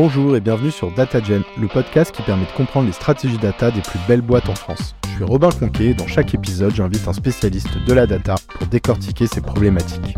Bonjour 0.00 0.36
et 0.36 0.40
bienvenue 0.40 0.70
sur 0.70 0.92
DataGen, 0.92 1.42
le 1.60 1.66
podcast 1.66 2.14
qui 2.14 2.22
permet 2.22 2.44
de 2.44 2.52
comprendre 2.52 2.86
les 2.86 2.92
stratégies 2.92 3.36
data 3.36 3.72
des 3.72 3.80
plus 3.80 3.98
belles 4.06 4.20
boîtes 4.20 4.48
en 4.48 4.54
France. 4.54 4.94
Je 5.02 5.16
suis 5.16 5.24
Robin 5.24 5.50
Conquet 5.50 5.86
et 5.86 5.94
dans 5.94 6.06
chaque 6.06 6.32
épisode, 6.34 6.72
j'invite 6.72 7.08
un 7.08 7.12
spécialiste 7.12 7.84
de 7.84 7.92
la 7.92 8.06
data 8.06 8.36
pour 8.48 8.68
décortiquer 8.68 9.26
ces 9.26 9.40
problématiques. 9.40 10.16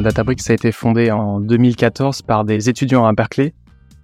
Databricks 0.00 0.48
a 0.50 0.52
été 0.52 0.70
fondé 0.70 1.10
en 1.10 1.40
2014 1.40 2.22
par 2.22 2.44
des 2.44 2.68
étudiants 2.68 3.06
à 3.06 3.12
Berkeley 3.12 3.54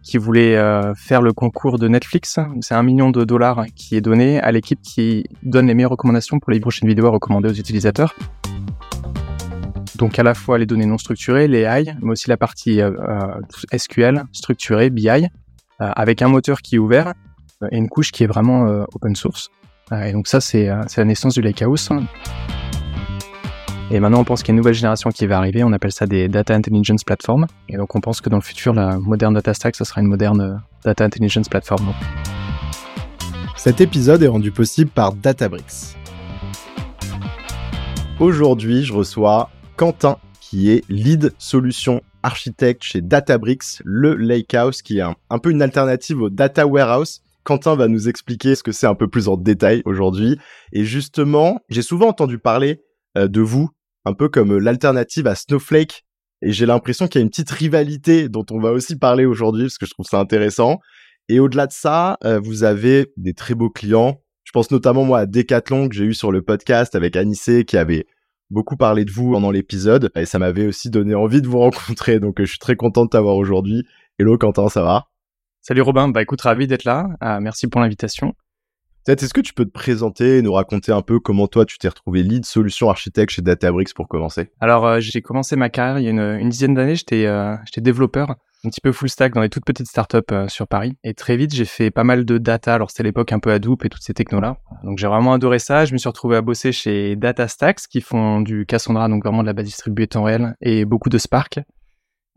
qui 0.02 0.18
voulaient 0.18 0.56
euh, 0.56 0.96
faire 0.96 1.22
le 1.22 1.32
concours 1.32 1.78
de 1.78 1.86
Netflix. 1.86 2.40
C'est 2.60 2.74
un 2.74 2.82
million 2.82 3.10
de 3.10 3.22
dollars 3.22 3.66
qui 3.76 3.94
est 3.94 4.00
donné 4.00 4.40
à 4.40 4.50
l'équipe 4.50 4.82
qui 4.82 5.26
donne 5.44 5.68
les 5.68 5.74
meilleures 5.74 5.92
recommandations 5.92 6.40
pour 6.40 6.50
les 6.50 6.58
prochaines 6.58 6.88
vidéos 6.88 7.06
à 7.06 7.10
recommander 7.10 7.50
aux 7.50 7.54
utilisateurs. 7.54 8.12
Donc 9.96 10.18
à 10.18 10.22
la 10.22 10.34
fois 10.34 10.58
les 10.58 10.66
données 10.66 10.86
non 10.86 10.98
structurées, 10.98 11.46
les 11.46 11.60
AI, 11.60 11.94
mais 12.02 12.10
aussi 12.10 12.28
la 12.28 12.36
partie 12.36 12.80
euh, 12.80 12.90
euh, 13.08 13.78
SQL 13.78 14.24
structurée, 14.32 14.90
BI, 14.90 15.08
euh, 15.08 15.18
avec 15.78 16.22
un 16.22 16.28
moteur 16.28 16.62
qui 16.62 16.76
est 16.76 16.78
ouvert 16.78 17.14
et 17.70 17.76
une 17.76 17.88
couche 17.88 18.10
qui 18.10 18.24
est 18.24 18.26
vraiment 18.26 18.84
open 18.92 19.16
source. 19.16 19.48
et 19.92 20.12
donc 20.12 20.26
ça, 20.26 20.40
c'est 20.40 20.66
la 20.66 21.04
naissance 21.04 21.34
du 21.34 21.40
Lakehouse. 21.40 21.88
Et 23.90 24.00
maintenant, 24.00 24.20
on 24.20 24.24
pense 24.24 24.42
qu'il 24.42 24.48
y 24.48 24.50
a 24.50 24.54
une 24.54 24.58
nouvelle 24.58 24.74
génération 24.74 25.10
qui 25.10 25.26
va 25.26 25.38
arriver. 25.38 25.62
On 25.62 25.72
appelle 25.72 25.92
ça 25.92 26.06
des 26.06 26.28
Data 26.28 26.54
Intelligence 26.54 27.04
Platforms. 27.04 27.46
Et 27.68 27.76
donc, 27.76 27.94
on 27.94 28.00
pense 28.00 28.20
que 28.20 28.28
dans 28.28 28.36
le 28.36 28.42
futur, 28.42 28.74
la 28.74 28.98
moderne 28.98 29.34
Data 29.34 29.54
Stack, 29.54 29.76
ça 29.76 29.84
sera 29.84 30.00
une 30.02 30.08
moderne 30.08 30.62
Data 30.84 31.04
Intelligence 31.04 31.48
Platform. 31.48 31.94
Cet 33.56 33.80
épisode 33.80 34.22
est 34.22 34.28
rendu 34.28 34.50
possible 34.50 34.90
par 34.90 35.14
Databricks. 35.14 35.96
Aujourd'hui, 38.20 38.84
je 38.84 38.92
reçois 38.92 39.48
Quentin, 39.76 40.18
qui 40.40 40.70
est 40.70 40.84
lead 40.88 41.32
solution 41.38 42.02
architecte 42.22 42.82
chez 42.82 43.00
Databricks, 43.00 43.82
le 43.84 44.14
Lakehouse, 44.14 44.82
qui 44.82 44.98
est 44.98 45.02
un, 45.02 45.38
peu 45.38 45.50
une 45.50 45.62
alternative 45.62 46.22
au 46.22 46.30
Data 46.30 46.66
Warehouse. 46.66 47.22
Quentin 47.42 47.74
va 47.74 47.88
nous 47.88 48.08
expliquer 48.08 48.54
ce 48.54 48.62
que 48.62 48.72
c'est 48.72 48.86
un 48.86 48.94
peu 48.94 49.08
plus 49.08 49.28
en 49.28 49.36
détail 49.36 49.82
aujourd'hui. 49.84 50.38
Et 50.72 50.84
justement, 50.84 51.60
j'ai 51.68 51.82
souvent 51.82 52.08
entendu 52.08 52.38
parler 52.38 52.82
euh, 53.18 53.28
de 53.28 53.40
vous, 53.40 53.68
un 54.04 54.14
peu 54.14 54.28
comme 54.28 54.56
l'alternative 54.56 55.26
à 55.26 55.34
Snowflake. 55.34 56.04
Et 56.40 56.52
j'ai 56.52 56.66
l'impression 56.66 57.06
qu'il 57.06 57.20
y 57.20 57.22
a 57.22 57.24
une 57.24 57.30
petite 57.30 57.50
rivalité 57.50 58.28
dont 58.28 58.46
on 58.50 58.60
va 58.60 58.72
aussi 58.72 58.96
parler 58.96 59.26
aujourd'hui, 59.26 59.64
parce 59.64 59.78
que 59.78 59.86
je 59.86 59.92
trouve 59.92 60.06
ça 60.06 60.18
intéressant. 60.18 60.80
Et 61.28 61.40
au-delà 61.40 61.66
de 61.66 61.72
ça, 61.72 62.16
euh, 62.24 62.38
vous 62.38 62.64
avez 62.64 63.12
des 63.16 63.34
très 63.34 63.54
beaux 63.54 63.70
clients. 63.70 64.20
Je 64.44 64.52
pense 64.52 64.70
notamment 64.70 65.04
moi 65.04 65.20
à 65.20 65.26
Decathlon 65.26 65.88
que 65.88 65.94
j'ai 65.94 66.04
eu 66.04 66.14
sur 66.14 66.30
le 66.30 66.42
podcast 66.42 66.94
avec 66.94 67.16
Anissé 67.16 67.64
qui 67.64 67.76
avait 67.76 68.06
beaucoup 68.54 68.76
parlé 68.76 69.04
de 69.04 69.10
vous 69.10 69.32
pendant 69.32 69.50
l'épisode 69.50 70.10
et 70.14 70.24
ça 70.24 70.38
m'avait 70.38 70.66
aussi 70.66 70.88
donné 70.88 71.14
envie 71.14 71.42
de 71.42 71.48
vous 71.48 71.58
rencontrer. 71.58 72.20
Donc 72.20 72.40
euh, 72.40 72.44
je 72.46 72.50
suis 72.50 72.58
très 72.58 72.76
content 72.76 73.04
de 73.04 73.10
t'avoir 73.10 73.36
aujourd'hui. 73.36 73.84
Hello 74.18 74.38
Quentin, 74.38 74.68
ça 74.68 74.82
va? 74.82 75.08
Salut 75.60 75.82
Robin, 75.82 76.08
bah 76.08 76.22
écoute, 76.22 76.40
ravi 76.40 76.66
d'être 76.66 76.84
là. 76.84 77.08
Euh, 77.22 77.40
merci 77.40 77.66
pour 77.66 77.80
l'invitation. 77.82 78.32
Peut-être 79.04 79.22
est-ce 79.22 79.34
que 79.34 79.42
tu 79.42 79.52
peux 79.52 79.66
te 79.66 79.70
présenter 79.70 80.38
et 80.38 80.42
nous 80.42 80.52
raconter 80.52 80.92
un 80.92 81.02
peu 81.02 81.20
comment 81.20 81.46
toi 81.46 81.66
tu 81.66 81.76
t'es 81.76 81.88
retrouvé 81.88 82.22
lead 82.22 82.46
solution 82.46 82.88
architecte 82.88 83.32
chez 83.32 83.42
Databricks 83.42 83.92
pour 83.92 84.08
commencer? 84.08 84.50
Alors 84.60 84.86
euh, 84.86 85.00
j'ai 85.00 85.20
commencé 85.20 85.56
ma 85.56 85.68
carrière 85.68 85.98
il 85.98 86.04
y 86.04 86.08
a 86.08 86.10
une, 86.10 86.40
une 86.40 86.48
dizaine 86.48 86.72
d'années, 86.72 86.96
j'étais 86.96 87.26
j'étais 87.66 87.82
développeur 87.82 88.36
un 88.64 88.70
petit 88.70 88.80
peu 88.80 88.92
full 88.92 89.08
stack 89.08 89.34
dans 89.34 89.40
les 89.40 89.48
toutes 89.48 89.64
petites 89.64 89.86
startups 89.86 90.18
euh, 90.32 90.48
sur 90.48 90.66
Paris. 90.66 90.96
Et 91.04 91.14
très 91.14 91.36
vite, 91.36 91.54
j'ai 91.54 91.64
fait 91.64 91.90
pas 91.90 92.04
mal 92.04 92.24
de 92.24 92.38
data. 92.38 92.74
Alors, 92.74 92.90
c'était 92.90 93.02
l'époque 93.02 93.32
un 93.32 93.38
peu 93.38 93.52
Hadoop 93.52 93.84
et 93.84 93.88
toutes 93.88 94.02
ces 94.02 94.14
technos-là. 94.14 94.58
Donc, 94.84 94.98
j'ai 94.98 95.06
vraiment 95.06 95.32
adoré 95.32 95.58
ça. 95.58 95.84
Je 95.84 95.92
me 95.92 95.98
suis 95.98 96.08
retrouvé 96.08 96.36
à 96.36 96.42
bosser 96.42 96.72
chez 96.72 97.16
DataStax, 97.16 97.86
qui 97.86 98.00
font 98.00 98.40
du 98.40 98.66
Cassandra, 98.66 99.08
donc 99.08 99.24
vraiment 99.24 99.42
de 99.42 99.46
la 99.46 99.52
base 99.52 99.66
distribuée 99.66 100.06
temps 100.06 100.24
réel, 100.24 100.54
et 100.60 100.84
beaucoup 100.84 101.08
de 101.08 101.18
Spark. 101.18 101.58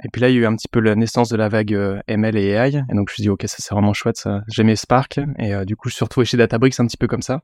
Et 0.04 0.10
puis 0.12 0.22
là, 0.22 0.30
il 0.30 0.36
y 0.36 0.38
a 0.38 0.42
eu 0.42 0.46
un 0.46 0.56
petit 0.56 0.68
peu 0.68 0.80
la 0.80 0.96
naissance 0.96 1.30
de 1.30 1.38
la 1.38 1.50
vague 1.50 1.74
euh, 1.74 2.00
ML 2.08 2.38
et 2.38 2.50
AI. 2.50 2.70
Et 2.70 2.96
donc, 2.96 3.10
je 3.10 3.14
me 3.14 3.16
suis 3.16 3.24
dit, 3.24 3.30
OK, 3.30 3.44
ça, 3.48 3.58
c'est 3.60 3.74
vraiment 3.74 3.94
chouette. 3.94 4.28
J'aimais 4.48 4.76
Spark. 4.76 5.20
Et 5.40 5.56
euh, 5.56 5.66
du 5.66 5.76
coup, 5.76 5.90
je 5.90 5.96
suis 5.96 6.04
retrouvé 6.04 6.26
chez 6.26 6.38
Databricks 6.38 6.80
un 6.80 6.88
petit 6.88 6.98
peu 6.98 7.08
comme 7.08 7.22
ça. 7.22 7.42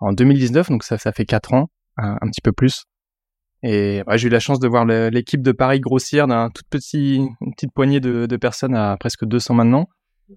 En 0.00 0.12
2019, 0.12 0.70
donc 0.70 0.82
ça, 0.82 0.98
ça 0.98 1.12
fait 1.12 1.24
quatre 1.24 1.52
ans, 1.52 1.68
un, 1.96 2.16
un 2.20 2.30
petit 2.30 2.40
peu 2.40 2.52
plus. 2.52 2.84
Et 3.66 4.02
j'ai 4.16 4.26
eu 4.28 4.30
la 4.30 4.40
chance 4.40 4.60
de 4.60 4.68
voir 4.68 4.84
l'équipe 4.84 5.42
de 5.42 5.52
Paris 5.52 5.80
grossir 5.80 6.26
d'un 6.26 6.50
tout 6.50 6.62
petit, 6.68 7.16
une 7.40 7.54
petite 7.54 7.72
poignée 7.72 7.98
de, 7.98 8.26
de 8.26 8.36
personnes 8.36 8.74
à 8.74 8.96
presque 8.98 9.24
200 9.24 9.54
maintenant. 9.54 9.88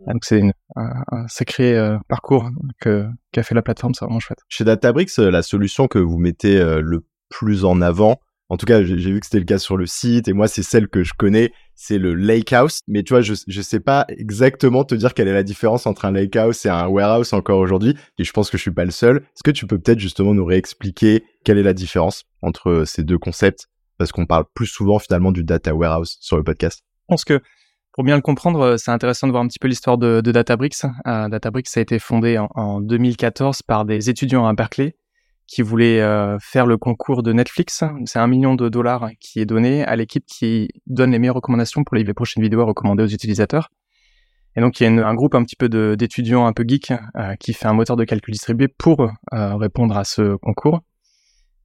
Donc 0.08 0.26
c'est 0.26 0.42
un, 0.76 1.04
un, 1.12 1.28
sacré 1.28 1.78
euh, 1.78 1.98
parcours 2.08 2.50
qu'a 2.82 3.44
fait 3.44 3.56
la 3.56 3.62
plateforme, 3.62 3.94
c'est 3.94 4.06
vraiment 4.06 4.20
chouette. 4.20 4.40
Chez 4.50 4.64
Databricks, 4.64 5.18
euh, 5.20 5.32
la 5.32 5.42
solution 5.42 5.88
que 5.88 6.00
vous 6.00 6.18
mettez 6.18 6.58
euh, 6.58 6.82
le 6.82 7.06
plus 7.30 7.66
en 7.66 7.82
avant, 7.82 8.20
en 8.50 8.56
tout 8.56 8.66
cas, 8.66 8.82
j'ai 8.82 8.96
vu 8.96 9.20
que 9.20 9.26
c'était 9.26 9.40
le 9.40 9.46
cas 9.46 9.58
sur 9.58 9.76
le 9.76 9.86
site 9.86 10.30
et 10.30 10.34
moi, 10.34 10.48
c'est 10.48 10.64
celle 10.64 10.88
que 10.88 11.04
je 11.04 11.14
connais, 11.14 11.52
c'est 11.76 11.98
le 11.98 12.14
lake 12.14 12.54
house. 12.54 12.80
Mais 12.88 13.04
tu 13.04 13.14
vois, 13.14 13.22
je 13.22 13.34
je 13.46 13.62
sais 13.62 13.82
pas 13.82 14.06
exactement 14.08 14.86
te 14.86 14.96
dire 14.96 15.14
quelle 15.14 15.28
est 15.28 15.34
la 15.34 15.44
différence 15.44 15.86
entre 15.86 16.06
un 16.06 16.12
lake 16.12 16.36
house 16.38 16.66
et 16.66 16.70
un 16.70 16.88
warehouse 16.88 17.34
encore 17.34 17.60
aujourd'hui. 17.60 17.96
Et 18.18 18.24
je 18.24 18.32
pense 18.32 18.50
que 18.50 18.58
je 18.58 18.62
suis 18.62 18.72
pas 18.72 18.86
le 18.86 18.92
seul. 18.92 19.18
Est-ce 19.18 19.44
que 19.44 19.52
tu 19.52 19.68
peux 19.68 19.78
peut-être 19.78 20.00
justement 20.00 20.34
nous 20.34 20.46
réexpliquer 20.46 21.26
quelle 21.44 21.58
est 21.58 21.64
la 21.64 21.74
différence 21.74 22.24
entre 22.42 22.84
ces 22.86 23.04
deux 23.04 23.18
concepts? 23.18 23.68
Parce 23.98 24.14
qu'on 24.14 24.26
parle 24.26 24.46
plus 24.54 24.68
souvent 24.68 25.00
finalement 25.00 25.34
du 25.34 25.44
data 25.44 25.76
warehouse 25.76 26.18
sur 26.22 26.38
le 26.38 26.44
podcast. 26.44 26.84
Je 27.02 27.06
pense 27.10 27.26
que 27.26 27.42
pour 27.92 28.06
bien 28.06 28.16
le 28.16 28.22
comprendre, 28.22 28.78
c'est 28.78 28.92
intéressant 28.92 29.28
de 29.28 29.32
voir 29.32 29.44
un 29.44 29.48
petit 29.48 29.60
peu 29.60 29.68
l'histoire 29.68 29.98
de, 29.98 30.22
de, 30.22 30.32
Databricks. 30.32 30.86
Euh, 31.08 31.28
Databricks 31.30 31.76
a 31.76 31.82
été 31.82 32.00
fondé 32.00 32.38
en, 32.38 32.48
en 32.54 32.80
2014 32.80 33.64
par 33.64 33.86
des 33.86 34.10
étudiants 34.10 34.46
à 34.46 34.54
Berkeley 34.54 34.96
qui 35.48 35.62
voulait 35.62 36.02
euh, 36.02 36.38
faire 36.40 36.66
le 36.66 36.78
concours 36.78 37.24
de 37.24 37.32
Netflix. 37.32 37.84
C'est 38.06 38.20
un 38.20 38.28
million 38.28 38.56
de 38.56 38.68
dollars 38.68 39.10
qui 39.20 39.40
est 39.40 39.46
donné 39.46 39.84
à 39.86 39.96
l'équipe 39.96 40.26
qui 40.26 40.68
donne 40.86 41.12
les 41.12 41.20
meilleures 41.20 41.38
recommandations 41.38 41.84
pour 41.86 41.96
les 41.96 42.04
prochaines 42.14 42.44
vidéos 42.44 42.62
à 42.62 42.66
recommander 42.66 43.04
aux 43.04 43.08
utilisateurs. 43.08 43.70
Et 44.56 44.62
donc 44.62 44.80
il 44.80 44.84
y 44.84 44.88
a 44.88 45.08
un 45.08 45.14
groupe 45.16 45.36
un 45.36 45.44
petit 45.44 45.56
peu 45.56 45.70
d'étudiants 45.96 46.46
un 46.46 46.54
peu 46.54 46.66
geeks 46.68 46.92
euh, 47.16 47.36
qui 47.36 47.54
fait 47.54 47.68
un 47.68 47.74
moteur 47.74 47.96
de 47.96 48.04
calcul 48.04 48.34
distribué 48.34 48.68
pour 48.68 49.10
euh, 49.34 49.56
répondre 49.56 49.98
à 49.98 50.04
ce 50.04 50.36
concours. 50.36 50.82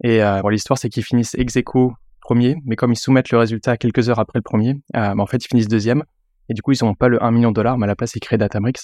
Et 0.05 0.21
l'histoire 0.51 0.79
c'est 0.79 0.89
qu'ils 0.89 1.05
finissent 1.05 1.35
ex 1.37 1.57
aequo 1.57 1.93
premier, 2.21 2.57
mais 2.65 2.75
comme 2.75 2.93
ils 2.93 2.99
soumettent 2.99 3.31
le 3.31 3.39
résultat 3.39 3.77
quelques 3.77 4.09
heures 4.09 4.19
après 4.19 4.39
le 4.41 4.43
premier, 4.43 4.75
bah, 4.93 5.15
en 5.17 5.27
fait 5.27 5.45
ils 5.45 5.49
finissent 5.49 5.69
deuxième. 5.69 6.03
Et 6.49 6.55
du 6.55 6.63
coup 6.63 6.73
ils 6.73 6.85
n'ont 6.85 6.95
pas 6.95 7.07
le 7.07 7.23
1 7.23 7.31
million 7.31 7.51
de 7.51 7.55
dollars, 7.55 7.79
mais 7.79 7.85
à 7.85 7.87
la 7.87 7.95
place 7.95 8.15
ils 8.17 8.21
créent 8.21 8.37
Databricks. 8.37 8.81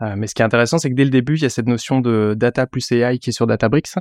mais 0.00 0.26
ce 0.26 0.34
qui 0.34 0.40
est 0.40 0.46
intéressant, 0.46 0.78
c'est 0.78 0.88
que 0.88 0.94
dès 0.94 1.04
le 1.04 1.10
début, 1.10 1.36
il 1.36 1.42
y 1.42 1.44
a 1.44 1.50
cette 1.50 1.66
notion 1.66 2.00
de 2.00 2.34
data 2.36 2.66
plus 2.66 2.90
AI 2.90 3.18
qui 3.18 3.30
est 3.30 3.32
sur 3.34 3.46
Databricks, 3.46 3.92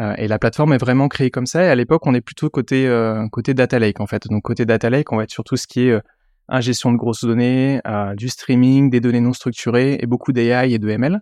euh, 0.00 0.14
et 0.16 0.26
la 0.26 0.38
plateforme 0.38 0.72
est 0.72 0.78
vraiment 0.78 1.08
créée 1.08 1.30
comme 1.30 1.46
ça. 1.46 1.64
Et 1.64 1.68
à 1.68 1.74
l'époque, 1.74 2.06
on 2.06 2.14
est 2.14 2.20
plutôt 2.20 2.48
côté 2.50 2.86
euh, 2.86 3.26
côté 3.30 3.54
data 3.54 3.78
lake 3.78 4.00
en 4.00 4.06
fait. 4.06 4.26
Donc 4.28 4.42
côté 4.42 4.64
data 4.64 4.90
lake, 4.90 5.12
on 5.12 5.16
va 5.16 5.24
être 5.24 5.30
sur 5.30 5.44
tout 5.44 5.56
ce 5.56 5.66
qui 5.66 5.86
est 5.86 5.90
euh, 5.92 6.00
ingestion 6.48 6.92
de 6.92 6.96
grosses 6.96 7.24
données, 7.24 7.80
du 8.16 8.28
streaming, 8.28 8.90
des 8.90 9.00
données 9.00 9.20
non 9.20 9.32
structurées 9.32 9.98
et 10.00 10.06
beaucoup 10.06 10.32
d'AI 10.32 10.72
et 10.72 10.78
de 10.78 10.88
ML. 10.88 11.20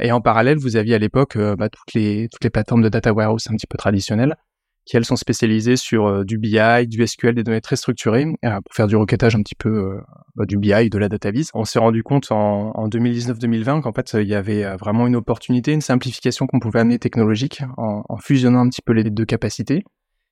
et 0.00 0.12
en 0.12 0.20
parallèle, 0.20 0.58
vous 0.58 0.76
aviez 0.76 0.94
à 0.94 0.98
l'époque 0.98 1.36
bah, 1.38 1.68
toutes 1.70 1.94
les 1.94 2.28
toutes 2.30 2.44
les 2.44 2.50
plateformes 2.50 2.82
de 2.82 2.88
data 2.88 3.12
warehouse 3.12 3.48
un 3.50 3.56
petit 3.56 3.66
peu 3.66 3.78
traditionnelles 3.78 4.36
qui 4.84 4.96
elles 4.96 5.04
sont 5.04 5.16
spécialisées 5.16 5.76
sur 5.76 6.06
euh, 6.06 6.24
du 6.24 6.38
BI, 6.38 6.86
du 6.86 7.06
SQL, 7.06 7.34
des 7.34 7.42
données 7.42 7.60
très 7.60 7.76
structurées, 7.76 8.26
euh, 8.44 8.60
pour 8.60 8.74
faire 8.74 8.86
du 8.86 8.96
requêtage 8.96 9.34
un 9.34 9.42
petit 9.42 9.54
peu 9.54 9.70
euh, 9.70 10.00
bah, 10.36 10.44
du 10.44 10.58
BI, 10.58 10.90
de 10.90 10.98
la 10.98 11.08
data 11.08 11.30
vis. 11.30 11.50
On 11.54 11.64
s'est 11.64 11.78
rendu 11.78 12.02
compte 12.02 12.30
en, 12.30 12.70
en 12.72 12.88
2019-2020 12.88 13.82
qu'en 13.82 13.92
fait 13.92 14.14
il 14.14 14.28
y 14.28 14.34
avait 14.34 14.76
vraiment 14.76 15.06
une 15.06 15.16
opportunité, 15.16 15.72
une 15.72 15.80
simplification 15.80 16.46
qu'on 16.46 16.60
pouvait 16.60 16.80
amener 16.80 16.98
technologique 16.98 17.62
en, 17.76 18.02
fusionnant 18.18 18.60
un 18.60 18.68
petit 18.68 18.82
peu 18.82 18.92
les 18.92 19.04
deux 19.04 19.24
capacités. 19.24 19.84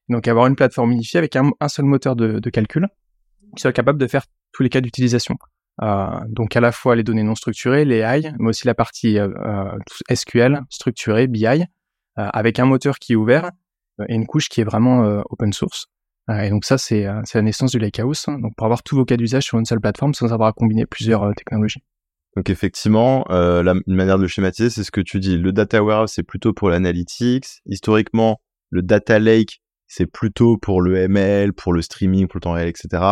Donc 0.08 0.28
avoir 0.28 0.46
une 0.46 0.56
plateforme 0.56 0.92
unifiée 0.92 1.18
avec 1.18 1.36
un, 1.36 1.52
seul 1.68 1.84
moteur 1.86 2.16
de, 2.16 2.50
calcul 2.50 2.88
qui 3.56 3.62
soit 3.62 3.72
capable 3.72 3.98
de 3.98 4.06
faire 4.06 4.24
tous 4.52 4.62
les 4.62 4.68
cas 4.68 4.80
d'utilisation. 4.80 5.36
Donc 6.28 6.56
à 6.56 6.60
la 6.60 6.72
fois 6.72 6.96
les 6.96 7.02
données 7.02 7.22
non 7.22 7.34
structurées, 7.34 7.84
les 7.84 7.98
AI, 7.98 8.32
mais 8.38 8.48
aussi 8.48 8.66
la 8.66 8.74
partie 8.74 9.18
SQL 10.12 10.60
structurée, 10.68 11.26
BI, 11.28 11.64
avec 12.16 12.58
un 12.58 12.66
moteur 12.66 12.98
qui 12.98 13.12
est 13.14 13.16
ouvert 13.16 13.50
et 14.08 14.14
une 14.14 14.26
couche 14.26 14.48
qui 14.48 14.60
est 14.60 14.64
vraiment 14.64 15.04
euh, 15.04 15.22
open 15.30 15.52
source. 15.52 15.86
Euh, 16.30 16.40
et 16.40 16.50
donc 16.50 16.64
ça, 16.64 16.78
c'est 16.78 17.04
la 17.04 17.42
naissance 17.42 17.72
du 17.72 17.78
Lakehouse, 17.78 18.24
hein. 18.28 18.38
donc 18.38 18.54
pour 18.56 18.66
avoir 18.66 18.82
tous 18.82 18.96
vos 18.96 19.04
cas 19.04 19.16
d'usage 19.16 19.44
sur 19.44 19.58
une 19.58 19.64
seule 19.64 19.80
plateforme 19.80 20.14
sans 20.14 20.32
avoir 20.32 20.48
à 20.48 20.52
combiner 20.52 20.86
plusieurs 20.86 21.34
technologies. 21.34 21.82
Donc 22.36 22.48
effectivement, 22.48 23.26
euh, 23.30 23.62
une 23.86 23.94
manière 23.94 24.18
de 24.18 24.26
schématiser, 24.26 24.70
c'est 24.70 24.84
ce 24.84 24.90
que 24.90 25.02
tu 25.02 25.20
dis. 25.20 25.36
Le 25.36 25.52
data 25.52 25.82
warehouse, 25.82 26.12
c'est 26.14 26.22
plutôt 26.22 26.52
pour 26.52 26.70
l'analytics. 26.70 27.46
Historiquement, 27.66 28.40
le 28.70 28.82
data 28.82 29.18
lake, 29.18 29.60
c'est 29.86 30.06
plutôt 30.06 30.56
pour 30.56 30.80
le 30.80 30.96
ML, 30.96 31.52
pour 31.52 31.74
le 31.74 31.82
streaming, 31.82 32.26
pour 32.26 32.38
le 32.38 32.40
temps 32.40 32.52
réel, 32.52 32.68
etc. 32.68 33.02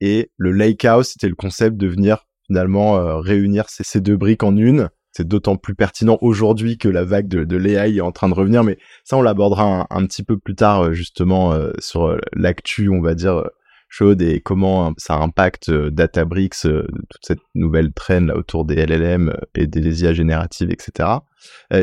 Et 0.00 0.30
le 0.36 0.52
lakehouse, 0.52 1.08
c'était 1.08 1.28
le 1.28 1.34
concept 1.34 1.78
de 1.78 1.86
venir 1.86 2.26
finalement 2.46 2.96
euh, 2.96 3.20
réunir 3.20 3.64
ces, 3.68 4.00
deux 4.00 4.16
briques 4.16 4.42
en 4.42 4.56
une 4.56 4.90
c'est 5.12 5.28
d'autant 5.28 5.56
plus 5.56 5.74
pertinent 5.74 6.18
aujourd'hui 6.20 6.78
que 6.78 6.88
la 6.88 7.04
vague 7.04 7.28
de, 7.28 7.44
de 7.44 7.56
l'AI 7.56 7.96
est 7.96 8.00
en 8.00 8.12
train 8.12 8.28
de 8.28 8.34
revenir, 8.34 8.64
mais 8.64 8.78
ça 9.04 9.16
on 9.16 9.22
l'abordera 9.22 9.86
un, 9.90 10.06
petit 10.06 10.24
peu 10.24 10.38
plus 10.38 10.54
tard 10.54 10.84
euh, 10.84 10.92
justement 10.92 11.52
euh, 11.52 11.72
sur 11.78 12.06
euh, 12.06 12.18
l'actu, 12.32 12.88
on 12.88 13.00
va 13.00 13.14
dire 13.14 13.44
chaude 13.88 14.22
et 14.22 14.40
comment 14.40 14.94
ça 14.96 15.16
impacte 15.16 15.70
Databricks, 15.70 16.62
toute 16.62 17.20
cette 17.20 17.42
nouvelle 17.54 17.92
traîne 17.92 18.28
là, 18.28 18.36
autour 18.38 18.64
des 18.64 18.86
LLM 18.86 19.36
et 19.54 19.66
des 19.66 20.02
IA 20.02 20.14
génératives, 20.14 20.70
etc. 20.70 21.10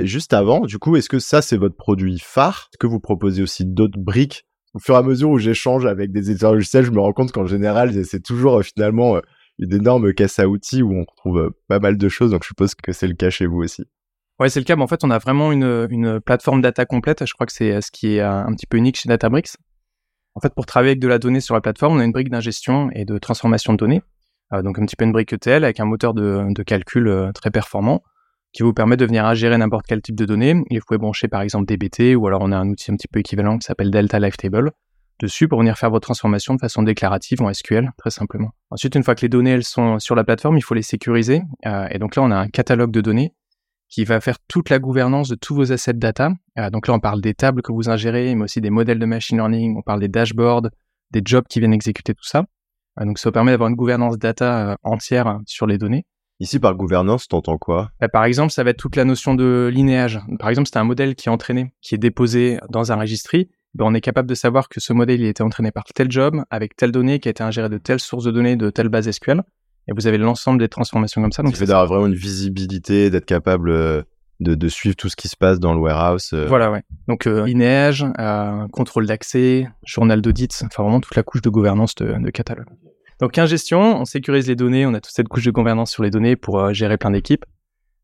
juste 0.01 0.33
avant, 0.33 0.61
du 0.61 0.79
coup, 0.79 0.95
est-ce 0.95 1.07
que 1.07 1.19
ça 1.19 1.43
c'est 1.43 1.57
votre 1.57 1.75
produit 1.75 2.17
phare? 2.17 2.69
Est-ce 2.71 2.79
que 2.79 2.87
vous 2.87 2.99
proposez 2.99 3.43
aussi 3.43 3.63
d'autres 3.63 3.99
briques? 3.99 4.47
Au 4.73 4.79
fur 4.79 4.95
et 4.95 4.97
à 4.97 5.03
mesure 5.03 5.29
où 5.29 5.37
j'échange 5.37 5.85
avec 5.85 6.11
des 6.11 6.31
éditeurs 6.31 6.53
logiciels, 6.53 6.83
je 6.83 6.89
me 6.89 6.99
rends 6.99 7.13
compte 7.13 7.31
qu'en 7.31 7.45
général, 7.45 7.93
c'est 8.03 8.23
toujours 8.23 8.63
finalement 8.63 9.21
une 9.59 9.73
énorme 9.73 10.13
caisse 10.13 10.39
à 10.39 10.47
outils 10.47 10.81
où 10.81 10.93
on 10.93 11.05
retrouve 11.05 11.51
pas 11.67 11.79
mal 11.79 11.97
de 11.97 12.09
choses. 12.09 12.31
Donc, 12.31 12.43
je 12.43 12.47
suppose 12.47 12.73
que 12.75 12.91
c'est 12.91 13.07
le 13.07 13.13
cas 13.13 13.29
chez 13.29 13.45
vous 13.45 13.57
aussi. 13.57 13.83
Ouais, 14.39 14.49
c'est 14.49 14.59
le 14.59 14.63
cas. 14.63 14.75
Mais 14.75 14.83
en 14.83 14.87
fait, 14.87 15.03
on 15.03 15.11
a 15.11 15.19
vraiment 15.19 15.51
une, 15.51 16.19
plateforme 16.21 16.61
data 16.61 16.85
complète. 16.85 17.25
Je 17.25 17.33
crois 17.33 17.45
que 17.45 17.51
c'est 17.51 17.81
ce 17.81 17.91
qui 17.91 18.15
est 18.15 18.21
un 18.21 18.51
petit 18.53 18.65
peu 18.65 18.77
unique 18.77 18.97
chez 18.97 19.09
Databricks. 19.09 19.57
En 20.35 20.39
fait, 20.39 20.53
pour 20.53 20.65
travailler 20.65 20.91
avec 20.91 21.01
de 21.01 21.07
la 21.07 21.19
donnée 21.19 21.41
sur 21.41 21.53
la 21.53 21.61
plateforme, 21.61 21.97
on 21.97 21.99
a 21.99 22.05
une 22.05 22.13
brique 22.13 22.29
d'ingestion 22.29 22.89
et 22.93 23.03
de 23.03 23.17
transformation 23.17 23.73
de 23.73 23.77
données. 23.77 24.01
donc, 24.51 24.79
un 24.79 24.85
petit 24.85 24.95
peu 24.95 25.03
une 25.03 25.11
brique 25.11 25.33
ETL 25.33 25.63
avec 25.65 25.79
un 25.81 25.85
moteur 25.85 26.13
de, 26.13 26.63
calcul 26.63 27.31
très 27.35 27.51
performant 27.51 28.01
qui 28.51 28.63
vous 28.63 28.73
permet 28.73 28.97
de 28.97 29.05
venir 29.05 29.25
ingérer 29.25 29.57
n'importe 29.57 29.85
quel 29.87 30.01
type 30.01 30.15
de 30.15 30.25
données. 30.25 30.55
Et 30.71 30.79
vous 30.79 30.85
pouvez 30.87 30.97
brancher 30.97 31.27
par 31.27 31.41
exemple 31.41 31.65
DBT 31.65 32.15
ou 32.15 32.25
alors 32.25 32.41
on 32.41 32.51
a 32.51 32.57
un 32.57 32.69
outil 32.69 32.91
un 32.91 32.95
petit 32.95 33.07
peu 33.07 33.19
équivalent 33.19 33.57
qui 33.57 33.65
s'appelle 33.65 33.91
Delta 33.91 34.19
Live 34.19 34.37
Table 34.37 34.71
dessus 35.19 35.47
pour 35.47 35.59
venir 35.59 35.77
faire 35.77 35.89
votre 35.89 36.07
transformation 36.07 36.53
de 36.55 36.59
façon 36.59 36.83
déclarative 36.83 37.41
en 37.41 37.53
SQL, 37.53 37.91
très 37.97 38.09
simplement. 38.09 38.51
Ensuite, 38.69 38.95
une 38.95 39.03
fois 39.03 39.15
que 39.15 39.21
les 39.21 39.29
données 39.29 39.51
elles 39.51 39.63
sont 39.63 39.99
sur 39.99 40.15
la 40.15 40.23
plateforme, 40.23 40.57
il 40.57 40.61
faut 40.61 40.73
les 40.73 40.81
sécuriser. 40.81 41.41
Euh, 41.65 41.87
et 41.91 41.99
donc 41.99 42.15
là, 42.15 42.23
on 42.23 42.31
a 42.31 42.37
un 42.37 42.47
catalogue 42.47 42.91
de 42.91 43.01
données 43.01 43.33
qui 43.89 44.05
va 44.05 44.21
faire 44.21 44.37
toute 44.47 44.69
la 44.69 44.79
gouvernance 44.79 45.29
de 45.29 45.35
tous 45.35 45.55
vos 45.55 45.71
assets 45.71 45.93
data. 45.93 46.31
Euh, 46.57 46.69
donc 46.69 46.87
là, 46.87 46.93
on 46.93 46.99
parle 46.99 47.21
des 47.21 47.33
tables 47.33 47.61
que 47.61 47.71
vous 47.71 47.89
ingérez, 47.89 48.35
mais 48.35 48.43
aussi 48.43 48.61
des 48.61 48.69
modèles 48.69 48.99
de 48.99 49.05
machine 49.05 49.37
learning, 49.37 49.77
on 49.77 49.81
parle 49.81 49.99
des 49.99 50.07
dashboards, 50.07 50.69
des 51.11 51.21
jobs 51.23 51.45
qui 51.47 51.59
viennent 51.59 51.73
exécuter 51.73 52.13
tout 52.13 52.25
ça. 52.25 52.45
Euh, 52.99 53.05
donc 53.05 53.19
ça 53.19 53.29
vous 53.29 53.33
permet 53.33 53.51
d'avoir 53.51 53.69
une 53.69 53.75
gouvernance 53.75 54.17
data 54.17 54.77
entière 54.83 55.39
sur 55.45 55.67
les 55.67 55.77
données. 55.77 56.05
Ici, 56.41 56.57
par 56.57 56.73
gouvernance, 56.73 57.27
t'entends 57.27 57.57
quoi? 57.57 57.91
Bah, 57.99 58.07
Par 58.07 58.23
exemple, 58.23 58.53
ça 58.53 58.63
va 58.63 58.69
être 58.69 58.77
toute 58.77 58.95
la 58.95 59.03
notion 59.03 59.35
de 59.35 59.69
linéage. 59.73 60.21
Par 60.39 60.49
exemple, 60.49 60.69
c'est 60.71 60.79
un 60.79 60.85
modèle 60.85 61.15
qui 61.15 61.27
est 61.27 61.31
entraîné, 61.31 61.73
qui 61.81 61.95
est 61.95 61.97
déposé 61.97 62.59
dans 62.69 62.93
un 62.93 62.95
registry. 62.95 63.49
Ben, 63.75 63.85
on 63.85 63.93
est 63.93 64.01
capable 64.01 64.27
de 64.27 64.35
savoir 64.35 64.67
que 64.69 64.79
ce 64.79 64.93
modèle 64.93 65.21
il 65.21 65.25
a 65.25 65.29
été 65.29 65.43
entraîné 65.43 65.71
par 65.71 65.83
tel 65.83 66.11
job, 66.11 66.41
avec 66.49 66.75
telle 66.75 66.91
donnée, 66.91 67.19
qui 67.19 67.27
a 67.27 67.31
été 67.31 67.43
ingérée 67.43 67.69
de 67.69 67.77
telle 67.77 67.99
source 67.99 68.23
de 68.23 68.31
données, 68.31 68.55
de 68.55 68.69
telle 68.69 68.89
base 68.89 69.09
SQL. 69.09 69.43
Et 69.87 69.93
vous 69.93 70.07
avez 70.07 70.17
l'ensemble 70.17 70.59
des 70.59 70.69
transformations 70.69 71.21
comme 71.21 71.31
ça. 71.31 71.43
Donc, 71.43 71.53
ça 71.53 71.59
fait 71.59 71.65
d'avoir 71.65 71.87
vraiment 71.87 72.07
une 72.07 72.15
visibilité, 72.15 73.09
d'être 73.09 73.25
capable 73.25 73.69
euh, 73.69 74.03
de, 74.39 74.55
de, 74.55 74.67
suivre 74.67 74.95
tout 74.95 75.09
ce 75.09 75.15
qui 75.15 75.27
se 75.27 75.35
passe 75.35 75.59
dans 75.59 75.73
le 75.73 75.79
warehouse. 75.79 76.31
Euh. 76.33 76.45
Voilà, 76.47 76.71
ouais. 76.71 76.83
Donc, 77.07 77.25
euh, 77.25 77.45
linéage, 77.45 78.05
contrôle 78.71 79.07
d'accès, 79.07 79.67
journal 79.85 80.21
d'audit, 80.21 80.63
enfin 80.65 80.83
vraiment 80.83 80.99
toute 80.99 81.15
la 81.15 81.23
couche 81.23 81.41
de 81.41 81.49
gouvernance 81.49 81.95
de, 81.95 82.13
de 82.21 82.29
catalogue. 82.29 82.67
Donc 83.19 83.37
ingestion, 83.37 83.99
on 83.99 84.05
sécurise 84.05 84.47
les 84.47 84.55
données, 84.55 84.85
on 84.85 84.93
a 84.93 85.01
toute 85.01 85.13
cette 85.13 85.27
couche 85.27 85.43
de 85.43 85.51
gouvernance 85.51 85.91
sur 85.91 86.03
les 86.03 86.09
données 86.09 86.37
pour 86.37 86.59
euh, 86.59 86.73
gérer 86.73 86.97
plein 86.97 87.11
d'équipes. 87.11 87.45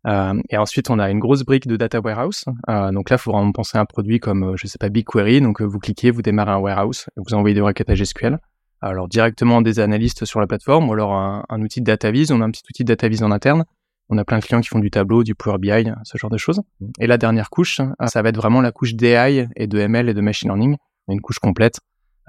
Euh, 0.05 0.39
et 0.49 0.57
ensuite, 0.57 0.89
on 0.89 0.99
a 0.99 1.09
une 1.09 1.19
grosse 1.19 1.43
brique 1.43 1.67
de 1.67 1.77
data 1.77 1.99
warehouse. 1.99 2.45
Euh, 2.69 2.91
donc 2.91 3.09
là, 3.09 3.15
il 3.15 3.19
faut 3.19 3.31
vraiment 3.31 3.51
penser 3.51 3.77
à 3.77 3.81
un 3.81 3.85
produit 3.85 4.19
comme, 4.19 4.55
je 4.55 4.67
sais 4.67 4.77
pas, 4.77 4.89
BigQuery. 4.89 5.41
Donc 5.41 5.61
vous 5.61 5.79
cliquez, 5.79 6.11
vous 6.11 6.21
démarrez 6.21 6.51
un 6.51 6.57
warehouse, 6.57 7.07
vous 7.17 7.33
envoyez 7.33 7.55
des 7.55 7.61
requêtes 7.61 7.89
à 7.89 7.95
SQL. 7.95 8.39
Alors 8.81 9.07
directement 9.07 9.61
des 9.61 9.79
analystes 9.79 10.25
sur 10.25 10.39
la 10.39 10.47
plateforme 10.47 10.89
ou 10.89 10.93
alors 10.93 11.13
un, 11.13 11.61
outil 11.61 11.79
de 11.79 11.85
data 11.85 12.09
On 12.29 12.41
a 12.41 12.45
un 12.45 12.51
petit 12.51 12.61
outil 12.69 12.83
de 12.83 12.93
data 12.93 13.07
en 13.25 13.31
interne. 13.31 13.65
On 14.09 14.17
a 14.19 14.25
plein 14.25 14.37
de 14.37 14.43
clients 14.43 14.61
qui 14.61 14.67
font 14.67 14.79
du 14.79 14.91
tableau, 14.91 15.23
du 15.23 15.33
Power 15.33 15.57
BI, 15.57 15.91
ce 16.03 16.17
genre 16.19 16.29
de 16.29 16.37
choses. 16.37 16.61
Et 16.99 17.07
la 17.07 17.17
dernière 17.17 17.49
couche, 17.49 17.81
ça 18.05 18.21
va 18.21 18.29
être 18.29 18.37
vraiment 18.37 18.61
la 18.61 18.71
couche 18.71 18.93
d'AI 18.93 19.47
et 19.55 19.65
de 19.65 19.79
ML 19.79 20.09
et 20.09 20.13
de 20.13 20.21
machine 20.21 20.49
learning. 20.49 20.77
Une 21.07 21.21
couche 21.21 21.39
complète 21.39 21.79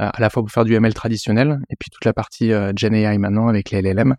euh, 0.00 0.11
à 0.12 0.20
la 0.20 0.29
fois 0.29 0.43
pour 0.43 0.50
faire 0.50 0.64
du 0.64 0.75
ML 0.75 0.93
traditionnel 0.93 1.58
et 1.70 1.76
puis 1.76 1.88
toute 1.88 2.05
la 2.05 2.12
partie 2.12 2.52
euh, 2.52 2.72
Gen 2.76 2.94
AI 2.94 3.17
maintenant 3.17 3.49
avec 3.49 3.70
les 3.70 3.81
LLM 3.81 4.14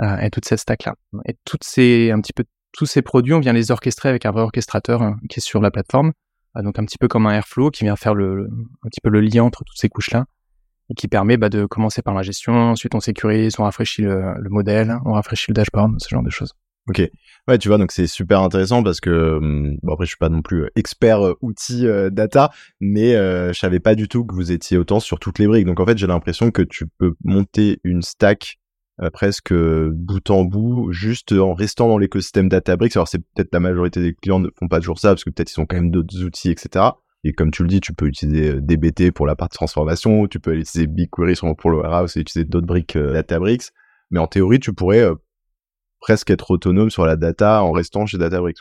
euh, 0.00 0.18
et 0.18 0.30
toute 0.30 0.44
cette 0.44 0.60
stack 0.60 0.84
là. 0.84 0.94
Et 1.26 1.34
toutes 1.44 1.64
ces 1.64 2.12
un 2.12 2.20
petit 2.20 2.32
peu 2.32 2.44
tous 2.76 2.86
ces 2.86 3.02
produits, 3.02 3.34
on 3.34 3.40
vient 3.40 3.52
les 3.52 3.70
orchestrer 3.70 4.08
avec 4.08 4.26
un 4.26 4.30
vrai 4.30 4.42
orchestrateur 4.42 5.14
qui 5.28 5.40
est 5.40 5.42
sur 5.42 5.60
la 5.60 5.70
plateforme, 5.70 6.12
donc 6.62 6.78
un 6.78 6.84
petit 6.84 6.98
peu 6.98 7.08
comme 7.08 7.26
un 7.26 7.32
Airflow 7.32 7.70
qui 7.70 7.84
vient 7.84 7.96
faire 7.96 8.14
le, 8.14 8.48
lien 9.04 9.42
entre 9.42 9.64
toutes 9.64 9.78
ces 9.78 9.88
couches 9.88 10.10
là 10.10 10.26
et 10.88 10.94
qui 10.94 11.08
permet 11.08 11.36
bah, 11.36 11.48
de 11.48 11.66
commencer 11.66 12.00
par 12.00 12.14
la 12.14 12.22
gestion, 12.22 12.52
ensuite 12.52 12.94
on 12.94 13.00
sécurise, 13.00 13.58
on 13.58 13.64
rafraîchit 13.64 14.02
le, 14.02 14.34
le 14.38 14.50
modèle, 14.50 14.96
on 15.04 15.12
rafraîchit 15.12 15.50
le 15.50 15.54
dashboard, 15.54 15.96
ce 15.98 16.08
genre 16.08 16.22
de 16.22 16.30
choses. 16.30 16.52
Ok, 16.88 17.02
ouais, 17.48 17.58
tu 17.58 17.66
vois, 17.66 17.78
donc 17.78 17.90
c'est 17.90 18.06
super 18.06 18.42
intéressant 18.42 18.84
parce 18.84 19.00
que 19.00 19.38
hum, 19.38 19.76
bon 19.82 19.94
après 19.94 20.04
je 20.04 20.10
suis 20.10 20.18
pas 20.18 20.28
non 20.28 20.42
plus 20.42 20.64
euh, 20.64 20.70
expert 20.76 21.26
euh, 21.26 21.34
outil 21.40 21.84
euh, 21.84 22.10
data, 22.10 22.52
mais 22.80 23.12
je 23.14 23.58
savais 23.58 23.80
pas 23.80 23.96
du 23.96 24.06
tout 24.06 24.24
que 24.24 24.34
vous 24.34 24.52
étiez 24.52 24.78
autant 24.78 25.00
sur 25.00 25.18
toutes 25.18 25.40
les 25.40 25.48
briques. 25.48 25.66
Donc 25.66 25.80
en 25.80 25.86
fait 25.86 25.98
j'ai 25.98 26.06
l'impression 26.06 26.52
que 26.52 26.62
tu 26.62 26.86
peux 26.86 27.14
monter 27.24 27.80
une 27.82 28.02
stack 28.02 28.58
presque 29.12 29.52
bout 29.52 30.30
en 30.30 30.44
bout 30.44 30.90
juste 30.92 31.32
en 31.32 31.54
restant 31.54 31.88
dans 31.88 31.98
l'écosystème 31.98 32.48
Databricks. 32.48 32.96
Alors 32.96 33.08
c'est 33.08 33.18
peut-être 33.18 33.52
la 33.52 33.60
majorité 33.60 34.00
des 34.00 34.14
clients 34.14 34.40
ne 34.40 34.48
font 34.58 34.68
pas 34.68 34.80
toujours 34.80 34.98
ça 34.98 35.10
parce 35.10 35.24
que 35.24 35.30
peut-être 35.30 35.52
ils 35.54 35.60
ont 35.60 35.66
quand 35.66 35.76
même 35.76 35.90
d'autres 35.90 36.22
outils, 36.24 36.50
etc. 36.50 36.86
Et 37.24 37.32
comme 37.32 37.50
tu 37.50 37.62
le 37.62 37.68
dis, 37.68 37.80
tu 37.80 37.92
peux 37.92 38.06
utiliser 38.06 38.60
DBT 38.60 39.10
pour 39.10 39.26
la 39.26 39.36
partie 39.36 39.56
transformation, 39.56 40.26
tu 40.28 40.40
peux 40.40 40.56
utiliser 40.56 40.86
BigQuery 40.86 41.34
pour 41.58 41.70
le 41.70 41.78
warehouse 41.78 42.16
et 42.16 42.20
utiliser 42.20 42.48
d'autres 42.48 42.66
briques 42.66 42.96
Databricks. 42.96 43.70
Mais 44.10 44.18
en 44.18 44.28
théorie, 44.28 44.60
tu 44.60 44.72
pourrais 44.72 45.06
presque 46.00 46.30
être 46.30 46.50
autonome 46.50 46.90
sur 46.90 47.04
la 47.04 47.16
data 47.16 47.62
en 47.62 47.72
restant 47.72 48.06
chez 48.06 48.18
Databricks. 48.18 48.58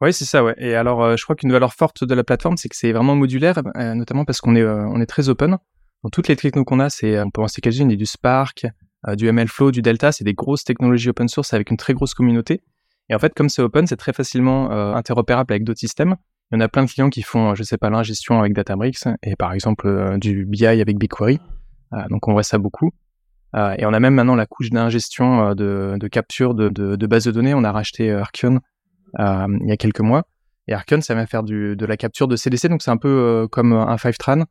Oui, 0.00 0.12
c'est 0.12 0.24
ça, 0.24 0.44
ouais. 0.44 0.54
Et 0.58 0.74
alors, 0.74 1.02
euh, 1.02 1.16
je 1.16 1.24
crois 1.24 1.34
qu'une 1.34 1.50
valeur 1.50 1.74
forte 1.74 2.04
de 2.04 2.14
la 2.14 2.22
plateforme, 2.22 2.56
c'est 2.56 2.68
que 2.68 2.76
c'est 2.76 2.92
vraiment 2.92 3.16
modulaire, 3.16 3.60
euh, 3.76 3.94
notamment 3.94 4.24
parce 4.24 4.40
qu'on 4.40 4.54
est, 4.54 4.62
euh, 4.62 4.86
on 4.86 5.00
est 5.00 5.06
très 5.06 5.28
open. 5.28 5.58
Dans 6.04 6.10
toutes 6.10 6.28
les 6.28 6.36
technos 6.36 6.64
qu'on 6.64 6.78
a, 6.78 6.88
c'est, 6.88 7.20
on 7.20 7.30
peut 7.30 7.42
en 7.42 7.46
quelques-unes, 7.46 7.90
il 7.90 7.94
y 7.94 7.96
a 7.96 7.98
du 7.98 8.06
Spark, 8.06 8.66
du 9.16 9.30
MLflow, 9.30 9.70
du 9.70 9.82
Delta, 9.82 10.12
c'est 10.12 10.24
des 10.24 10.34
grosses 10.34 10.64
technologies 10.64 11.10
open 11.10 11.28
source 11.28 11.54
avec 11.54 11.70
une 11.70 11.76
très 11.76 11.94
grosse 11.94 12.14
communauté. 12.14 12.62
Et 13.10 13.14
en 13.14 13.18
fait, 13.18 13.32
comme 13.34 13.48
c'est 13.48 13.62
open, 13.62 13.86
c'est 13.86 13.96
très 13.96 14.12
facilement 14.12 14.70
interopérable 14.70 15.52
avec 15.52 15.64
d'autres 15.64 15.78
systèmes. 15.78 16.16
Il 16.50 16.56
y 16.56 16.58
en 16.58 16.60
a 16.60 16.68
plein 16.68 16.84
de 16.84 16.90
clients 16.90 17.10
qui 17.10 17.22
font, 17.22 17.54
je 17.54 17.62
sais 17.62 17.78
pas, 17.78 17.90
l'ingestion 17.90 18.40
avec 18.40 18.54
Databricks 18.54 19.04
et 19.22 19.36
par 19.36 19.52
exemple 19.52 20.18
du 20.18 20.46
BI 20.46 20.66
avec 20.66 20.98
BigQuery. 20.98 21.38
donc 22.10 22.28
on 22.28 22.32
voit 22.32 22.42
ça 22.42 22.58
beaucoup. 22.58 22.90
Euh, 23.56 23.74
et 23.78 23.86
on 23.86 23.92
a 23.92 24.00
même 24.00 24.14
maintenant 24.14 24.34
la 24.34 24.46
couche 24.46 24.70
d'ingestion 24.70 25.50
euh, 25.50 25.96
de, 25.96 26.08
capture 26.08 26.54
de, 26.54 27.06
bases 27.06 27.24
de 27.24 27.30
données. 27.30 27.54
On 27.54 27.64
a 27.64 27.72
racheté 27.72 28.10
euh, 28.10 28.22
il 29.18 29.68
y 29.68 29.72
a 29.72 29.76
quelques 29.76 30.00
mois. 30.00 30.24
Et 30.66 30.74
Archeon, 30.74 31.00
ça 31.00 31.14
va 31.14 31.26
faire 31.26 31.42
de 31.42 31.86
la 31.86 31.96
capture 31.96 32.28
de 32.28 32.36
CDC, 32.36 32.68
donc 32.68 32.82
c'est 32.82 32.90
un 32.90 32.98
peu 32.98 33.48
comme 33.50 33.72
un 33.72 33.96
Fivetran, 33.96 34.42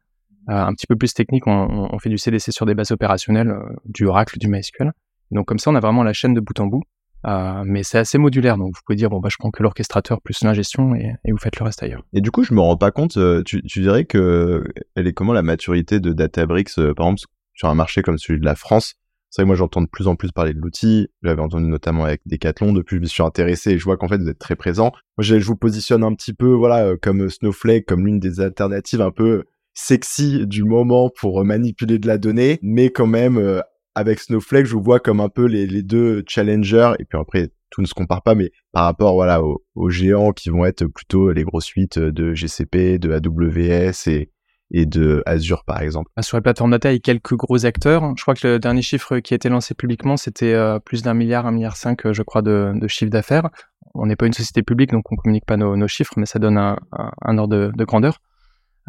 un 0.48 0.74
petit 0.74 0.88
peu 0.88 0.96
plus 0.96 1.14
technique. 1.14 1.48
On, 1.48 1.90
on, 1.92 2.00
fait 2.00 2.10
du 2.10 2.18
CDC 2.18 2.52
sur 2.52 2.66
des 2.66 2.74
bases 2.74 2.92
opérationnelles, 2.92 3.54
du 3.86 4.06
Oracle, 4.06 4.38
du 4.40 4.48
MySQL. 4.48 4.92
Donc 5.32 5.46
comme 5.46 5.60
ça, 5.60 5.72
on 5.72 5.76
a 5.76 5.80
vraiment 5.80 6.04
la 6.04 6.14
chaîne 6.14 6.34
de 6.34 6.40
bout 6.40 6.60
en 6.60 6.68
bout. 6.68 6.84
Euh, 7.26 7.64
mais 7.66 7.84
c'est 7.84 7.98
assez 7.98 8.18
modulaire, 8.18 8.58
donc 8.58 8.76
vous 8.76 8.82
pouvez 8.86 8.96
dire 8.96 9.10
bon 9.10 9.20
bah 9.20 9.30
je 9.30 9.38
prends 9.38 9.50
que 9.50 9.64
l'orchestrateur 9.64 10.22
plus 10.22 10.44
l'ingestion 10.44 10.94
et, 10.96 11.16
et, 11.26 11.32
vous 11.32 11.40
faites 11.40 11.58
le 11.60 11.66
reste 11.66 11.82
ailleurs. 11.82 12.04
Et 12.14 12.22
du 12.22 12.30
coup, 12.32 12.44
je 12.44 12.54
me 12.54 12.62
rends 12.62 12.78
pas 12.78 12.92
compte. 12.92 13.18
Tu, 13.44 13.64
tu 13.64 13.82
dirais 13.82 14.06
que 14.06 14.64
elle 14.96 15.08
est 15.08 15.14
comment 15.14 15.34
la 15.34 15.42
maturité 15.42 16.00
de 16.00 16.14
Databricks, 16.14 16.76
par 16.76 17.08
exemple, 17.08 17.22
sur 17.54 17.70
un 17.70 17.76
marché 17.76 18.02
comme 18.04 18.18
celui 18.18 18.40
de 18.40 18.46
la 18.46 18.56
France? 18.56 18.96
C'est 19.30 19.42
vrai 19.42 19.46
que 19.46 19.48
moi 19.48 19.56
j'entends 19.56 19.82
de 19.82 19.88
plus 19.88 20.08
en 20.08 20.16
plus 20.16 20.32
parler 20.32 20.54
de 20.54 20.60
l'outil. 20.60 21.10
J'avais 21.22 21.42
entendu 21.42 21.66
notamment 21.66 22.06
avec 22.06 22.22
Decathlon. 22.26 22.72
Depuis, 22.72 22.98
je 22.98 23.02
me 23.02 23.08
suis 23.08 23.24
intéressé 23.24 23.72
et 23.72 23.78
je 23.78 23.84
vois 23.84 23.98
qu'en 23.98 24.08
fait 24.08 24.18
vous 24.18 24.30
êtes 24.30 24.40
très 24.40 24.56
présent. 24.56 24.92
Moi, 25.18 25.24
je, 25.24 25.36
vous 25.36 25.56
positionne 25.58 26.04
un 26.04 26.14
petit 26.14 26.34
peu, 26.34 26.54
voilà, 26.54 26.86
euh, 26.86 26.98
comme 27.02 27.30
Snowflake, 27.30 27.86
comme 27.86 28.06
l'une 28.06 28.20
des 28.20 28.40
alternatives 28.40 29.02
un 29.02 29.12
peu 29.12 29.44
sexy 29.78 30.48
du 30.48 30.64
moment 30.64 31.10
pour 31.10 31.44
manipuler 31.46 32.00
de 32.00 32.08
la 32.08 32.18
donnée, 32.18 32.60
mais 32.62 32.90
quand 32.90 33.08
même 33.08 33.38
euh, 33.38 33.62
avec 33.96 34.20
Snowflake, 34.20 34.66
je 34.66 34.74
vous 34.74 34.82
vois 34.82 35.00
comme 35.00 35.20
un 35.20 35.30
peu 35.30 35.46
les, 35.46 35.68
les, 35.68 35.84
deux 35.84 36.24
challengers. 36.28 36.94
Et 37.00 37.06
puis 37.06 37.20
après, 37.20 37.52
tout 37.70 37.82
ne 37.82 37.88
se 37.88 37.94
compare 37.94 38.24
pas, 38.24 38.36
mais 38.36 38.52
par 38.72 38.86
rapport 38.86 39.14
voilà 39.14 39.44
aux, 39.44 39.64
aux 39.76 39.90
géants 39.90 40.32
qui 40.32 40.50
vont 40.50 40.66
être 40.66 40.86
plutôt 40.86 41.32
les 41.32 41.44
grosses 41.44 41.66
suites 41.66 42.00
de 42.00 42.34
GCP, 42.34 42.98
de 42.98 43.12
AWS 43.12 44.10
et 44.10 44.32
et 44.72 44.86
de 44.86 45.24
Azure 45.26 45.64
par 45.66 45.82
exemple. 45.82 46.12
Ah, 46.16 46.22
sur 46.22 46.38
la 46.38 46.42
plateforme 46.42 46.72
data, 46.72 46.92
il 46.92 46.96
y 46.96 46.98
a 46.98 47.00
quelques 47.00 47.36
gros 47.36 47.66
acteurs. 47.66 48.14
Je 48.18 48.22
crois 48.22 48.34
que 48.34 48.48
le 48.48 48.60
dernier 48.60 48.82
chiffre 48.82 49.20
qui 49.20 49.34
a 49.34 49.36
été 49.36 49.50
lancé 49.50 49.74
publiquement, 49.74 50.18
c'était 50.18 50.54
euh, 50.54 50.80
plus 50.80 51.04
d'un 51.04 51.14
milliard, 51.14 51.46
un 51.46 51.52
milliard 51.52 51.78
cinq, 51.78 52.06
euh, 52.06 52.14
je 52.14 52.24
crois, 52.24 52.42
de, 52.42 52.74
de 52.76 52.88
chiffre 52.88 53.12
d'affaires. 53.12 53.50
On 53.94 54.06
n'est 54.06 54.16
pas 54.16 54.28
une 54.28 54.34
société 54.34 54.64
publique, 54.64 54.92
donc 54.92 55.12
on 55.12 55.16
communique 55.16 55.46
pas 55.46 55.58
nos, 55.58 55.76
nos 55.76 55.88
chiffres, 55.88 56.14
mais 56.18 56.26
ça 56.26 56.40
donne 56.40 56.58
un, 56.58 56.78
un, 57.22 57.38
ordre 57.38 57.72
de, 57.74 57.84
grandeur. 57.86 58.20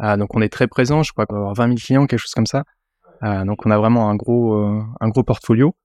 Euh, 0.01 0.17
donc 0.17 0.35
on 0.35 0.41
est 0.41 0.49
très 0.49 0.67
présent, 0.67 1.03
je 1.03 1.11
crois 1.11 1.25
avoir 1.29 1.53
20 1.53 1.67
000 1.67 1.75
clients, 1.77 2.05
quelque 2.07 2.19
chose 2.19 2.33
comme 2.33 2.45
ça. 2.45 2.63
donc 3.21 3.65
on 3.65 3.71
a 3.71 3.77
vraiment 3.77 4.09
un 4.09 4.15
gros, 4.15 4.53
un 4.55 5.09
gros 5.09 5.23
portfolio. 5.23 5.75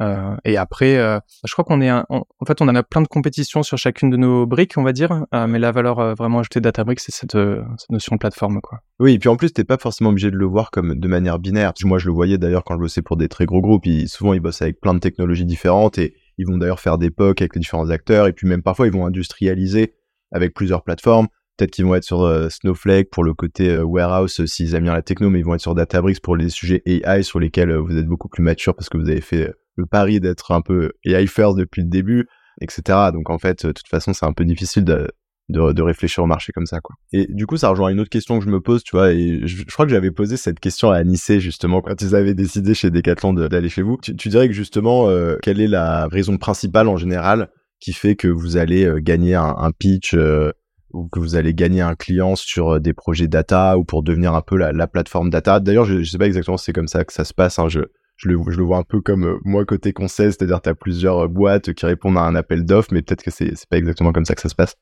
Euh, 0.00 0.36
et 0.44 0.56
après, 0.56 0.96
euh, 0.96 1.18
je 1.44 1.52
crois 1.52 1.64
qu'on 1.64 1.80
est, 1.80 1.90
en 1.90 2.24
fait, 2.46 2.60
on 2.62 2.68
en 2.68 2.74
a 2.74 2.82
plein 2.82 3.02
de 3.02 3.08
compétitions 3.08 3.62
sur 3.62 3.76
chacune 3.76 4.10
de 4.10 4.16
nos 4.16 4.46
briques, 4.46 4.78
on 4.78 4.82
va 4.82 4.92
dire. 4.92 5.24
Euh, 5.34 5.46
mais 5.46 5.58
la 5.58 5.72
valeur 5.72 6.14
vraiment 6.14 6.40
ajoutée 6.40 6.60
de 6.60 6.64
Databricks, 6.64 7.00
c'est 7.00 7.12
cette, 7.12 7.32
cette, 7.32 7.90
notion 7.90 8.16
de 8.16 8.18
plateforme, 8.18 8.60
quoi. 8.60 8.80
Oui, 8.98 9.14
et 9.14 9.18
puis 9.18 9.28
en 9.28 9.36
plus, 9.36 9.52
t'es 9.52 9.64
pas 9.64 9.78
forcément 9.78 10.10
obligé 10.10 10.30
de 10.30 10.36
le 10.36 10.46
voir 10.46 10.70
comme 10.70 10.94
de 10.94 11.08
manière 11.08 11.38
binaire. 11.38 11.72
Moi, 11.84 11.98
je 11.98 12.06
le 12.06 12.12
voyais 12.12 12.38
d'ailleurs 12.38 12.64
quand 12.64 12.74
je 12.74 12.80
bossais 12.80 13.02
pour 13.02 13.16
des 13.16 13.28
très 13.28 13.46
gros 13.46 13.60
groupes. 13.60 13.86
Ils, 13.86 14.08
souvent, 14.08 14.32
ils 14.32 14.40
bossent 14.40 14.62
avec 14.62 14.80
plein 14.80 14.94
de 14.94 15.00
technologies 15.00 15.44
différentes 15.44 15.98
et 15.98 16.14
ils 16.38 16.46
vont 16.46 16.56
d'ailleurs 16.56 16.80
faire 16.80 16.98
des 16.98 17.10
POC 17.10 17.42
avec 17.42 17.54
les 17.54 17.60
différents 17.60 17.90
acteurs. 17.90 18.26
Et 18.26 18.32
puis 18.32 18.48
même 18.48 18.62
parfois, 18.62 18.86
ils 18.86 18.92
vont 18.92 19.06
industrialiser 19.06 19.94
avec 20.30 20.54
plusieurs 20.54 20.82
plateformes. 20.82 21.28
Peut-être 21.56 21.70
qu'ils 21.70 21.84
vont 21.84 21.94
être 21.94 22.04
sur 22.04 22.50
Snowflake 22.50 23.10
pour 23.10 23.24
le 23.24 23.34
côté 23.34 23.78
warehouse 23.78 24.44
s'ils 24.46 24.74
aiment 24.74 24.84
bien 24.84 24.94
la 24.94 25.02
techno, 25.02 25.28
mais 25.30 25.40
ils 25.40 25.44
vont 25.44 25.54
être 25.54 25.60
sur 25.60 25.74
Databricks 25.74 26.20
pour 26.20 26.34
les 26.34 26.48
sujets 26.48 26.82
AI 26.86 27.22
sur 27.22 27.40
lesquels 27.40 27.74
vous 27.76 27.96
êtes 27.96 28.06
beaucoup 28.06 28.28
plus 28.28 28.42
mature 28.42 28.74
parce 28.74 28.88
que 28.88 28.96
vous 28.96 29.10
avez 29.10 29.20
fait 29.20 29.52
le 29.76 29.86
pari 29.86 30.18
d'être 30.18 30.52
un 30.52 30.62
peu 30.62 30.92
AI 31.04 31.26
first 31.26 31.56
depuis 31.56 31.82
le 31.82 31.88
début, 31.88 32.26
etc. 32.60 33.10
Donc 33.12 33.30
en 33.30 33.38
fait, 33.38 33.66
de 33.66 33.72
toute 33.72 33.88
façon, 33.88 34.12
c'est 34.12 34.26
un 34.26 34.32
peu 34.32 34.44
difficile 34.44 34.84
de, 34.84 35.08
de, 35.48 35.82
réfléchir 35.82 36.24
au 36.24 36.26
marché 36.26 36.52
comme 36.52 36.66
ça 36.66 36.80
quoi. 36.80 36.96
Et 37.12 37.26
du 37.28 37.46
coup 37.46 37.56
ça 37.56 37.68
rejoint 37.68 37.90
une 37.90 38.00
autre 38.00 38.10
question 38.10 38.38
que 38.38 38.44
je 38.44 38.50
me 38.50 38.60
pose, 38.60 38.82
tu 38.82 38.96
vois, 38.96 39.12
et 39.12 39.40
je, 39.44 39.64
crois 39.64 39.84
que 39.84 39.90
j'avais 39.90 40.10
posé 40.10 40.36
cette 40.36 40.60
question 40.60 40.90
à 40.90 40.96
Anissé 40.96 41.40
justement 41.40 41.80
quand 41.80 42.00
ils 42.00 42.14
avaient 42.14 42.34
décidé 42.34 42.74
chez 42.74 42.90
Decathlon 42.90 43.34
d'aller 43.34 43.68
chez 43.68 43.82
vous. 43.82 43.98
Tu, 44.02 44.16
tu, 44.16 44.28
dirais 44.28 44.48
que 44.48 44.54
justement 44.54 45.08
euh, 45.08 45.36
quelle 45.42 45.60
est 45.60 45.68
la 45.68 46.06
raison 46.08 46.36
principale 46.38 46.88
en 46.88 46.96
général 46.96 47.50
qui 47.80 47.92
fait 47.92 48.14
que 48.14 48.28
vous 48.28 48.56
allez 48.56 48.84
euh, 48.84 49.00
gagner 49.00 49.34
un, 49.34 49.54
un 49.58 49.72
pitch 49.72 50.14
euh, 50.14 50.52
ou 50.92 51.08
que 51.08 51.18
vous 51.18 51.36
allez 51.36 51.54
gagner 51.54 51.80
un 51.80 51.94
client 51.94 52.36
sur 52.36 52.80
des 52.80 52.92
projets 52.92 53.28
data 53.28 53.78
ou 53.78 53.84
pour 53.84 54.02
devenir 54.02 54.34
un 54.34 54.42
peu 54.42 54.56
la, 54.56 54.72
la 54.72 54.86
plateforme 54.86 55.30
data. 55.30 55.60
D'ailleurs 55.60 55.84
je, 55.84 56.02
je 56.02 56.10
sais 56.10 56.18
pas 56.18 56.26
exactement 56.26 56.56
si 56.56 56.66
c'est 56.66 56.72
comme 56.72 56.88
ça 56.88 57.04
que 57.04 57.12
ça 57.12 57.24
se 57.24 57.34
passe. 57.34 57.58
Hein, 57.58 57.68
je 57.68 57.80
le, 58.24 58.36
vois 58.36 58.78
un 58.78 58.82
peu 58.82 59.00
comme 59.00 59.40
moi 59.44 59.64
côté 59.64 59.92
conseil, 59.92 60.32
c'est-à-dire 60.32 60.60
tu 60.60 60.68
as 60.68 60.74
plusieurs 60.74 61.28
boîtes 61.28 61.72
qui 61.72 61.86
répondent 61.86 62.18
à 62.18 62.22
un 62.22 62.34
appel 62.34 62.64
d'offres, 62.64 62.90
mais 62.92 63.02
peut-être 63.02 63.22
que 63.22 63.30
c'est 63.30 63.54
pas 63.68 63.78
exactement 63.78 64.12
comme 64.12 64.24
ça 64.24 64.34
que 64.34 64.40
ça 64.40 64.48
se 64.48 64.54
passe. 64.54 64.76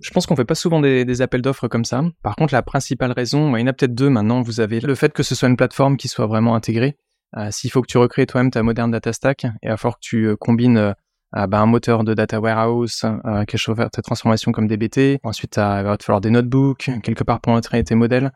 Je 0.00 0.10
pense 0.10 0.26
qu'on 0.26 0.36
fait 0.36 0.46
pas 0.46 0.54
souvent 0.54 0.80
des, 0.80 1.22
appels 1.22 1.42
d'offres 1.42 1.68
comme 1.68 1.84
ça. 1.84 2.02
Par 2.22 2.34
contre, 2.34 2.54
la 2.54 2.62
principale 2.62 3.12
raison, 3.12 3.54
il 3.56 3.60
y 3.60 3.64
en 3.64 3.66
a 3.66 3.74
peut-être 3.74 3.94
deux 3.94 4.08
maintenant. 4.08 4.40
Vous 4.40 4.60
avez 4.60 4.80
le 4.80 4.94
fait 4.94 5.12
que 5.12 5.22
ce 5.22 5.34
soit 5.34 5.48
une 5.48 5.58
plateforme 5.58 5.98
qui 5.98 6.08
soit 6.08 6.26
vraiment 6.26 6.54
intégrée. 6.54 6.96
Euh, 7.36 7.48
s'il 7.50 7.70
faut 7.70 7.82
que 7.82 7.86
tu 7.86 7.98
recrées 7.98 8.26
toi-même 8.26 8.50
ta 8.50 8.62
moderne 8.62 8.90
data 8.90 9.12
stack, 9.12 9.46
et 9.62 9.68
à 9.68 9.76
fort 9.76 9.96
que 9.96 10.00
tu 10.02 10.24
euh, 10.26 10.36
combines 10.36 10.78
euh, 10.78 10.92
bah, 11.32 11.60
un 11.60 11.66
moteur 11.66 12.04
de 12.04 12.14
data 12.14 12.40
warehouse, 12.40 13.04
quelque 13.24 13.56
chose 13.56 13.76
faire 13.76 13.90
tes 13.90 14.02
transformations 14.02 14.52
comme 14.52 14.66
DBT. 14.66 15.18
Ensuite, 15.22 15.56
il 15.56 15.60
va 15.60 15.96
te 15.96 16.04
falloir 16.04 16.20
des 16.20 16.30
notebooks 16.30 16.90
quelque 17.02 17.24
part 17.24 17.40
pour 17.40 17.52
entraîner 17.52 17.84
tes 17.84 17.94
modèles. 17.94 18.32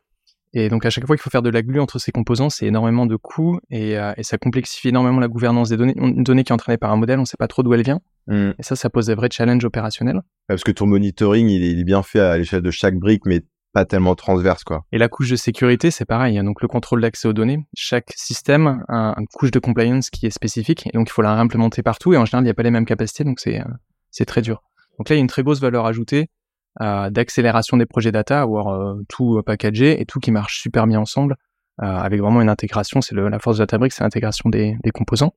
Et 0.56 0.68
donc 0.68 0.86
à 0.86 0.90
chaque 0.90 1.04
fois 1.04 1.16
qu'il 1.16 1.22
faut 1.22 1.30
faire 1.30 1.42
de 1.42 1.50
la 1.50 1.62
glue 1.62 1.80
entre 1.80 1.98
ces 1.98 2.12
composants, 2.12 2.48
c'est 2.48 2.66
énormément 2.66 3.06
de 3.06 3.16
coûts 3.16 3.58
et, 3.70 3.94
et, 4.16 4.22
ça 4.22 4.38
complexifie 4.38 4.90
énormément 4.90 5.18
la 5.18 5.26
gouvernance 5.26 5.70
des 5.70 5.76
données. 5.76 5.94
Une 5.96 6.22
donnée 6.22 6.44
qui 6.44 6.52
est 6.52 6.54
entraînée 6.54 6.78
par 6.78 6.92
un 6.92 6.96
modèle, 6.96 7.18
on 7.18 7.22
ne 7.22 7.26
sait 7.26 7.36
pas 7.36 7.48
trop 7.48 7.64
d'où 7.64 7.74
elle 7.74 7.82
vient. 7.82 8.00
Mm. 8.26 8.50
Et 8.58 8.62
ça, 8.62 8.76
ça 8.76 8.90
pose 8.90 9.06
des 9.06 9.14
vrais 9.14 9.28
challenges 9.30 9.64
opérationnels. 9.64 10.22
Parce 10.46 10.62
que 10.62 10.70
ton 10.70 10.86
monitoring, 10.86 11.48
il 11.48 11.80
est, 11.80 11.84
bien 11.84 12.02
fait 12.02 12.20
à 12.20 12.38
l'échelle 12.38 12.62
de 12.62 12.70
chaque 12.70 12.96
brique, 12.96 13.22
mais 13.26 13.42
pas 13.74 13.84
tellement 13.84 14.14
transverse, 14.14 14.62
quoi. 14.62 14.84
Et 14.92 14.98
la 14.98 15.08
couche 15.08 15.28
de 15.28 15.36
sécurité, 15.36 15.90
c'est 15.90 16.04
pareil. 16.04 16.38
Hein. 16.38 16.44
Donc, 16.44 16.62
le 16.62 16.68
contrôle 16.68 17.02
d'accès 17.02 17.26
aux 17.26 17.32
données. 17.32 17.66
Chaque 17.74 18.12
système 18.14 18.84
a 18.88 19.14
une 19.18 19.26
couche 19.26 19.50
de 19.50 19.58
compliance 19.58 20.10
qui 20.10 20.26
est 20.26 20.30
spécifique. 20.30 20.86
Et 20.86 20.92
donc, 20.96 21.08
il 21.08 21.12
faut 21.12 21.22
la 21.22 21.34
réimplémenter 21.34 21.82
partout. 21.82 22.14
Et 22.14 22.16
en 22.16 22.24
général, 22.24 22.44
il 22.44 22.46
n'y 22.46 22.50
a 22.50 22.54
pas 22.54 22.62
les 22.62 22.70
mêmes 22.70 22.86
capacités. 22.86 23.24
Donc, 23.24 23.40
c'est, 23.40 23.60
euh, 23.60 23.64
c'est 24.12 24.24
très 24.24 24.42
dur. 24.42 24.62
Donc 24.98 25.08
là, 25.08 25.16
il 25.16 25.18
y 25.18 25.20
a 25.20 25.22
une 25.22 25.28
très 25.28 25.42
grosse 25.42 25.60
valeur 25.60 25.86
ajoutée 25.86 26.30
euh, 26.80 27.10
d'accélération 27.10 27.76
des 27.76 27.86
projets 27.86 28.12
data, 28.12 28.40
avoir 28.40 28.68
euh, 28.68 28.94
tout 29.08 29.42
packagé 29.44 30.00
et 30.00 30.06
tout 30.06 30.20
qui 30.20 30.30
marche 30.30 30.60
super 30.60 30.86
bien 30.86 31.00
ensemble, 31.00 31.36
avec 31.78 32.20
vraiment 32.20 32.40
une 32.40 32.48
intégration. 32.48 33.00
C'est 33.00 33.16
la 33.16 33.40
force 33.40 33.56
de 33.56 33.62
Databricks, 33.62 33.92
c'est 33.92 34.04
l'intégration 34.04 34.48
des, 34.48 34.76
composants. 34.94 35.34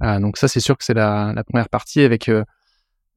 Donc 0.00 0.38
ça, 0.38 0.48
c'est 0.48 0.60
sûr 0.60 0.78
que 0.78 0.84
c'est 0.84 0.94
la, 0.94 1.34
la, 1.34 1.44
première 1.44 1.68
partie 1.68 2.00
avec 2.00 2.30
euh, 2.30 2.40
euh, 2.40 2.44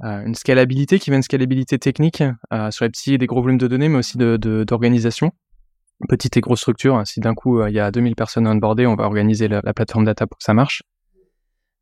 une 0.04 0.36
scalabilité 0.36 1.00
qui 1.00 1.10
vient 1.10 1.18
une 1.18 1.24
scalabilité 1.24 1.80
technique 1.80 2.24
euh, 2.52 2.72
sur 2.72 2.86
les 2.86 2.90
petits 2.90 3.14
et 3.14 3.18
des 3.18 3.26
gros 3.26 3.42
volumes 3.42 3.58
de 3.58 3.68
données, 3.68 3.90
mais 3.90 4.00
aussi 4.00 4.18
d'organisation. 4.18 5.28
De, 5.28 6.08
Petite 6.10 6.36
et 6.36 6.42
grosse 6.42 6.60
structure. 6.60 7.02
Si 7.06 7.22
d'un 7.22 7.34
coup 7.34 7.66
il 7.66 7.74
y 7.74 7.80
a 7.80 7.90
2000 7.90 8.16
personnes 8.16 8.46
onboardées, 8.48 8.86
on 8.86 8.96
va 8.96 9.06
organiser 9.06 9.48
la, 9.48 9.62
plateforme 9.62 10.04
data 10.04 10.28
pour 10.28 10.38
que 10.38 10.44
ça 10.44 10.54
marche. 10.54 10.84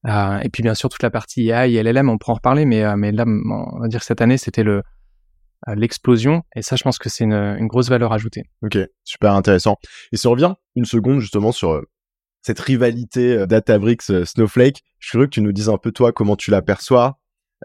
et 0.06 0.50
puis 0.54 0.62
bien 0.62 0.76
sûr 0.76 0.90
toute 0.90 1.02
la 1.02 1.10
partie 1.10 1.50
AI 1.50 1.74
et 1.74 1.82
LLM, 1.82 2.10
on 2.10 2.20
pourra 2.20 2.34
en 2.34 2.36
reparler, 2.36 2.66
mais, 2.66 2.96
mais 2.98 3.12
là, 3.12 3.26
on 3.26 3.80
va 3.80 3.88
dire 3.88 4.02
que 4.02 4.06
cette 4.06 4.22
année, 4.22 4.38
c'était 4.38 4.64
le 4.64 4.84
l'explosion. 5.68 6.44
Et 6.56 6.62
ça, 6.62 6.76
je 6.76 6.84
pense 6.84 7.00
que 7.00 7.10
c'est 7.10 7.24
une, 7.24 7.68
grosse 7.68 7.90
valeur 7.90 8.14
ajoutée. 8.14 8.44
Ok, 8.62 8.78
super 9.04 9.34
intéressant. 9.34 9.78
Et 10.12 10.18
si 10.18 10.28
on 10.28 10.32
revient 10.32 10.54
une 10.76 10.86
seconde 10.86 11.20
justement 11.20 11.52
sur 11.52 11.82
cette 12.42 12.60
rivalité 12.60 13.38
euh, 13.38 13.46
Databricks 13.46 14.10
euh, 14.10 14.26
Snowflake. 14.26 14.82
Je 15.00 15.08
suis 15.08 15.12
curieux 15.12 15.28
que 15.28 15.32
tu 15.32 15.42
nous 15.42 15.52
dises 15.52 15.70
un 15.70 15.78
peu 15.78 15.92
toi 15.92 16.12
comment 16.12 16.36
tu 16.36 16.52
l'aperçois. 16.52 17.18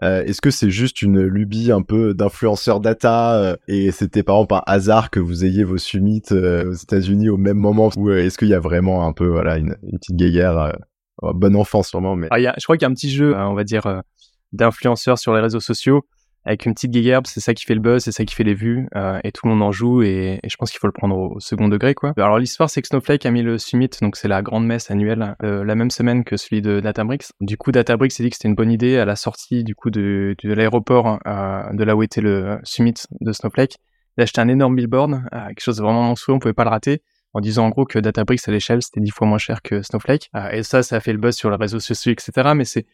Euh, 0.03 0.23
Est-ce 0.23 0.41
que 0.41 0.51
c'est 0.51 0.69
juste 0.69 1.01
une 1.01 1.21
lubie 1.21 1.71
un 1.71 1.81
peu 1.81 2.13
d'influenceur 2.13 2.79
data 2.79 3.35
euh, 3.35 3.55
et 3.67 3.91
c'était 3.91 4.21
par 4.21 4.35
exemple 4.35 4.55
un 4.55 4.63
hasard 4.67 5.09
que 5.09 5.19
vous 5.19 5.43
ayez 5.43 5.63
vos 5.63 5.79
summits 5.79 6.21
aux 6.31 6.73
États-Unis 6.73 7.29
au 7.29 7.37
même 7.37 7.57
moment 7.57 7.89
ou 7.97 8.11
est-ce 8.11 8.37
qu'il 8.37 8.49
y 8.49 8.53
a 8.53 8.59
vraiment 8.59 9.07
un 9.07 9.13
peu 9.13 9.25
voilà 9.25 9.57
une, 9.57 9.75
petite 9.93 10.15
guéguerre 10.15 10.77
bon 11.23 11.55
enfant 11.55 11.81
sûrement 11.81 12.15
mais 12.15 12.27
ah, 12.29 12.39
y 12.39 12.45
a, 12.45 12.53
je 12.59 12.63
crois 12.63 12.77
qu'il 12.77 12.83
y 12.83 12.85
a 12.85 12.89
un 12.89 12.93
petit 12.93 13.09
jeu 13.09 13.35
on 13.35 13.55
va 13.55 13.63
dire 13.63 14.03
d'influenceurs 14.51 15.17
sur 15.17 15.33
les 15.33 15.41
réseaux 15.41 15.59
sociaux 15.59 16.03
avec 16.47 16.65
une 16.65 16.73
petite 16.73 16.91
guéguerbe, 16.91 17.27
c'est 17.27 17.39
ça 17.39 17.53
qui 17.53 17.65
fait 17.65 17.75
le 17.75 17.81
buzz, 17.81 18.03
c'est 18.03 18.11
ça 18.11 18.25
qui 18.25 18.33
fait 18.33 18.43
les 18.43 18.53
vues, 18.53 18.87
euh, 18.95 19.19
et 19.23 19.31
tout 19.31 19.45
le 19.45 19.53
monde 19.53 19.61
en 19.61 19.71
joue, 19.71 20.01
et, 20.01 20.39
je 20.43 20.55
pense 20.55 20.71
qu'il 20.71 20.79
faut 20.79 20.87
le 20.87 20.93
prendre 20.93 21.15
au, 21.15 21.39
second 21.39 21.67
degré, 21.67 21.93
quoi. 21.93 22.13
Alors 22.17 22.39
l'histoire, 22.39 22.69
c'est 22.69 22.81
que 22.81 22.87
Snowflake 22.87 23.25
a 23.25 23.31
mis 23.31 23.43
le 23.43 23.57
summit, 23.57 23.89
donc 24.01 24.15
c'est 24.15 24.27
la 24.27 24.41
grande 24.41 24.65
messe 24.65 24.89
annuelle, 24.89 25.35
euh, 25.43 25.63
la 25.63 25.75
même 25.75 25.91
semaine 25.91 26.23
que 26.23 26.37
celui 26.37 26.61
de 26.61 26.79
Databricks. 26.79 27.25
Du 27.41 27.57
coup, 27.57 27.71
Databricks 27.71 28.13
s'est 28.13 28.23
dit 28.23 28.29
que 28.29 28.35
c'était 28.35 28.47
une 28.47 28.55
bonne 28.55 28.71
idée 28.71 28.97
à 28.97 29.05
la 29.05 29.15
sortie 29.15 29.63
du 29.63 29.75
coup 29.75 29.89
de, 29.89 30.35
de 30.41 30.53
l'aéroport 30.53 31.19
euh, 31.27 31.63
de 31.73 31.83
là 31.83 31.95
où 31.95 32.03
était 32.03 32.21
le 32.21 32.59
summit 32.63 32.93
de 33.21 33.31
Snowflake, 33.31 33.77
d'acheter 34.17 34.41
un 34.41 34.47
énorme 34.47 34.75
billboard, 34.75 35.21
euh, 35.33 35.47
quelque 35.47 35.61
chose 35.61 35.77
de 35.77 35.83
vraiment 35.83 36.03
monstrueux, 36.03 36.35
on 36.35 36.39
pouvait 36.39 36.53
pas 36.53 36.63
le 36.63 36.69
rater 36.69 37.01
en 37.33 37.39
disant 37.39 37.65
en 37.65 37.69
gros 37.69 37.85
que 37.85 37.99
Databricks 37.99 38.47
à 38.47 38.51
l'échelle 38.51 38.81
c'était 38.81 38.99
dix 38.99 39.11
fois 39.11 39.27
moins 39.27 39.37
cher 39.37 39.61
que 39.61 39.81
Snowflake. 39.81 40.29
Euh, 40.35 40.49
et 40.51 40.63
ça, 40.63 40.83
ça 40.83 40.95
a 40.95 40.99
fait 40.99 41.11
le 41.11 41.19
buzz 41.19 41.35
sur 41.35 41.49
les 41.49 41.57
réseaux 41.57 41.79
sociaux, 41.79 42.11
etc. 42.11 42.53
Mais 42.55 42.65
c'est 42.65 42.85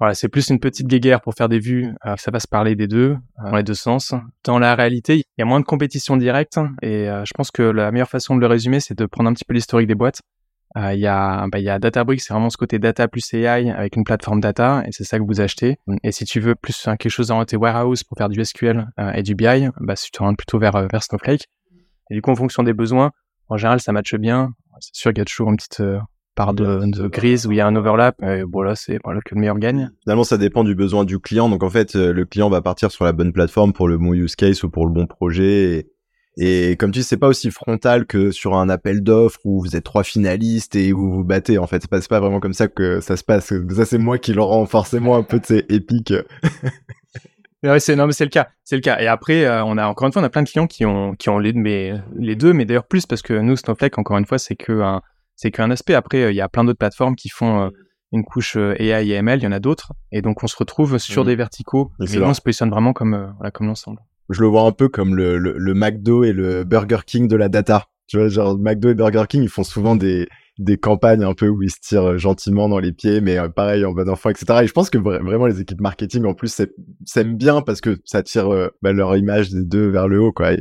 voilà, 0.00 0.14
c'est 0.14 0.28
plus 0.28 0.48
une 0.50 0.58
petite 0.58 0.88
guéguerre 0.88 1.20
pour 1.20 1.34
faire 1.34 1.48
des 1.48 1.60
vues. 1.60 1.94
Euh, 2.04 2.16
ça 2.16 2.30
va 2.30 2.40
se 2.40 2.48
parler 2.48 2.74
des 2.74 2.88
deux, 2.88 3.16
euh, 3.38 3.50
dans 3.50 3.56
les 3.56 3.62
deux 3.62 3.74
sens. 3.74 4.12
Dans 4.44 4.58
la 4.58 4.74
réalité, 4.74 5.18
il 5.18 5.24
y 5.38 5.42
a 5.42 5.44
moins 5.44 5.60
de 5.60 5.64
compétition 5.64 6.16
directe. 6.16 6.58
Et 6.82 7.08
euh, 7.08 7.24
je 7.24 7.32
pense 7.34 7.50
que 7.50 7.62
la 7.62 7.92
meilleure 7.92 8.08
façon 8.08 8.34
de 8.34 8.40
le 8.40 8.46
résumer, 8.46 8.80
c'est 8.80 8.98
de 8.98 9.06
prendre 9.06 9.30
un 9.30 9.34
petit 9.34 9.44
peu 9.44 9.54
l'historique 9.54 9.86
des 9.86 9.94
boîtes. 9.94 10.20
Il 10.76 10.98
y, 10.98 11.06
a, 11.06 11.46
bah, 11.46 11.58
a 11.72 11.78
Databricks, 11.78 12.20
c'est 12.20 12.32
vraiment 12.32 12.50
ce 12.50 12.56
côté 12.56 12.80
data 12.80 13.06
plus 13.06 13.32
AI 13.32 13.70
avec 13.70 13.94
une 13.94 14.02
plateforme 14.02 14.40
data, 14.40 14.82
et 14.84 14.90
c'est 14.90 15.04
ça 15.04 15.20
que 15.20 15.22
vous 15.22 15.40
achetez. 15.40 15.78
Et 16.02 16.10
si 16.10 16.24
tu 16.24 16.40
veux 16.40 16.56
plus 16.56 16.88
quelque 16.98 17.08
chose 17.10 17.32
tes 17.46 17.56
warehouse 17.56 18.02
pour 18.02 18.18
faire 18.18 18.28
du 18.28 18.44
SQL 18.44 18.88
et 19.14 19.22
du 19.22 19.36
BI, 19.36 19.68
bah, 19.78 19.94
tu 19.94 20.10
te 20.10 20.18
rends 20.18 20.34
plutôt 20.34 20.58
vers, 20.58 20.88
vers 20.88 21.00
Snowflake. 21.04 21.46
Et 22.10 22.14
du 22.14 22.22
coup, 22.22 22.32
en 22.32 22.34
fonction 22.34 22.64
des 22.64 22.72
besoins, 22.72 23.12
en 23.48 23.56
général, 23.56 23.78
ça 23.78 23.92
matche 23.92 24.16
bien. 24.16 24.50
C'est 24.80 24.96
sûr 24.96 25.12
qu'il 25.12 25.18
y 25.18 25.22
a 25.22 25.26
toujours 25.26 25.48
une 25.48 25.56
petite 25.58 25.80
par 26.34 26.54
de, 26.54 26.86
de 26.86 27.08
grise 27.08 27.46
où 27.46 27.52
il 27.52 27.56
y 27.56 27.60
a 27.60 27.66
un 27.66 27.76
overlap. 27.76 28.22
Et 28.22 28.42
voilà, 28.42 28.74
c'est 28.74 28.98
voilà 29.04 29.20
que 29.20 29.34
le 29.34 29.40
meilleur 29.40 29.58
gagne. 29.58 29.90
Finalement, 30.02 30.24
ça 30.24 30.38
dépend 30.38 30.64
du 30.64 30.74
besoin 30.74 31.04
du 31.04 31.18
client. 31.18 31.48
Donc 31.48 31.62
en 31.62 31.70
fait, 31.70 31.96
euh, 31.96 32.12
le 32.12 32.24
client 32.24 32.50
va 32.50 32.62
partir 32.62 32.90
sur 32.90 33.04
la 33.04 33.12
bonne 33.12 33.32
plateforme 33.32 33.72
pour 33.72 33.88
le 33.88 33.98
bon 33.98 34.12
use 34.12 34.36
case 34.36 34.62
ou 34.64 34.70
pour 34.70 34.86
le 34.86 34.92
bon 34.92 35.06
projet. 35.06 35.86
Et, 36.36 36.70
et 36.70 36.76
comme 36.76 36.90
tu 36.90 37.00
dis, 37.00 37.04
c'est 37.04 37.16
pas 37.16 37.28
aussi 37.28 37.50
frontal 37.50 38.06
que 38.06 38.30
sur 38.30 38.56
un 38.56 38.68
appel 38.68 39.02
d'offres 39.02 39.38
où 39.44 39.60
vous 39.60 39.76
êtes 39.76 39.84
trois 39.84 40.02
finalistes 40.02 40.74
et 40.74 40.92
où 40.92 40.98
vous 40.98 41.14
vous 41.16 41.24
battez. 41.24 41.58
En 41.58 41.66
fait, 41.66 41.82
c'est 41.82 41.90
pas, 41.90 42.00
pas 42.00 42.20
vraiment 42.20 42.40
comme 42.40 42.54
ça 42.54 42.68
que 42.68 43.00
ça 43.00 43.16
se 43.16 43.24
passe. 43.24 43.52
Ça, 43.70 43.84
c'est 43.84 43.98
moi 43.98 44.18
qui 44.18 44.32
le 44.32 44.42
rend 44.42 44.66
forcément 44.66 45.16
un 45.16 45.22
peu 45.22 45.38
de 45.38 45.46
ces 45.46 45.64
épiques. 45.68 46.14
Mais 47.62 47.70
ouais, 47.70 47.80
c'est 47.80 47.94
non 47.94 48.06
mais 48.06 48.12
c'est 48.12 48.24
le 48.24 48.30
cas, 48.30 48.48
c'est 48.64 48.76
le 48.76 48.82
cas. 48.82 49.00
Et 49.00 49.06
après, 49.06 49.44
euh, 49.44 49.64
on 49.64 49.78
a 49.78 49.86
encore 49.86 50.06
une 50.06 50.12
fois, 50.12 50.22
on 50.22 50.24
a 50.24 50.30
plein 50.30 50.42
de 50.42 50.48
clients 50.48 50.66
qui 50.66 50.84
ont 50.84 51.14
qui 51.14 51.28
ont 51.28 51.38
les 51.38 51.52
mais 51.52 51.94
les 52.16 52.34
deux, 52.34 52.52
mais 52.52 52.64
d'ailleurs 52.64 52.86
plus 52.86 53.06
parce 53.06 53.22
que 53.22 53.34
nous 53.34 53.56
Snowflake, 53.56 53.96
encore 53.98 54.18
une 54.18 54.26
fois, 54.26 54.38
c'est 54.38 54.56
que 54.56 54.80
un, 54.80 55.02
c'est 55.36 55.50
qu'un 55.50 55.70
aspect. 55.70 55.94
Après, 55.94 56.22
euh, 56.22 56.32
il 56.32 56.36
y 56.36 56.40
a 56.40 56.48
plein 56.48 56.64
d'autres 56.64 56.78
plateformes 56.78 57.16
qui 57.16 57.28
font 57.28 57.62
euh, 57.62 57.68
une 58.12 58.24
couche 58.24 58.56
euh, 58.56 58.74
AI 58.78 59.08
et 59.08 59.14
ML, 59.14 59.40
il 59.40 59.44
y 59.44 59.46
en 59.46 59.52
a 59.52 59.60
d'autres, 59.60 59.92
et 60.12 60.22
donc 60.22 60.42
on 60.42 60.46
se 60.46 60.56
retrouve 60.56 60.98
sur 60.98 61.24
mmh. 61.24 61.26
des 61.26 61.36
verticaux, 61.36 61.90
et 62.00 62.18
on 62.20 62.34
se 62.34 62.40
positionne 62.40 62.70
vraiment 62.70 62.92
comme, 62.92 63.34
voilà, 63.36 63.50
comme 63.50 63.66
l'ensemble. 63.66 64.00
Je 64.30 64.40
le 64.40 64.46
vois 64.46 64.62
un 64.62 64.72
peu 64.72 64.88
comme 64.88 65.14
le, 65.14 65.36
le, 65.36 65.74
McDo 65.74 66.24
et 66.24 66.32
le 66.32 66.64
Burger 66.64 67.00
King 67.06 67.28
de 67.28 67.36
la 67.36 67.48
data. 67.48 67.88
Tu 68.06 68.16
vois, 68.16 68.28
genre 68.28 68.58
McDo 68.58 68.90
et 68.90 68.94
Burger 68.94 69.24
King, 69.28 69.42
ils 69.42 69.50
font 69.50 69.64
souvent 69.64 69.96
des, 69.96 70.28
des 70.58 70.78
campagnes 70.78 71.24
un 71.24 71.34
peu 71.34 71.48
où 71.48 71.62
ils 71.62 71.70
se 71.70 71.80
tirent 71.82 72.16
gentiment 72.16 72.68
dans 72.70 72.78
les 72.78 72.92
pieds, 72.92 73.20
mais 73.20 73.36
pareil 73.50 73.84
en 73.84 73.92
bon 73.92 74.08
enfant, 74.08 74.30
etc. 74.30 74.60
Et 74.62 74.66
je 74.66 74.72
pense 74.72 74.88
que 74.88 74.96
vraiment 74.96 75.46
les 75.46 75.60
équipes 75.60 75.80
marketing 75.80 76.24
en 76.24 76.32
plus 76.32 76.62
s'aiment 77.04 77.36
bien 77.36 77.60
parce 77.60 77.82
que 77.82 77.98
ça 78.04 78.22
tire 78.22 78.48
bah, 78.80 78.92
leur 78.92 79.14
image 79.16 79.50
des 79.50 79.64
deux 79.64 79.88
vers 79.88 80.08
le 80.08 80.20
haut, 80.20 80.32
quoi 80.32 80.52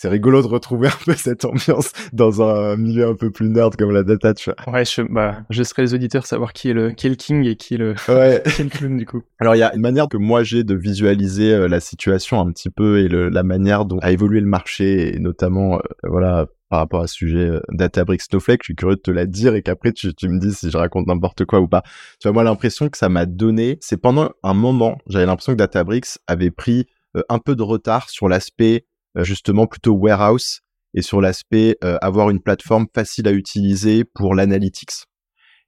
c'est 0.00 0.08
rigolo 0.08 0.42
de 0.42 0.46
retrouver 0.46 0.86
un 0.86 1.04
peu 1.04 1.14
cette 1.14 1.44
ambiance 1.44 1.90
dans 2.12 2.40
un 2.40 2.76
milieu 2.76 3.08
un 3.08 3.14
peu 3.16 3.32
plus 3.32 3.48
nerd 3.48 3.74
comme 3.74 3.90
la 3.90 4.04
data, 4.04 4.32
tu 4.32 4.50
vois. 4.50 4.72
Ouais, 4.72 4.84
je, 4.84 5.02
bah, 5.02 5.38
je 5.50 5.64
serais 5.64 5.82
les 5.82 5.92
auditeurs 5.92 6.24
savoir 6.24 6.52
qui 6.52 6.70
est 6.70 6.72
le, 6.72 6.92
qui 6.92 7.08
est 7.08 7.10
le 7.10 7.16
king 7.16 7.44
et 7.44 7.56
qui 7.56 7.74
est 7.74 7.78
le, 7.78 7.96
ouais. 8.06 8.40
qui 8.54 8.60
est 8.60 8.64
le 8.64 8.70
clown, 8.70 8.96
du 8.96 9.06
coup. 9.06 9.22
Alors, 9.40 9.56
il 9.56 9.58
y 9.58 9.64
a 9.64 9.74
une 9.74 9.80
manière 9.80 10.08
que 10.08 10.16
moi 10.16 10.44
j'ai 10.44 10.62
de 10.62 10.76
visualiser 10.76 11.52
euh, 11.52 11.66
la 11.66 11.80
situation 11.80 12.40
un 12.40 12.52
petit 12.52 12.70
peu 12.70 13.00
et 13.00 13.08
le, 13.08 13.28
la 13.28 13.42
manière 13.42 13.86
dont 13.86 13.98
a 13.98 14.12
évolué 14.12 14.38
le 14.40 14.46
marché 14.46 15.16
et 15.16 15.18
notamment, 15.18 15.78
euh, 15.78 15.80
voilà, 16.04 16.46
par 16.68 16.78
rapport 16.78 17.00
à 17.00 17.08
ce 17.08 17.14
sujet 17.14 17.48
euh, 17.48 17.60
Databricks 17.72 18.22
Snowflake, 18.22 18.60
je 18.62 18.66
suis 18.66 18.76
curieux 18.76 18.94
de 18.94 19.00
te 19.00 19.10
la 19.10 19.26
dire 19.26 19.56
et 19.56 19.62
qu'après 19.62 19.90
tu, 19.90 20.14
tu 20.14 20.28
me 20.28 20.38
dis 20.38 20.54
si 20.54 20.70
je 20.70 20.78
raconte 20.78 21.08
n'importe 21.08 21.44
quoi 21.44 21.58
ou 21.58 21.66
pas. 21.66 21.82
Tu 22.20 22.28
vois, 22.28 22.32
moi 22.32 22.44
l'impression 22.44 22.88
que 22.88 22.98
ça 22.98 23.08
m'a 23.08 23.26
donné, 23.26 23.78
c'est 23.80 24.00
pendant 24.00 24.30
un 24.44 24.54
moment, 24.54 24.96
j'avais 25.08 25.26
l'impression 25.26 25.54
que 25.54 25.58
Databricks 25.58 26.18
avait 26.28 26.52
pris 26.52 26.86
un 27.28 27.38
peu 27.38 27.56
de 27.56 27.62
retard 27.62 28.10
sur 28.10 28.28
l'aspect 28.28 28.76
euh, 28.76 28.87
justement 29.16 29.66
plutôt 29.66 29.92
warehouse 29.92 30.60
et 30.94 31.02
sur 31.02 31.20
l'aspect 31.20 31.76
euh, 31.84 31.98
avoir 32.00 32.30
une 32.30 32.40
plateforme 32.40 32.86
facile 32.94 33.28
à 33.28 33.32
utiliser 33.32 34.04
pour 34.04 34.34
l'analytics. 34.34 35.04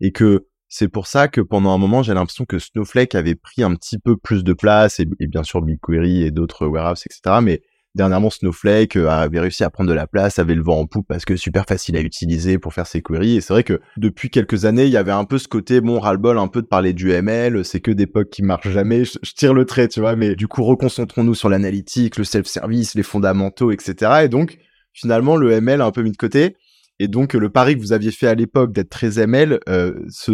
Et 0.01 0.13
que 0.13 0.47
c'est 0.69 0.89
pour 0.89 1.07
ça 1.07 1.29
que 1.29 1.41
pendant 1.41 1.75
un 1.75 1.79
moment, 1.79 2.03
j'ai 2.03 2.15
l'impression 2.15 2.45
que 2.45 2.59
Snowflake 2.59 3.15
avait 3.15 3.35
pris 3.35 3.63
un 3.63 3.75
petit 3.75 3.99
peu 3.99 4.17
plus 4.17 4.45
de 4.45 4.53
place 4.53 5.01
et, 5.01 5.07
bien 5.27 5.43
sûr 5.43 5.63
BigQuery 5.63 6.23
et 6.23 6.31
d'autres 6.31 6.67
warehouses, 6.67 7.05
etc. 7.07 7.41
Mais 7.43 7.61
Dernièrement, 7.97 8.31
Snowflake 8.31 8.97
euh, 8.97 9.09
avait 9.09 9.41
réussi 9.41 9.65
à 9.65 9.71
prendre 9.71 9.91
de 9.91 9.95
la 9.95 10.07
place, 10.07 10.39
avait 10.39 10.55
le 10.55 10.63
vent 10.63 10.79
en 10.79 10.87
poupe 10.87 11.07
parce 11.09 11.25
que 11.25 11.35
super 11.35 11.65
facile 11.67 11.97
à 11.97 12.01
utiliser 12.01 12.57
pour 12.59 12.73
faire 12.73 12.87
ses 12.87 13.03
queries. 13.03 13.37
Et 13.37 13.41
c'est 13.41 13.53
vrai 13.53 13.65
que 13.65 13.81
depuis 13.97 14.31
quelques 14.31 14.65
années, 14.65 14.85
il 14.85 14.93
y 14.93 14.97
avait 14.97 15.11
un 15.11 15.25
peu 15.25 15.39
ce 15.39 15.49
côté, 15.49 15.81
bon, 15.81 15.99
ras-le-bol 15.99 16.39
un 16.39 16.47
peu 16.47 16.63
de 16.63 16.69
parler 16.69 16.93
du 16.93 17.11
ML, 17.11 17.65
c'est 17.65 17.81
que 17.81 17.91
des 17.91 18.07
POC 18.07 18.31
qui 18.31 18.43
marchent 18.43 18.71
jamais. 18.71 19.05
Je, 19.05 19.19
tire 19.35 19.55
le 19.55 19.65
trait, 19.65 19.89
tu 19.89 19.99
vois, 19.99 20.15
mais 20.15 20.37
du 20.37 20.47
coup, 20.47 20.63
reconcentrons-nous 20.63 21.35
sur 21.35 21.49
l'analytique, 21.49 22.17
le 22.17 22.25
self-service, 22.25 22.95
les 22.95 23.03
fondamentaux, 23.03 23.73
etc. 23.73 24.23
Et 24.25 24.29
donc, 24.29 24.59
finalement, 24.93 25.37
le 25.37 25.51
ML 25.51 25.81
a 25.81 25.87
un 25.87 25.91
peu 25.91 26.03
mis 26.03 26.13
de 26.13 26.17
côté. 26.17 26.57
Et 27.01 27.09
donc, 27.09 27.35
le 27.35 27.51
pari 27.51 27.75
que 27.75 27.81
vous 27.81 27.93
aviez 27.93 28.13
fait 28.13 28.29
à 28.29 28.35
l'époque 28.37 28.73
d'être 28.73 28.91
très 28.91 29.19
ML, 29.19 29.59
euh, 29.69 29.95
ce, 30.11 30.33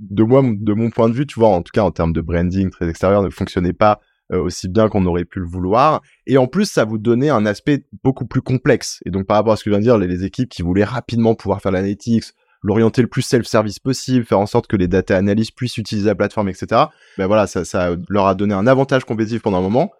de 0.00 0.22
moi, 0.24 0.42
de 0.44 0.72
mon 0.72 0.90
point 0.90 1.08
de 1.08 1.14
vue, 1.14 1.26
tu 1.26 1.38
vois, 1.38 1.50
en 1.50 1.62
tout 1.62 1.70
cas 1.72 1.82
en 1.82 1.92
termes 1.92 2.12
de 2.12 2.20
branding 2.20 2.70
très 2.70 2.88
extérieur, 2.88 3.22
ne 3.22 3.30
fonctionnait 3.30 3.72
pas 3.72 4.00
aussi 4.38 4.68
bien 4.68 4.88
qu'on 4.88 5.04
aurait 5.06 5.24
pu 5.24 5.40
le 5.40 5.46
vouloir. 5.46 6.02
Et 6.26 6.38
en 6.38 6.46
plus, 6.46 6.64
ça 6.64 6.84
vous 6.84 6.98
donnait 6.98 7.30
un 7.30 7.46
aspect 7.46 7.84
beaucoup 8.02 8.26
plus 8.26 8.42
complexe. 8.42 9.00
Et 9.06 9.10
donc, 9.10 9.26
par 9.26 9.36
rapport 9.36 9.52
à 9.52 9.56
ce 9.56 9.64
que 9.64 9.70
je 9.70 9.76
viens 9.76 9.80
de 9.80 9.84
dire, 9.84 9.98
les, 9.98 10.24
équipes 10.24 10.48
qui 10.48 10.62
voulaient 10.62 10.84
rapidement 10.84 11.34
pouvoir 11.34 11.60
faire 11.60 11.72
l'analytics, 11.72 12.24
l'orienter 12.62 13.02
le 13.02 13.08
plus 13.08 13.22
self-service 13.22 13.78
possible, 13.78 14.24
faire 14.24 14.38
en 14.38 14.46
sorte 14.46 14.66
que 14.66 14.76
les 14.76 14.88
data 14.88 15.16
analystes 15.16 15.56
puissent 15.56 15.78
utiliser 15.78 16.06
la 16.06 16.14
plateforme, 16.14 16.48
etc. 16.48 16.82
Ben 17.18 17.26
voilà, 17.26 17.46
ça, 17.46 17.64
ça 17.64 17.96
leur 18.08 18.26
a 18.26 18.34
donné 18.34 18.54
un 18.54 18.66
avantage 18.66 19.04
compétitif 19.04 19.42
pendant 19.42 19.58
un 19.58 19.62
moment. 19.62 19.90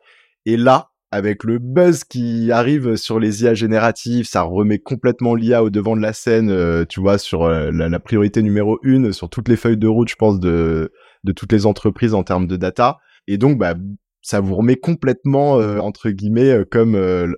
Et 0.46 0.56
là, 0.56 0.92
avec 1.12 1.44
le 1.44 1.58
buzz 1.58 2.04
qui 2.04 2.50
arrive 2.50 2.96
sur 2.96 3.20
les 3.20 3.42
IA 3.42 3.52
génératives, 3.52 4.26
ça 4.26 4.42
remet 4.42 4.78
complètement 4.78 5.34
l'IA 5.34 5.62
au 5.62 5.68
devant 5.68 5.94
de 5.94 6.00
la 6.00 6.14
scène, 6.14 6.50
euh, 6.50 6.86
tu 6.88 7.00
vois, 7.00 7.18
sur 7.18 7.44
euh, 7.44 7.70
la, 7.70 8.00
priorité 8.00 8.42
numéro 8.42 8.78
une, 8.82 9.12
sur 9.12 9.28
toutes 9.28 9.48
les 9.48 9.56
feuilles 9.56 9.76
de 9.76 9.86
route, 9.86 10.08
je 10.08 10.16
pense, 10.16 10.40
de, 10.40 10.90
de 11.22 11.32
toutes 11.32 11.52
les 11.52 11.66
entreprises 11.66 12.14
en 12.14 12.22
termes 12.22 12.46
de 12.46 12.56
data. 12.56 12.98
Et 13.28 13.36
donc, 13.36 13.58
bah, 13.58 13.74
ça 14.22 14.40
vous 14.40 14.54
remet 14.54 14.76
complètement 14.76 15.58
euh, 15.58 15.78
entre 15.78 16.10
guillemets 16.10 16.50
euh, 16.50 16.64
comme 16.64 16.94
euh, 16.94 17.32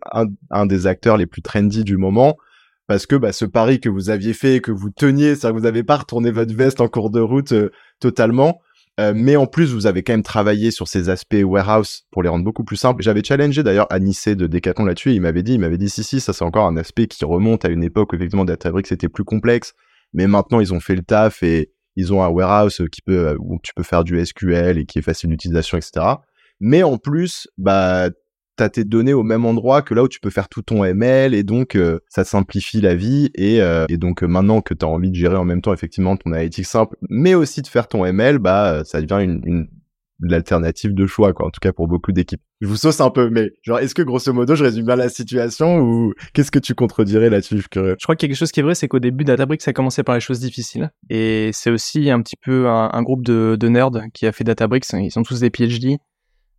un, 0.51 0.67
des 0.67 0.87
acteurs 0.87 1.17
les 1.17 1.27
plus 1.27 1.43
trendy 1.43 1.83
du 1.83 1.97
moment. 1.97 2.37
Parce 2.87 3.07
que 3.07 3.17
bah, 3.17 3.33
ce 3.33 3.47
pari 3.47 3.81
que 3.81 3.89
vous 3.89 4.11
aviez 4.11 4.35
fait 4.35 4.61
que 4.61 4.71
vous 4.71 4.91
teniez 4.91 5.35
c'est-à-dire 5.35 5.59
vous 5.59 5.65
n'avez 5.65 5.83
pas 5.83 5.97
retourné 5.97 6.31
votre 6.31 6.55
veste 6.55 6.83
en 6.83 6.89
cours 6.89 7.11
de 7.11 7.21
route 7.21 7.55
totalement. 7.99 8.61
Mais 8.99 9.35
en 9.37 9.47
plus 9.47 9.73
vous 9.73 9.87
avez 9.87 10.03
quand 10.03 10.13
même 10.13 10.23
travaillé 10.23 10.71
sur 10.71 10.87
ces 10.87 11.09
aspects 11.09 11.43
warehouse 11.43 12.03
pour 12.13 12.23
les 12.23 12.29
rendre 12.29 12.45
beaucoup 12.45 12.63
plus 12.63 12.77
simples. 12.77 13.03
J'avais 13.03 13.25
challengé 13.25 13.63
d'ailleurs 13.63 13.91
Anissé 13.91 14.37
de 14.37 14.47
Decathlon 14.47 14.85
là-dessus. 14.85 15.15
Il 15.15 15.23
m'avait 15.23 15.43
dit 15.43 15.55
il 15.55 15.61
m'avait 15.61 15.79
dit 15.79 15.89
si 15.89 16.05
si 16.05 16.21
ça 16.21 16.35
c'est 16.35 16.45
encore 16.45 16.67
un 16.67 16.77
aspect 16.77 17.07
qui 17.07 17.25
remonte 17.25 17.65
à 17.65 17.71
une 17.71 17.83
époque 17.83 18.13
où 18.13 18.17
effectivement 18.17 18.45
Databricks 18.45 18.87
c'était 18.87 19.09
plus 19.09 19.25
complexe. 19.25 19.73
Mais 20.13 20.27
maintenant 20.27 20.61
ils 20.61 20.75
ont 20.75 20.81
fait 20.81 20.95
le 20.95 21.03
taf 21.03 21.43
et 21.43 21.73
ils 21.97 22.13
ont 22.13 22.23
un 22.23 22.29
warehouse 22.29 22.83
qui 22.93 23.01
peut 23.01 23.35
où 23.41 23.59
tu 23.63 23.73
peux 23.75 23.83
faire 23.83 24.05
du 24.05 24.23
SQL 24.23 24.77
et 24.77 24.85
qui 24.85 24.99
est 24.99 25.03
facile 25.03 25.31
d'utilisation 25.31 25.79
etc 25.79 26.17
mais 26.61 26.83
en 26.83 26.99
plus, 26.99 27.49
bah, 27.59 28.11
t'as 28.57 28.69
tes 28.69 28.85
données 28.85 29.13
au 29.13 29.23
même 29.23 29.45
endroit 29.45 29.83
que 29.83 29.95
là 29.95 30.03
où 30.03 30.09
tu 30.09 30.21
peux 30.21 30.31
faire 30.31 30.49
tout 30.49 30.63
ton 30.63 30.85
ML 30.85 31.35
et 31.35 31.43
donc 31.43 31.75
euh, 31.75 32.01
ça 32.09 32.25
simplifie 32.25 32.81
la 32.81 32.95
vie 32.95 33.31
et, 33.35 33.61
euh, 33.61 33.87
donc 33.91 34.23
euh, 34.23 34.27
maintenant 34.27 34.61
que 34.61 34.75
tu 34.75 34.85
as 34.85 34.89
envie 34.89 35.11
de 35.11 35.17
gérer 35.17 35.37
en 35.37 35.45
même 35.45 35.61
temps 35.61 35.73
effectivement 35.73 36.17
ton 36.17 36.33
analytique 36.33 36.67
simple 36.67 36.97
mais 37.09 37.35
aussi 37.35 37.63
de 37.63 37.67
faire 37.67 37.89
ton 37.89 38.05
ML 38.05 38.39
bah 38.39 38.83
ça 38.85 39.01
devient 39.01 39.19
une, 39.23 39.41
une 39.45 39.69
l'alternative 40.21 40.95
de 40.95 41.07
choix 41.07 41.33
quoi 41.33 41.47
en 41.47 41.51
tout 41.51 41.59
cas 41.61 41.73
pour 41.73 41.89
beaucoup 41.89 42.13
d'équipes. 42.13 42.41
Je 42.61 42.69
vous 42.69 42.77
sauce 42.77 43.01
un 43.01 43.11
peu 43.11 43.29
mais 43.31 43.51
genre 43.63 43.81
est-ce 43.81 43.95
que 43.95 44.03
grosso 44.03 44.33
modo 44.33 44.55
je 44.55 44.63
résume 44.63 44.87
bien 44.87 44.97
la 44.97 45.09
situation 45.09 45.81
ou 45.81 46.15
qu'est-ce 46.33 46.53
que 46.53 46.61
tu 46.61 46.75
contredirais 46.75 47.31
là-dessus? 47.31 47.59
Je, 47.59 47.95
crois 48.05 48.15
qu'il 48.15 48.29
y 48.29 48.31
a 48.31 48.33
quelque 48.33 48.39
chose 48.39 48.53
qui 48.53 48.61
est 48.61 48.63
vrai 48.63 48.77
c'est 48.77 48.87
qu'au 48.87 49.01
début 49.01 49.25
Databricks 49.25 49.63
ça 49.63 49.71
a 49.71 49.75
commencé 49.75 50.05
par 50.05 50.15
les 50.15 50.21
choses 50.21 50.39
difficiles 50.39 50.91
et 51.11 51.51
c'est 51.53 51.71
aussi 51.71 52.11
un 52.11 52.23
petit 52.23 52.37
peu 52.37 52.69
un, 52.69 53.03
groupe 53.03 53.25
de, 53.25 53.57
de 53.59 53.69
nerds 53.69 53.91
qui 54.15 54.27
a 54.27 54.33
fait 54.33 54.45
Databricks 54.45 54.87
ils 54.93 55.11
sont 55.11 55.25
tous 55.25 55.41
des 55.41 55.51
PhD 55.51 55.99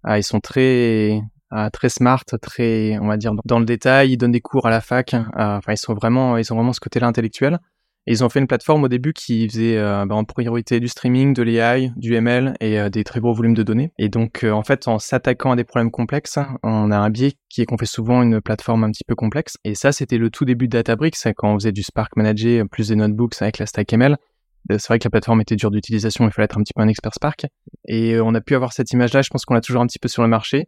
ils 0.08 0.24
sont 0.24 0.40
très 0.40 1.22
ah, 1.52 1.70
très 1.70 1.90
smart, 1.90 2.24
très 2.42 2.98
on 3.00 3.08
va 3.08 3.18
dire 3.18 3.34
dans 3.46 3.60
le 3.60 3.66
détail. 3.66 4.12
Ils 4.12 4.18
donnent 4.18 4.32
des 4.32 4.42
cours 4.42 4.68
à 4.68 4.70
la 4.70 4.82
fac. 4.82 5.16
Ah, 5.34 5.58
enfin, 5.58 5.74
ils 5.74 5.78
sont 5.78 5.94
vraiment 5.94 6.38
ils 6.38 6.52
ont 6.52 6.56
vraiment 6.56 6.74
ce 6.74 6.80
côté-là 6.80 7.08
intellectuel. 7.08 7.60
Et 8.08 8.12
ils 8.12 8.24
ont 8.24 8.30
fait 8.30 8.40
une 8.40 8.48
plateforme 8.48 8.84
au 8.84 8.88
début 8.88 9.14
qui 9.14 9.48
faisait 9.50 9.78
euh, 9.78 10.06
bah, 10.06 10.14
en 10.16 10.24
priorité 10.26 10.80
du 10.80 10.88
streaming, 10.88 11.34
de 11.34 11.42
l'AI, 11.42 11.92
du 11.96 12.14
ML 12.14 12.54
et 12.60 12.80
euh, 12.80 12.90
des 12.90 13.04
très 13.04 13.20
gros 13.20 13.34
volumes 13.34 13.56
de 13.56 13.64
données. 13.64 13.94
Et 13.98 14.10
donc, 14.10 14.44
euh, 14.44 14.52
en 14.52 14.62
fait, 14.62 14.88
en 14.88 15.00
s'attaquant 15.00 15.52
à 15.52 15.56
des 15.56 15.64
problèmes 15.64 15.90
complexes, 15.90 16.38
on 16.62 16.92
a 16.92 16.98
un 16.98 17.10
biais 17.10 17.34
qui 17.50 17.62
est 17.62 17.66
qu'on 17.66 17.80
fait 17.80 17.88
souvent 17.88 18.22
une 18.22 18.42
plateforme 18.42 18.84
un 18.84 18.92
petit 18.92 19.04
peu 19.08 19.16
complexe. 19.16 19.58
Et 19.64 19.74
ça, 19.74 19.92
c'était 19.92 20.20
le 20.20 20.30
tout 20.30 20.46
début 20.46 20.68
de 20.68 20.74
Databricks, 20.74 21.18
quand 21.36 21.52
on 21.52 21.56
faisait 21.56 21.72
du 21.72 21.82
Spark 21.82 22.16
Manager 22.16 22.66
plus 22.70 22.90
des 22.90 22.96
notebooks 22.96 23.42
avec 23.42 23.58
la 23.58 23.66
stack 23.66 23.92
ML. 23.92 24.18
Euh, 24.72 24.78
c'est 24.80 24.88
vrai 24.88 25.00
que 25.00 25.06
la 25.06 25.12
plateforme 25.12 25.42
était 25.42 25.56
dure 25.56 25.72
d'utilisation, 25.72 26.26
il 26.26 26.32
fallait 26.32 26.46
être 26.46 26.58
un 26.58 26.64
petit 26.64 26.74
peu 26.74 26.82
un 26.82 26.88
expert 26.88 27.14
Spark. 27.14 27.46
Et 27.88 28.14
euh, 28.14 28.24
on 28.24 28.34
a 28.34 28.42
pu 28.42 28.56
avoir 28.56 28.74
cette 28.74 28.92
image-là, 28.92 29.22
je 29.22 29.30
pense 29.30 29.46
qu'on 29.46 29.54
l'a 29.54 29.62
toujours 29.62 29.82
un 29.82 29.88
petit 29.88 30.00
peu 30.00 30.08
sur 30.08 30.24
le 30.24 30.28
marché. 30.28 30.68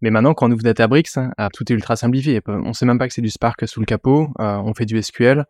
Mais 0.00 0.10
maintenant, 0.10 0.34
quand 0.34 0.48
on 0.48 0.50
ouvre 0.50 0.62
Databricks, 0.62 1.10
ah, 1.38 1.48
tout 1.52 1.70
est 1.70 1.74
ultra 1.74 1.94
simplifié. 1.94 2.40
On 2.46 2.72
sait 2.72 2.86
même 2.86 2.98
pas 2.98 3.06
que 3.06 3.14
c'est 3.14 3.22
du 3.22 3.30
Spark 3.30 3.66
sous 3.68 3.80
le 3.80 3.86
capot. 3.86 4.32
Euh, 4.40 4.56
on 4.56 4.74
fait 4.74 4.86
du 4.86 5.00
SQL, 5.00 5.44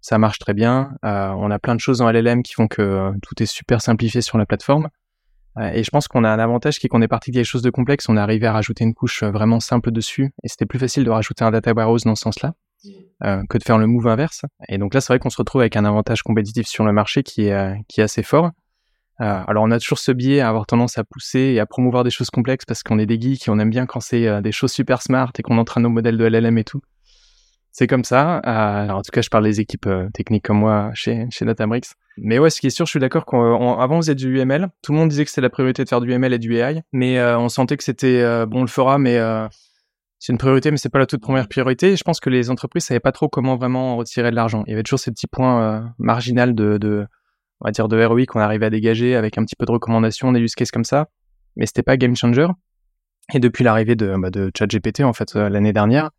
ça 0.00 0.18
marche 0.18 0.38
très 0.38 0.54
bien. 0.54 0.92
on 1.02 1.50
a 1.50 1.58
plein 1.58 1.74
de 1.74 1.80
choses 1.80 2.00
en 2.00 2.10
LLM 2.10 2.42
qui 2.44 2.54
font 2.54 2.68
que 2.68 3.10
tout 3.22 3.42
est 3.42 3.46
super 3.46 3.80
simplifié 3.80 4.20
sur 4.20 4.38
la 4.38 4.46
plateforme. 4.46 4.88
et 5.60 5.82
je 5.82 5.90
pense 5.90 6.06
qu'on 6.06 6.22
a 6.22 6.30
un 6.30 6.38
avantage 6.38 6.78
qui 6.78 6.86
est 6.86 6.88
qu'on 6.88 7.02
est 7.02 7.08
parti 7.08 7.32
de 7.32 7.36
quelque 7.36 7.44
chose 7.44 7.62
de 7.62 7.70
complexe. 7.70 8.08
On 8.08 8.16
est 8.16 8.20
arrivé 8.20 8.46
à 8.46 8.52
rajouter 8.52 8.84
une 8.84 8.94
couche 8.94 9.24
vraiment 9.24 9.58
simple 9.58 9.90
dessus. 9.90 10.32
Et 10.44 10.48
c'était 10.48 10.66
plus 10.66 10.78
facile 10.78 11.02
de 11.02 11.10
rajouter 11.10 11.44
un 11.44 11.50
data 11.50 11.72
warehouse 11.72 12.04
dans 12.04 12.14
ce 12.14 12.22
sens-là. 12.22 12.54
Euh, 13.24 13.42
que 13.48 13.58
de 13.58 13.64
faire 13.64 13.78
le 13.78 13.86
move 13.86 14.06
inverse. 14.06 14.42
Et 14.68 14.78
donc 14.78 14.94
là, 14.94 15.00
c'est 15.00 15.12
vrai 15.12 15.18
qu'on 15.18 15.30
se 15.30 15.36
retrouve 15.36 15.62
avec 15.62 15.76
un 15.76 15.84
avantage 15.84 16.22
compétitif 16.22 16.66
sur 16.66 16.84
le 16.84 16.92
marché 16.92 17.22
qui 17.22 17.46
est, 17.46 17.52
euh, 17.52 17.74
assez 17.98 18.22
fort. 18.22 18.50
Euh, 19.20 19.42
alors 19.48 19.64
on 19.64 19.72
a 19.72 19.80
toujours 19.80 19.98
ce 19.98 20.12
biais 20.12 20.38
à 20.38 20.48
avoir 20.48 20.66
tendance 20.66 20.96
à 20.96 21.02
pousser 21.02 21.40
et 21.40 21.58
à 21.58 21.66
promouvoir 21.66 22.04
des 22.04 22.10
choses 22.10 22.30
complexes 22.30 22.64
parce 22.64 22.84
qu'on 22.84 23.00
est 23.00 23.06
des 23.06 23.20
geeks 23.20 23.48
et 23.48 23.50
on 23.50 23.58
aime 23.58 23.70
bien 23.70 23.84
quand 23.84 23.98
c'est 23.98 24.40
des 24.42 24.52
choses 24.52 24.70
super 24.70 25.02
smart 25.02 25.32
et 25.36 25.42
qu'on 25.42 25.58
entraîne 25.58 25.82
nos 25.82 25.88
modèles 25.88 26.16
de 26.16 26.24
LLM 26.24 26.56
et 26.58 26.62
tout. 26.62 26.80
C'est 27.72 27.88
comme 27.88 28.04
ça. 28.04 28.36
alors 28.36 28.98
en 28.98 29.02
tout 29.02 29.10
cas, 29.10 29.20
je 29.20 29.28
parle 29.28 29.42
des 29.42 29.58
équipes 29.58 29.88
techniques 30.14 30.44
comme 30.44 30.60
moi 30.60 30.92
chez, 30.94 31.26
chez 31.30 31.44
Databricks. 31.44 31.88
Mais 32.16 32.38
ouais, 32.38 32.50
ce 32.50 32.60
qui 32.60 32.68
est 32.68 32.70
sûr, 32.70 32.86
je 32.86 32.90
suis 32.90 33.00
d'accord 33.00 33.26
qu'avant 33.26 33.98
vous 33.98 34.08
êtes 34.08 34.18
du 34.18 34.38
UML. 34.38 34.68
Tout 34.82 34.92
le 34.92 34.98
monde 34.98 35.08
disait 35.08 35.24
que 35.24 35.30
c'était 35.30 35.40
la 35.40 35.50
priorité 35.50 35.82
de 35.82 35.88
faire 35.88 36.00
du 36.00 36.12
ML 36.12 36.32
et 36.32 36.38
du 36.38 36.56
AI, 36.56 36.82
mais 36.92 37.20
on 37.20 37.48
sentait 37.48 37.76
que 37.76 37.84
c'était 37.84 38.46
bon, 38.46 38.60
on 38.60 38.62
le 38.62 38.68
fera, 38.68 38.98
mais 38.98 39.18
c'est 40.18 40.32
une 40.32 40.38
priorité, 40.38 40.70
mais 40.70 40.76
c'est 40.76 40.88
pas 40.88 40.98
la 40.98 41.06
toute 41.06 41.20
première 41.20 41.48
priorité. 41.48 41.96
je 41.96 42.02
pense 42.02 42.18
que 42.20 42.28
les 42.28 42.50
entreprises 42.50 42.84
savaient 42.84 43.00
pas 43.00 43.12
trop 43.12 43.28
comment 43.28 43.56
vraiment 43.56 43.96
retirer 43.96 44.30
de 44.30 44.36
l'argent. 44.36 44.64
Il 44.66 44.70
y 44.70 44.72
avait 44.72 44.82
toujours 44.82 44.98
ces 44.98 45.12
petits 45.12 45.28
points 45.28 45.62
euh, 45.62 45.80
marginaux 45.98 46.52
de, 46.52 46.76
de, 46.78 47.06
on 47.60 47.66
va 47.66 47.70
dire, 47.70 47.88
de 47.88 48.04
ROI 48.04 48.26
qu'on 48.26 48.40
arrivait 48.40 48.66
à 48.66 48.70
dégager 48.70 49.14
avec 49.14 49.38
un 49.38 49.44
petit 49.44 49.54
peu 49.56 49.64
de 49.64 49.70
recommandations, 49.70 50.32
des 50.32 50.40
use 50.40 50.54
cases 50.54 50.72
comme 50.72 50.84
ça. 50.84 51.06
Mais 51.56 51.66
c'était 51.66 51.84
pas 51.84 51.96
game 51.96 52.16
changer. 52.16 52.48
Et 53.32 53.40
depuis 53.40 53.62
l'arrivée 53.62 53.94
de, 53.94 54.14
bah, 54.18 54.30
de 54.30 54.50
ChatGPT, 54.56 55.02
en 55.02 55.12
fait, 55.12 55.36
euh, 55.36 55.48
l'année 55.48 55.72
dernière, 55.72 56.10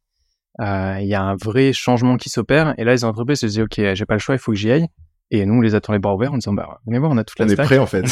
euh, 0.61 0.97
il 1.01 1.07
y 1.07 1.15
a 1.15 1.21
un 1.21 1.35
vrai 1.35 1.73
changement 1.73 2.15
qui 2.17 2.29
s'opère. 2.29 2.75
Et 2.77 2.85
là, 2.85 2.93
les 2.93 3.03
entreprises 3.03 3.39
se 3.39 3.47
disaient, 3.47 3.63
OK, 3.63 3.81
j'ai 3.93 4.05
pas 4.05 4.15
le 4.15 4.19
choix, 4.19 4.35
il 4.35 4.39
faut 4.39 4.51
que 4.51 4.57
j'y 4.57 4.71
aille. 4.71 4.87
Et 5.31 5.45
nous, 5.45 5.55
on 5.55 5.61
les 5.61 5.75
attend 5.75 5.93
les 5.93 5.99
bras 5.99 6.15
ouverts 6.15 6.33
en 6.33 6.37
disant, 6.37 6.53
bah, 6.53 6.79
venez 6.85 6.99
voir, 6.99 7.11
on 7.11 7.17
a 7.17 7.23
toute 7.23 7.37
la 7.39 7.45
On 7.45 7.49
est 7.49 7.55
prêt, 7.55 7.77
en 7.77 7.85
fait. 7.85 8.05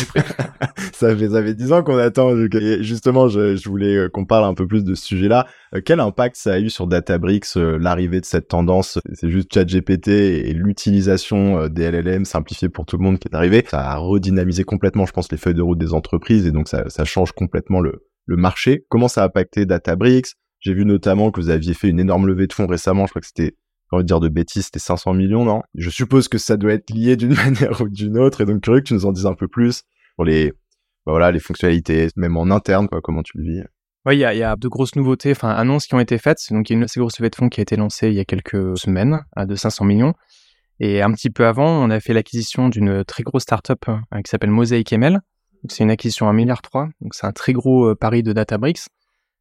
Ça 0.98 1.16
fait, 1.16 1.30
ça 1.30 1.44
fait 1.44 1.54
10 1.54 1.72
ans 1.74 1.84
qu'on 1.84 1.98
attend. 1.98 2.36
justement, 2.82 3.28
je, 3.28 3.56
je 3.56 3.70
voulais 3.70 3.96
euh, 3.96 4.10
qu'on 4.10 4.26
parle 4.26 4.46
un 4.46 4.54
peu 4.54 4.68
plus 4.68 4.84
de 4.84 4.96
ce 4.96 5.06
sujet-là. 5.06 5.48
Euh, 5.76 5.82
quel 5.84 6.00
impact 6.00 6.36
ça 6.36 6.54
a 6.54 6.60
eu 6.60 6.70
sur 6.70 6.88
Databricks, 6.88 7.46
euh, 7.56 7.78
l'arrivée 7.80 8.20
de 8.20 8.26
cette 8.26 8.48
tendance? 8.48 9.00
C'est 9.14 9.30
juste 9.30 9.54
ChatGPT 9.54 10.08
et 10.08 10.54
l'utilisation 10.54 11.68
des 11.68 11.92
LLM 11.92 12.26
simplifiées 12.26 12.70
pour 12.70 12.86
tout 12.86 12.98
le 12.98 13.04
monde 13.04 13.20
qui 13.20 13.28
est 13.28 13.36
arrivé. 13.36 13.64
Ça 13.70 13.92
a 13.92 13.98
redynamisé 13.98 14.64
complètement, 14.64 15.06
je 15.06 15.12
pense, 15.12 15.32
les 15.32 15.38
feuilles 15.38 15.54
de 15.54 15.62
route 15.62 15.78
des 15.78 15.94
entreprises 15.94 16.48
et 16.48 16.52
donc 16.52 16.68
ça, 16.68 16.90
ça 16.90 17.06
change 17.06 17.32
complètement 17.32 17.80
le, 17.80 18.08
le 18.26 18.36
marché. 18.36 18.86
Comment 18.90 19.08
ça 19.08 19.22
a 19.22 19.26
impacté 19.26 19.66
Databricks? 19.66 20.34
J'ai 20.60 20.74
vu 20.74 20.86
notamment 20.86 21.30
que 21.32 21.40
vous 21.40 21.50
aviez 21.50 21.76
fait 21.76 21.90
une 21.90 22.00
énorme 22.00 22.26
levée 22.26 22.48
de 22.48 22.54
fonds 22.54 22.68
récemment. 22.68 23.06
Je 23.06 23.12
crois 23.12 23.22
que 23.22 23.28
c'était 23.28 23.56
envie 23.92 24.04
de 24.04 24.08
dire 24.08 24.20
de 24.20 24.30
bêtises, 24.30 24.66
c'était 24.66 24.80
500 24.80 25.14
millions, 25.14 25.46
non? 25.46 25.62
Je 25.76 25.90
suppose 25.90 26.28
que 26.28 26.38
ça 26.38 26.58
doit 26.58 26.74
être 26.74 26.90
lié 26.90 27.16
d'une 27.16 27.34
manière 27.36 27.80
ou 27.82 27.88
d'une 27.88 28.18
autre, 28.18 28.42
et 28.42 28.46
donc 28.46 28.62
curieux 28.62 28.82
que 28.82 28.88
tu 28.88 28.94
nous 28.94 29.06
en 29.06 29.12
dises 29.12 29.26
un 29.26 29.36
peu 29.36 29.48
plus 29.48 29.84
pour 30.16 30.26
les, 30.26 30.52
bah 31.08 31.14
voilà, 31.14 31.32
les 31.32 31.40
fonctionnalités, 31.40 32.10
même 32.18 32.36
en 32.36 32.52
interne, 32.52 32.90
quoi, 32.90 33.00
comment 33.00 33.24
tu 33.24 33.38
le 33.38 33.44
vis 33.46 33.64
Oui, 34.06 34.18
il 34.18 34.20
y 34.20 34.26
a, 34.26 34.56
de 34.58 34.68
grosses 34.68 34.98
nouveautés, 34.98 35.32
enfin 35.32 35.50
annonces 35.52 35.88
qui 35.88 35.96
ont 35.96 36.02
été 36.02 36.18
faites. 36.18 36.40
Donc 36.52 36.70
il 36.70 36.74
y 36.74 36.76
a 36.76 36.78
une 36.80 36.84
assez 36.84 37.00
grosse 37.00 37.18
levée 37.18 37.30
de 37.30 37.36
fonds 37.36 37.48
qui 37.48 37.62
a 37.62 37.64
été 37.64 37.78
lancée 37.78 38.10
il 38.10 38.14
y 38.14 38.20
a 38.20 38.26
quelques 38.26 38.78
semaines 38.78 39.24
à 39.34 39.46
de 39.46 39.56
500 39.56 39.86
millions. 39.86 40.14
Et 40.82 41.02
un 41.02 41.14
petit 41.14 41.30
peu 41.30 41.48
avant, 41.48 41.70
on 41.70 41.90
a 41.92 42.02
fait 42.02 42.12
l'acquisition 42.12 42.68
d'une 42.68 43.06
très 43.06 43.24
grosse 43.24 43.44
startup 43.44 43.88
euh, 43.88 44.22
qui 44.22 44.30
s'appelle 44.30 44.52
Mosaic 44.52 44.92
ML. 44.92 45.22
C'est 45.70 45.86
une 45.86 45.92
acquisition 45.92 46.28
à 46.28 46.34
1,3 46.34 46.36
milliard. 46.36 46.62
Donc 46.74 47.14
c'est 47.14 47.26
un 47.26 47.32
très 47.32 47.54
gros 47.54 47.92
euh, 47.92 47.96
pari 47.96 48.22
de 48.22 48.34
Databricks. 48.34 48.90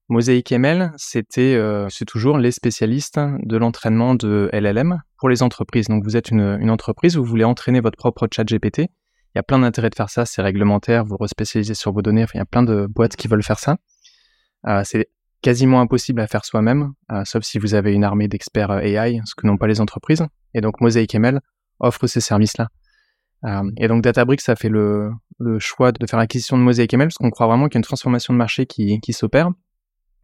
Mosaic 0.08 0.52
ML, 0.52 0.92
c'était, 0.96 1.56
euh, 1.56 1.88
c'est 1.90 2.04
toujours 2.04 2.38
les 2.38 2.52
spécialistes 2.52 3.18
de 3.42 3.56
l'entraînement 3.56 4.14
de 4.14 4.48
LLM 4.52 5.02
pour 5.18 5.28
les 5.28 5.42
entreprises. 5.42 5.88
Donc 5.88 6.04
vous 6.04 6.16
êtes 6.16 6.30
une, 6.30 6.58
une, 6.60 6.70
entreprise, 6.70 7.16
vous 7.16 7.24
voulez 7.24 7.42
entraîner 7.42 7.80
votre 7.80 7.98
propre 7.98 8.28
chat 8.32 8.44
GPT. 8.44 8.82
Il 9.36 9.38
y 9.38 9.40
a 9.40 9.42
plein 9.42 9.58
d'intérêts 9.58 9.90
de 9.90 9.94
faire 9.94 10.08
ça, 10.08 10.24
c'est 10.24 10.40
réglementaire, 10.40 11.04
vous 11.04 11.18
respécialisez 11.18 11.74
sur 11.74 11.92
vos 11.92 12.00
données. 12.00 12.24
Il 12.32 12.38
y 12.38 12.40
a 12.40 12.46
plein 12.46 12.62
de 12.62 12.86
boîtes 12.86 13.16
qui 13.16 13.28
veulent 13.28 13.42
faire 13.42 13.58
ça. 13.58 13.76
Euh, 14.66 14.80
c'est 14.82 15.10
quasiment 15.42 15.82
impossible 15.82 16.22
à 16.22 16.26
faire 16.26 16.46
soi-même, 16.46 16.94
euh, 17.12 17.22
sauf 17.26 17.44
si 17.44 17.58
vous 17.58 17.74
avez 17.74 17.92
une 17.92 18.02
armée 18.02 18.28
d'experts 18.28 18.70
euh, 18.70 18.80
AI, 18.80 19.20
ce 19.26 19.34
que 19.34 19.46
n'ont 19.46 19.58
pas 19.58 19.66
les 19.66 19.82
entreprises. 19.82 20.24
Et 20.54 20.62
donc 20.62 20.80
Mosaic 20.80 21.14
ML 21.14 21.40
offre 21.80 22.06
ces 22.06 22.22
services-là. 22.22 22.68
Et 23.76 23.88
donc 23.88 24.02
Databricks 24.02 24.48
a 24.48 24.56
fait 24.56 24.70
le, 24.70 25.10
le 25.38 25.58
choix 25.58 25.92
de 25.92 26.06
faire 26.06 26.18
l'acquisition 26.18 26.56
de 26.56 26.62
Mosaic 26.62 26.94
ML 26.94 27.08
parce 27.08 27.18
qu'on 27.18 27.28
croit 27.28 27.46
vraiment 27.46 27.66
qu'il 27.66 27.74
y 27.74 27.76
a 27.76 27.80
une 27.80 27.84
transformation 27.84 28.32
de 28.32 28.38
marché 28.38 28.64
qui, 28.64 29.00
qui 29.00 29.12
s'opère 29.12 29.50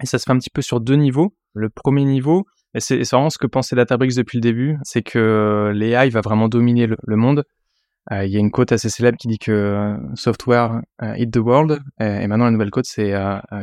Et 0.03 0.07
ça 0.07 0.19
se 0.19 0.25
fait 0.25 0.33
un 0.33 0.39
petit 0.39 0.49
peu 0.49 0.63
sur 0.63 0.81
deux 0.81 0.97
niveaux. 0.97 1.37
Le 1.53 1.69
premier 1.69 2.07
niveau, 2.07 2.47
et 2.75 2.81
c'est 2.81 3.03
vraiment 3.11 3.29
ce 3.29 3.37
que 3.37 3.47
pensait 3.47 3.77
Databricks 3.77 4.17
depuis 4.17 4.39
le 4.39 4.41
début, 4.41 4.79
c'est 4.85 5.03
que 5.03 5.71
l'AI 5.75 6.09
va 6.09 6.23
vraiment 6.23 6.49
dominer 6.49 6.87
le, 6.87 7.17
monde. 7.17 7.45
Euh, 8.11 8.25
il 8.25 8.33
y 8.33 8.37
a 8.37 8.41
une 8.41 8.51
quote 8.51 8.73
assez 8.73 8.89
célèbre 8.89 9.17
qui 9.17 9.29
dit 9.29 9.39
que 9.39 9.53
euh, 9.53 9.97
software 10.15 10.81
euh, 11.03 11.15
hit 11.17 11.31
the 11.31 11.37
world, 11.37 11.81
et, 12.01 12.27
maintenant 12.27 12.47
la 12.47 12.51
nouvelle 12.51 12.71
quote 12.71 12.87
c'est 12.87 13.13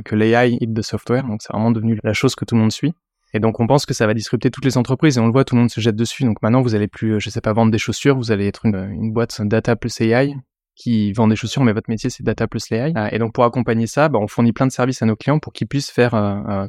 que 0.05 0.15
l'AI 0.15 0.57
hit 0.61 0.73
the 0.73 0.81
software, 0.81 1.23
donc 1.23 1.41
c'est 1.41 1.51
vraiment 1.51 1.71
devenu 1.71 1.99
la 2.03 2.13
chose 2.13 2.35
que 2.35 2.45
tout 2.45 2.55
le 2.55 2.61
monde 2.61 2.71
suit. 2.71 2.93
Et 3.33 3.39
donc 3.39 3.59
on 3.59 3.67
pense 3.67 3.85
que 3.85 3.93
ça 3.93 4.07
va 4.07 4.13
disrupter 4.13 4.49
toutes 4.49 4.65
les 4.65 4.77
entreprises 4.77 5.17
et 5.17 5.21
on 5.21 5.27
le 5.27 5.31
voit, 5.31 5.43
tout 5.43 5.55
le 5.55 5.61
monde 5.61 5.69
se 5.69 5.81
jette 5.81 5.95
dessus. 5.95 6.23
Donc 6.23 6.41
maintenant 6.41 6.61
vous 6.61 6.73
allez 6.73 6.87
plus, 6.87 7.19
je 7.19 7.29
sais 7.29 7.41
pas, 7.41 7.53
vendre 7.53 7.71
des 7.71 7.77
chaussures, 7.77 8.15
vous 8.15 8.31
allez 8.31 8.47
être 8.47 8.65
une, 8.65 9.11
boîte 9.11 9.41
data 9.41 9.75
plus 9.75 10.01
AI 10.01 10.35
qui 10.75 11.11
vend 11.11 11.27
des 11.27 11.35
chaussures, 11.35 11.63
mais 11.63 11.73
votre 11.73 11.89
métier 11.89 12.09
c'est 12.09 12.23
data 12.23 12.47
plus 12.47 12.69
l'AI. 12.69 12.93
Et 13.11 13.19
donc 13.19 13.33
pour 13.33 13.43
accompagner 13.43 13.87
ça, 13.87 14.07
bah, 14.07 14.19
on 14.19 14.27
fournit 14.27 14.53
plein 14.53 14.65
de 14.65 14.71
services 14.71 15.01
à 15.01 15.05
nos 15.05 15.15
clients 15.15 15.39
pour 15.39 15.53
qu'ils 15.53 15.67
puissent 15.67 15.91
faire 15.91 16.11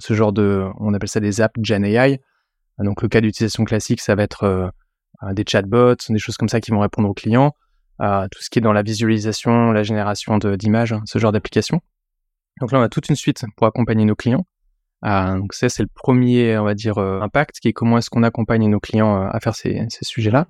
ce 0.01 0.15
genre 0.15 0.33
de, 0.33 0.67
on 0.81 0.93
appelle 0.93 1.09
ça 1.09 1.21
des 1.21 1.41
apps 1.41 1.55
Gen 1.63 1.85
AI, 1.85 2.21
donc 2.79 3.03
le 3.03 3.09
cas 3.09 3.21
d'utilisation 3.21 3.65
classique, 3.65 4.01
ça 4.01 4.15
va 4.15 4.25
être 4.25 4.73
des 5.33 5.45
chatbots, 5.47 5.97
des 6.09 6.19
choses 6.19 6.37
comme 6.37 6.49
ça 6.49 6.61
qui 6.61 6.71
vont 6.71 6.81
répondre 6.81 7.09
aux 7.09 7.15
clients, 7.15 7.55
euh, 8.01 8.27
tout 8.31 8.43
ce 8.43 8.49
qui 8.49 8.59
est 8.59 8.63
dans 8.63 8.73
la 8.73 8.83
visualisation, 8.83 9.73
la 9.73 9.83
génération 9.83 10.39
d'images, 10.39 10.95
ce 11.05 11.19
genre 11.19 11.33
d'application. 11.33 11.81
Donc 12.61 12.73
là, 12.73 12.79
on 12.79 12.83
a 12.83 12.89
toute 12.89 13.09
une 13.09 13.17
suite 13.17 13.45
pour 13.57 13.67
accompagner 13.67 14.05
nos 14.05 14.17
clients. 14.17 14.45
donc 15.03 15.55
ça, 15.55 15.69
c'est 15.69 15.83
le 15.83 15.89
premier, 15.95 16.59
on 16.59 16.65
va 16.65 16.75
dire, 16.75 16.99
impact, 16.99 17.61
qui 17.61 17.69
est 17.69 17.73
comment 17.73 17.99
est-ce 17.99 18.11
qu'on 18.11 18.23
accompagne 18.23 18.69
nos 18.69 18.81
clients 18.81 19.29
à 19.29 19.41
faire 19.41 19.55
ces, 19.55 19.87
sujets-là. 20.03 20.47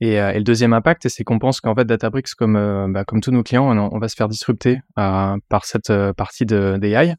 Et, 0.00 0.16
le 0.16 0.42
deuxième 0.42 0.72
impact, 0.72 1.08
c'est 1.08 1.24
qu'on 1.24 1.38
pense 1.38 1.60
qu'en 1.60 1.74
fait, 1.74 1.84
Databricks, 1.84 2.34
comme, 2.34 2.92
bah, 2.92 3.04
comme 3.04 3.20
tous 3.20 3.32
nos 3.32 3.42
clients, 3.42 3.70
on, 3.78 3.98
va 3.98 4.08
se 4.08 4.14
faire 4.14 4.28
disrupter 4.28 4.80
par 4.94 5.64
cette 5.64 5.92
partie 6.16 6.46
d'AI. 6.46 7.16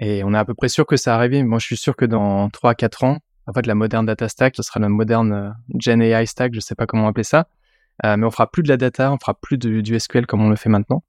Et 0.00 0.22
on 0.24 0.34
est 0.34 0.38
à 0.38 0.44
peu 0.44 0.54
près 0.54 0.68
sûr 0.68 0.86
que 0.86 0.96
ça 0.96 1.14
arrive. 1.14 1.44
Moi, 1.44 1.58
je 1.58 1.66
suis 1.66 1.76
sûr 1.76 1.96
que 1.96 2.04
dans 2.04 2.48
3-4 2.48 3.04
ans, 3.04 3.18
en 3.46 3.52
fait, 3.52 3.66
la 3.66 3.74
moderne 3.74 4.06
data 4.06 4.28
stack, 4.28 4.56
ce 4.56 4.62
sera 4.62 4.80
la 4.80 4.88
moderne 4.88 5.32
euh, 5.32 5.50
Gen 5.78 6.02
AI 6.02 6.26
stack, 6.26 6.54
je 6.54 6.60
sais 6.60 6.74
pas 6.74 6.86
comment 6.86 7.06
appeler 7.06 7.24
ça. 7.24 7.46
Euh, 8.04 8.16
mais 8.16 8.26
on 8.26 8.30
fera 8.30 8.50
plus 8.50 8.62
de 8.62 8.68
la 8.68 8.76
data, 8.76 9.12
on 9.12 9.18
fera 9.18 9.34
plus 9.34 9.58
de, 9.58 9.80
du 9.80 9.98
SQL 9.98 10.26
comme 10.26 10.42
on 10.42 10.50
le 10.50 10.56
fait 10.56 10.68
maintenant. 10.68 11.02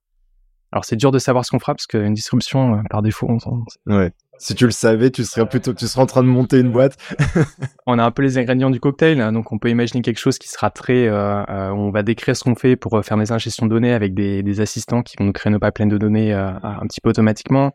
Alors, 0.71 0.83
c'est 0.83 0.95
dur 0.95 1.11
de 1.11 1.19
savoir 1.19 1.45
ce 1.45 1.51
qu'on 1.51 1.59
fera 1.59 1.73
parce 1.73 1.87
qu'une 1.87 2.13
disruption, 2.13 2.75
euh, 2.75 2.81
par 2.89 3.01
défaut, 3.01 3.27
on, 3.29 3.63
Ouais. 3.91 4.11
Si 4.39 4.53
tu 4.53 4.65
le 4.65 4.71
savais, 4.71 5.09
tu 5.09 5.23
serais 5.23 5.47
plutôt, 5.49 5.73
tu 5.73 5.87
serais 5.87 6.01
en 6.01 6.05
train 6.05 6.21
de 6.21 6.27
monter 6.27 6.59
une 6.59 6.71
boîte. 6.71 6.95
on 7.87 7.97
a 7.97 8.03
un 8.03 8.11
peu 8.11 8.21
les 8.21 8.37
ingrédients 8.37 8.69
du 8.69 8.79
cocktail, 8.79 9.19
hein, 9.19 9.31
donc 9.31 9.51
on 9.51 9.57
peut 9.57 9.69
imaginer 9.69 10.03
quelque 10.03 10.19
chose 10.19 10.37
qui 10.37 10.47
sera 10.47 10.69
très, 10.69 11.07
euh, 11.07 11.43
euh 11.49 11.69
on 11.71 11.89
va 11.89 12.03
décrire 12.03 12.35
ce 12.35 12.43
qu'on 12.43 12.53
fait 12.53 12.75
pour 12.75 13.03
faire 13.03 13.17
des 13.17 13.31
ingestions 13.31 13.65
de 13.65 13.71
données 13.71 13.93
avec 13.93 14.13
des, 14.13 14.43
des, 14.43 14.61
assistants 14.61 15.01
qui 15.01 15.15
vont 15.17 15.25
nous 15.25 15.31
créer 15.31 15.51
nos 15.51 15.59
pipelines 15.59 15.89
de 15.89 15.97
données 15.97 16.33
un 16.33 16.85
petit 16.87 17.01
peu 17.01 17.09
automatiquement. 17.09 17.71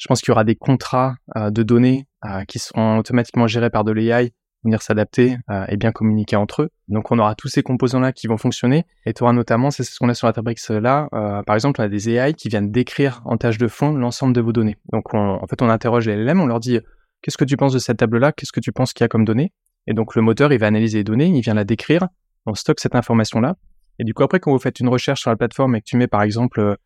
Je 0.00 0.08
pense 0.08 0.22
qu'il 0.22 0.30
y 0.30 0.32
aura 0.32 0.44
des 0.44 0.56
contrats 0.56 1.14
euh, 1.36 1.50
de 1.50 1.62
données 1.62 2.06
euh, 2.24 2.44
qui 2.44 2.58
seront 2.58 2.98
automatiquement 2.98 3.46
gérés 3.46 3.68
par 3.68 3.84
de 3.84 3.92
l'AI, 3.92 4.32
venir 4.64 4.80
s'adapter 4.80 5.36
euh, 5.50 5.66
et 5.68 5.76
bien 5.76 5.92
communiquer 5.92 6.36
entre 6.36 6.62
eux. 6.62 6.70
Donc 6.88 7.12
on 7.12 7.18
aura 7.18 7.34
tous 7.34 7.48
ces 7.48 7.62
composants-là 7.62 8.12
qui 8.12 8.26
vont 8.26 8.38
fonctionner. 8.38 8.86
Et 9.04 9.12
tu 9.12 9.22
auras 9.22 9.34
notamment, 9.34 9.70
c'est 9.70 9.84
ce 9.84 9.98
qu'on 9.98 10.08
a 10.08 10.14
sur 10.14 10.26
la 10.26 10.32
Tabrix 10.32 10.56
là, 10.70 11.08
par 11.46 11.54
exemple, 11.54 11.82
on 11.82 11.84
a 11.84 11.88
des 11.88 12.08
AI 12.08 12.32
qui 12.32 12.48
viennent 12.48 12.72
décrire 12.72 13.20
en 13.26 13.36
tâche 13.36 13.58
de 13.58 13.68
fond 13.68 13.92
l'ensemble 13.92 14.32
de 14.32 14.40
vos 14.40 14.52
données. 14.52 14.78
Donc 14.90 15.14
en 15.14 15.46
fait, 15.46 15.60
on 15.60 15.68
interroge 15.68 16.08
les 16.08 16.16
LLM, 16.16 16.40
on 16.40 16.46
leur 16.46 16.60
dit 16.60 16.80
qu'est-ce 17.20 17.36
que 17.36 17.44
tu 17.44 17.58
penses 17.58 17.74
de 17.74 17.78
cette 17.78 17.98
table-là, 17.98 18.32
qu'est-ce 18.32 18.52
que 18.52 18.60
tu 18.60 18.72
penses 18.72 18.94
qu'il 18.94 19.04
y 19.04 19.06
a 19.06 19.08
comme 19.08 19.26
données? 19.26 19.52
Et 19.86 19.92
donc 19.92 20.14
le 20.14 20.22
moteur, 20.22 20.50
il 20.50 20.58
va 20.58 20.66
analyser 20.66 20.98
les 20.98 21.04
données, 21.04 21.26
il 21.26 21.42
vient 21.42 21.54
la 21.54 21.64
décrire, 21.64 22.08
on 22.46 22.54
stocke 22.54 22.80
cette 22.80 22.94
information-là. 22.94 23.56
Et 23.98 24.04
du 24.04 24.14
coup, 24.14 24.22
après, 24.22 24.40
quand 24.40 24.50
vous 24.50 24.58
faites 24.58 24.80
une 24.80 24.88
recherche 24.88 25.20
sur 25.20 25.30
la 25.30 25.36
plateforme 25.36 25.76
et 25.76 25.80
que 25.80 25.86
tu 25.86 25.98
mets 25.98 26.08
par 26.08 26.22
exemple, 26.22 26.76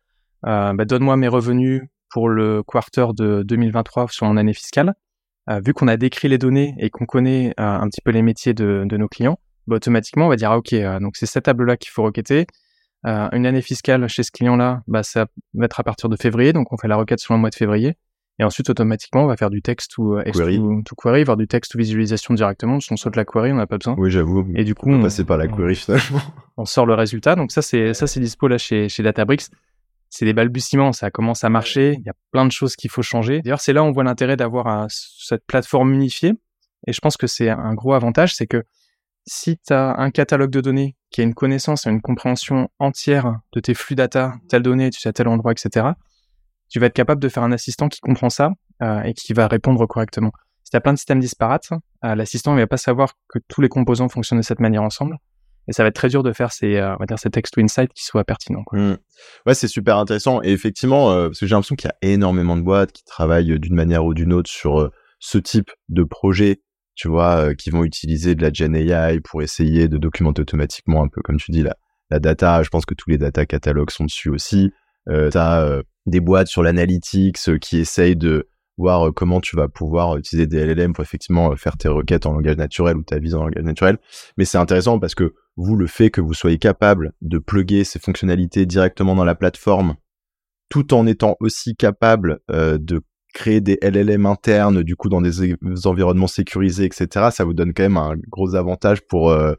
bah, 0.43 0.73
donne-moi 0.85 1.15
mes 1.15 1.29
revenus 1.29 1.81
pour 2.09 2.29
le 2.29 2.63
quarter 2.63 3.07
de 3.15 3.43
2023 3.43 4.07
sur 4.09 4.25
mon 4.25 4.37
année 4.37 4.53
fiscale, 4.53 4.95
euh, 5.49 5.61
vu 5.63 5.73
qu'on 5.73 5.87
a 5.87 5.97
décrit 5.97 6.27
les 6.27 6.37
données 6.37 6.75
et 6.79 6.89
qu'on 6.89 7.05
connaît 7.05 7.53
euh, 7.59 7.63
un 7.63 7.87
petit 7.87 8.01
peu 8.01 8.11
les 8.11 8.21
métiers 8.21 8.53
de, 8.53 8.85
nos 8.89 9.07
clients, 9.07 9.39
bah, 9.67 9.75
automatiquement 9.75 10.25
on 10.25 10.29
va 10.29 10.35
dire 10.35 10.51
ah, 10.51 10.57
ok 10.57 10.73
euh, 10.73 10.99
donc 10.99 11.17
c'est 11.17 11.27
cette 11.27 11.45
table 11.45 11.65
là 11.65 11.77
qu'il 11.77 11.91
faut 11.91 12.03
requêter. 12.03 12.47
une 13.03 13.45
année 13.45 13.61
fiscale 13.61 14.07
chez 14.07 14.23
ce 14.23 14.31
client 14.31 14.55
là, 14.55 14.81
bah, 14.87 15.03
ça 15.03 15.27
va 15.53 15.65
être 15.65 15.79
à 15.79 15.83
partir 15.83 16.09
de 16.09 16.15
février, 16.15 16.53
donc 16.53 16.73
on 16.73 16.77
fait 16.77 16.87
la 16.87 16.95
requête 16.95 17.19
sur 17.19 17.33
le 17.33 17.39
mois 17.39 17.49
de 17.51 17.55
février. 17.55 17.97
Et 18.37 18.43
ensuite, 18.43 18.69
automatiquement, 18.69 19.23
on 19.23 19.27
va 19.27 19.37
faire 19.37 19.49
du 19.49 19.61
texte 19.61 19.97
ou 19.97 20.17
query. 20.33 20.59
To, 20.83 20.95
query, 20.97 21.23
voir 21.23 21.37
du 21.37 21.47
texte 21.47 21.73
ou 21.73 21.77
visualisation 21.77 22.33
directement. 22.33 22.81
Si 22.81 22.91
on 22.91 22.97
saute 22.97 23.15
la 23.15 23.23
query, 23.23 23.53
on 23.53 23.55
n'a 23.55 23.65
pas 23.65 23.77
besoin. 23.77 23.95
Oui, 23.97 24.11
j'avoue. 24.11 24.45
Et 24.55 24.65
du 24.65 24.75
coup, 24.75 24.91
on, 24.91 25.01
passer 25.01 25.23
par 25.23 25.37
la 25.37 25.47
query 25.47 25.75
finalement. 25.75 26.19
On 26.57 26.65
sort 26.65 26.85
le 26.85 26.95
résultat. 26.95 27.35
Donc 27.35 27.53
ça, 27.53 27.61
c'est 27.61 27.93
ça, 27.93 28.07
c'est 28.07 28.19
dispo 28.19 28.49
là 28.49 28.57
chez 28.57 28.89
chez 28.89 29.03
Databricks 29.03 29.51
c'est 30.09 30.25
des 30.25 30.33
balbutiements, 30.33 30.93
ça 30.93 31.11
commence 31.11 31.43
à 31.43 31.49
marcher, 31.49 31.95
il 31.99 32.05
y 32.05 32.09
a 32.09 32.13
plein 32.31 32.45
de 32.45 32.51
choses 32.51 32.75
qu'il 32.75 32.89
faut 32.89 33.01
changer. 33.01 33.41
D'ailleurs, 33.41 33.61
c'est 33.61 33.73
là 33.73 33.83
où 33.83 33.87
on 33.87 33.91
voit 33.91 34.03
l'intérêt 34.03 34.37
d'avoir 34.37 34.87
cette 34.89 35.45
plateforme 35.45 35.93
unifiée. 35.93 36.33
Et 36.87 36.93
je 36.93 36.99
pense 36.99 37.17
que 37.17 37.27
c'est 37.27 37.49
un 37.49 37.73
gros 37.73 37.93
avantage, 37.93 38.35
c'est 38.35 38.47
que 38.47 38.63
si 39.27 39.57
tu 39.57 39.73
as 39.73 39.95
un 39.97 40.11
catalogue 40.11 40.51
de 40.51 40.61
données 40.61 40.95
qui 41.09 41.21
a 41.21 41.23
une 41.23 41.33
connaissance 41.33 41.87
et 41.87 41.89
une 41.89 42.01
compréhension 42.01 42.69
entière 42.79 43.39
de 43.53 43.59
tes 43.59 43.73
flux 43.73 43.95
data, 43.95 44.35
telle 44.49 44.61
donnée, 44.61 44.89
tu 44.91 44.99
sais 44.99 45.09
à 45.09 45.13
tel 45.13 45.27
endroit, 45.27 45.51
etc., 45.51 45.87
tu 46.69 46.79
vas 46.79 46.87
être 46.87 46.93
capable 46.93 47.21
de 47.21 47.29
faire 47.29 47.43
un 47.43 47.51
assistant 47.51 47.89
qui 47.89 47.99
comprend 48.01 48.29
ça 48.29 48.51
euh, 48.81 49.01
et 49.01 49.13
qui 49.13 49.33
va 49.33 49.47
répondre 49.47 49.85
correctement. 49.87 50.31
Si 50.63 50.71
tu 50.71 50.77
as 50.77 50.81
plein 50.81 50.93
de 50.93 50.97
systèmes 50.97 51.19
disparates, 51.19 51.69
euh, 52.03 52.15
l'assistant 52.15 52.53
ne 52.53 52.59
va 52.59 52.67
pas 52.67 52.77
savoir 52.77 53.13
que 53.27 53.39
tous 53.47 53.61
les 53.61 53.69
composants 53.69 54.09
fonctionnent 54.09 54.39
de 54.39 54.45
cette 54.45 54.59
manière 54.59 54.83
ensemble 54.83 55.17
et 55.67 55.73
ça 55.73 55.83
va 55.83 55.89
être 55.89 55.95
très 55.95 56.09
dur 56.09 56.23
de 56.23 56.31
faire 56.31 56.51
ces, 56.51 56.75
euh, 56.75 56.95
on 56.95 56.97
va 56.97 57.05
dire, 57.05 57.17
text 57.17 57.53
to 57.53 57.61
insight 57.61 57.91
qui 57.93 58.03
soient 58.03 58.23
pertinents. 58.23 58.63
Mmh. 58.71 58.93
Ouais, 59.45 59.53
c'est 59.53 59.67
super 59.67 59.97
intéressant. 59.97 60.41
Et 60.43 60.51
effectivement, 60.51 61.11
euh, 61.11 61.27
parce 61.27 61.39
que 61.39 61.47
j'ai 61.47 61.55
l'impression 61.55 61.75
qu'il 61.75 61.89
y 61.89 62.07
a 62.07 62.13
énormément 62.13 62.55
de 62.55 62.61
boîtes 62.61 62.91
qui 62.91 63.03
travaillent 63.03 63.53
euh, 63.53 63.59
d'une 63.59 63.75
manière 63.75 64.05
ou 64.05 64.13
d'une 64.13 64.33
autre 64.33 64.49
sur 64.49 64.91
ce 65.19 65.37
type 65.37 65.71
de 65.89 66.03
projet, 66.03 66.61
tu 66.95 67.07
vois, 67.07 67.55
qui 67.55 67.69
vont 67.69 67.83
utiliser 67.83 68.35
de 68.35 68.41
la 68.41 68.53
Gen 68.53 68.75
AI 68.75 69.19
pour 69.21 69.41
essayer 69.41 69.87
de 69.87 69.97
documenter 69.97 70.41
automatiquement 70.41 71.03
un 71.03 71.07
peu, 71.07 71.21
comme 71.21 71.37
tu 71.37 71.51
dis, 71.51 71.63
la, 71.63 72.19
data. 72.19 72.61
Je 72.63 72.69
pense 72.69 72.85
que 72.85 72.93
tous 72.93 73.09
les 73.09 73.17
data 73.17 73.45
catalogues 73.45 73.89
sont 73.89 74.05
dessus 74.05 74.29
aussi. 74.29 74.71
Tu 75.07 75.37
des 76.05 76.19
boîtes 76.19 76.47
sur 76.47 76.61
l'analytics 76.61 77.59
qui 77.59 77.79
essayent 77.79 78.15
de 78.15 78.47
voir 78.77 79.13
comment 79.13 79.39
tu 79.39 79.55
vas 79.55 79.67
pouvoir 79.67 80.17
utiliser 80.17 80.47
des 80.47 80.65
LLM 80.65 80.93
pour 80.93 81.03
effectivement 81.03 81.55
faire 81.55 81.77
tes 81.77 81.87
requêtes 81.87 82.25
en 82.25 82.33
langage 82.33 82.57
naturel 82.57 82.97
ou 82.97 83.03
ta 83.03 83.19
vise 83.19 83.35
en 83.35 83.43
langage 83.45 83.63
naturel. 83.63 83.97
Mais 84.37 84.45
c'est 84.45 84.57
intéressant 84.57 84.99
parce 84.99 85.15
que 85.15 85.33
vous, 85.57 85.75
le 85.75 85.87
fait 85.87 86.09
que 86.09 86.21
vous 86.21 86.33
soyez 86.33 86.57
capable 86.57 87.13
de 87.21 87.37
plugger 87.37 87.83
ces 87.83 87.99
fonctionnalités 87.99 88.65
directement 88.65 89.15
dans 89.15 89.23
la 89.23 89.35
plateforme, 89.35 89.95
tout 90.69 90.93
en 90.93 91.07
étant 91.07 91.37
aussi 91.39 91.75
capable 91.75 92.39
euh, 92.51 92.77
de 92.77 93.01
créer 93.33 93.61
des 93.61 93.77
LLM 93.81 94.25
internes, 94.25 94.83
du 94.83 94.95
coup, 94.95 95.09
dans 95.09 95.21
des, 95.21 95.55
environnements 95.85 96.27
sécurisés, 96.27 96.85
etc., 96.85 97.27
ça 97.31 97.43
vous 97.43 97.53
donne 97.53 97.73
quand 97.73 97.83
même 97.83 97.97
un 97.97 98.15
gros 98.29 98.55
avantage 98.55 99.01
pour, 99.07 99.29
euh, 99.29 99.53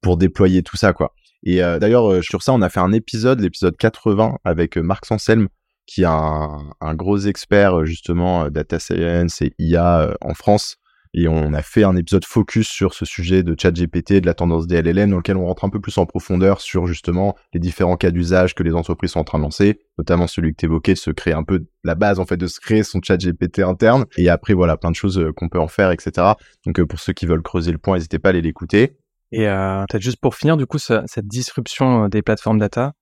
pour 0.00 0.16
déployer 0.16 0.62
tout 0.62 0.76
ça, 0.76 0.92
quoi. 0.92 1.14
Et 1.42 1.62
euh, 1.62 1.78
d'ailleurs, 1.78 2.22
sur 2.22 2.42
ça, 2.42 2.52
on 2.52 2.62
a 2.62 2.68
fait 2.68 2.80
un 2.80 2.92
épisode, 2.92 3.40
l'épisode 3.40 3.76
80, 3.76 4.38
avec 4.44 4.76
Marc 4.76 5.06
Sanselme, 5.06 5.48
qui 5.90 6.02
est 6.02 6.06
un, 6.06 6.94
gros 6.94 7.18
expert, 7.18 7.84
justement, 7.84 8.48
data 8.48 8.78
science 8.78 9.42
et 9.42 9.52
IA 9.58 10.14
en 10.20 10.34
France, 10.34 10.76
et 11.14 11.26
on 11.26 11.52
a 11.52 11.62
fait 11.62 11.82
un 11.82 11.96
épisode 11.96 12.24
focus 12.24 12.68
sur 12.68 12.94
ce 12.94 13.04
sujet 13.04 13.42
de 13.42 13.56
ChatGPT, 13.60 14.20
de 14.20 14.26
la 14.26 14.34
tendance 14.34 14.68
des 14.68 14.80
dans 14.80 15.16
lequel 15.16 15.36
on 15.36 15.46
rentre 15.46 15.64
un 15.64 15.68
peu 15.68 15.80
plus 15.80 15.98
en 15.98 16.06
profondeur 16.06 16.60
sur 16.60 16.86
justement 16.86 17.34
les 17.52 17.58
différents 17.58 17.96
cas 17.96 18.12
d'usage 18.12 18.54
que 18.54 18.62
les 18.62 18.74
entreprises 18.74 19.10
sont 19.10 19.18
en 19.18 19.24
train 19.24 19.38
de 19.38 19.42
lancer, 19.42 19.80
notamment 19.98 20.28
celui 20.28 20.52
que 20.52 20.58
tu 20.58 20.66
évoquais, 20.66 20.94
de 20.94 20.98
se 20.98 21.10
créer 21.10 21.34
un 21.34 21.42
peu 21.42 21.66
la 21.82 21.96
base 21.96 22.20
en 22.20 22.26
fait 22.26 22.36
de 22.36 22.46
se 22.46 22.60
créer 22.60 22.84
son 22.84 23.00
ChatGPT 23.02 23.58
interne. 23.60 24.04
Et 24.16 24.28
après 24.28 24.54
voilà, 24.54 24.76
plein 24.76 24.92
de 24.92 24.96
choses 24.96 25.18
euh, 25.18 25.32
qu'on 25.32 25.48
peut 25.48 25.58
en 25.58 25.68
faire, 25.68 25.90
etc. 25.90 26.34
Donc 26.64 26.78
euh, 26.78 26.86
pour 26.86 27.00
ceux 27.00 27.12
qui 27.12 27.26
veulent 27.26 27.42
creuser 27.42 27.72
le 27.72 27.78
point, 27.78 27.96
n'hésitez 27.96 28.20
pas 28.20 28.28
à 28.28 28.30
aller 28.30 28.42
l'écouter. 28.42 28.96
Et 29.32 29.48
euh, 29.48 29.84
peut-être 29.88 30.02
juste 30.02 30.20
pour 30.20 30.34
finir, 30.34 30.56
du 30.56 30.66
coup, 30.66 30.78
cette 30.78 31.26
disruption 31.26 32.04
euh, 32.04 32.08
des 32.08 32.22
plateformes 32.22 32.58
data, 32.58 32.94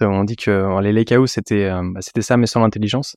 on 0.00 0.24
dit 0.24 0.36
que 0.36 0.80
les 0.80 0.92
lakehouse 0.92 1.30
c'était 1.30 1.70
bah, 1.70 2.00
c'était 2.00 2.22
ça 2.22 2.36
mais 2.36 2.46
sans 2.46 2.60
l'intelligence. 2.60 3.16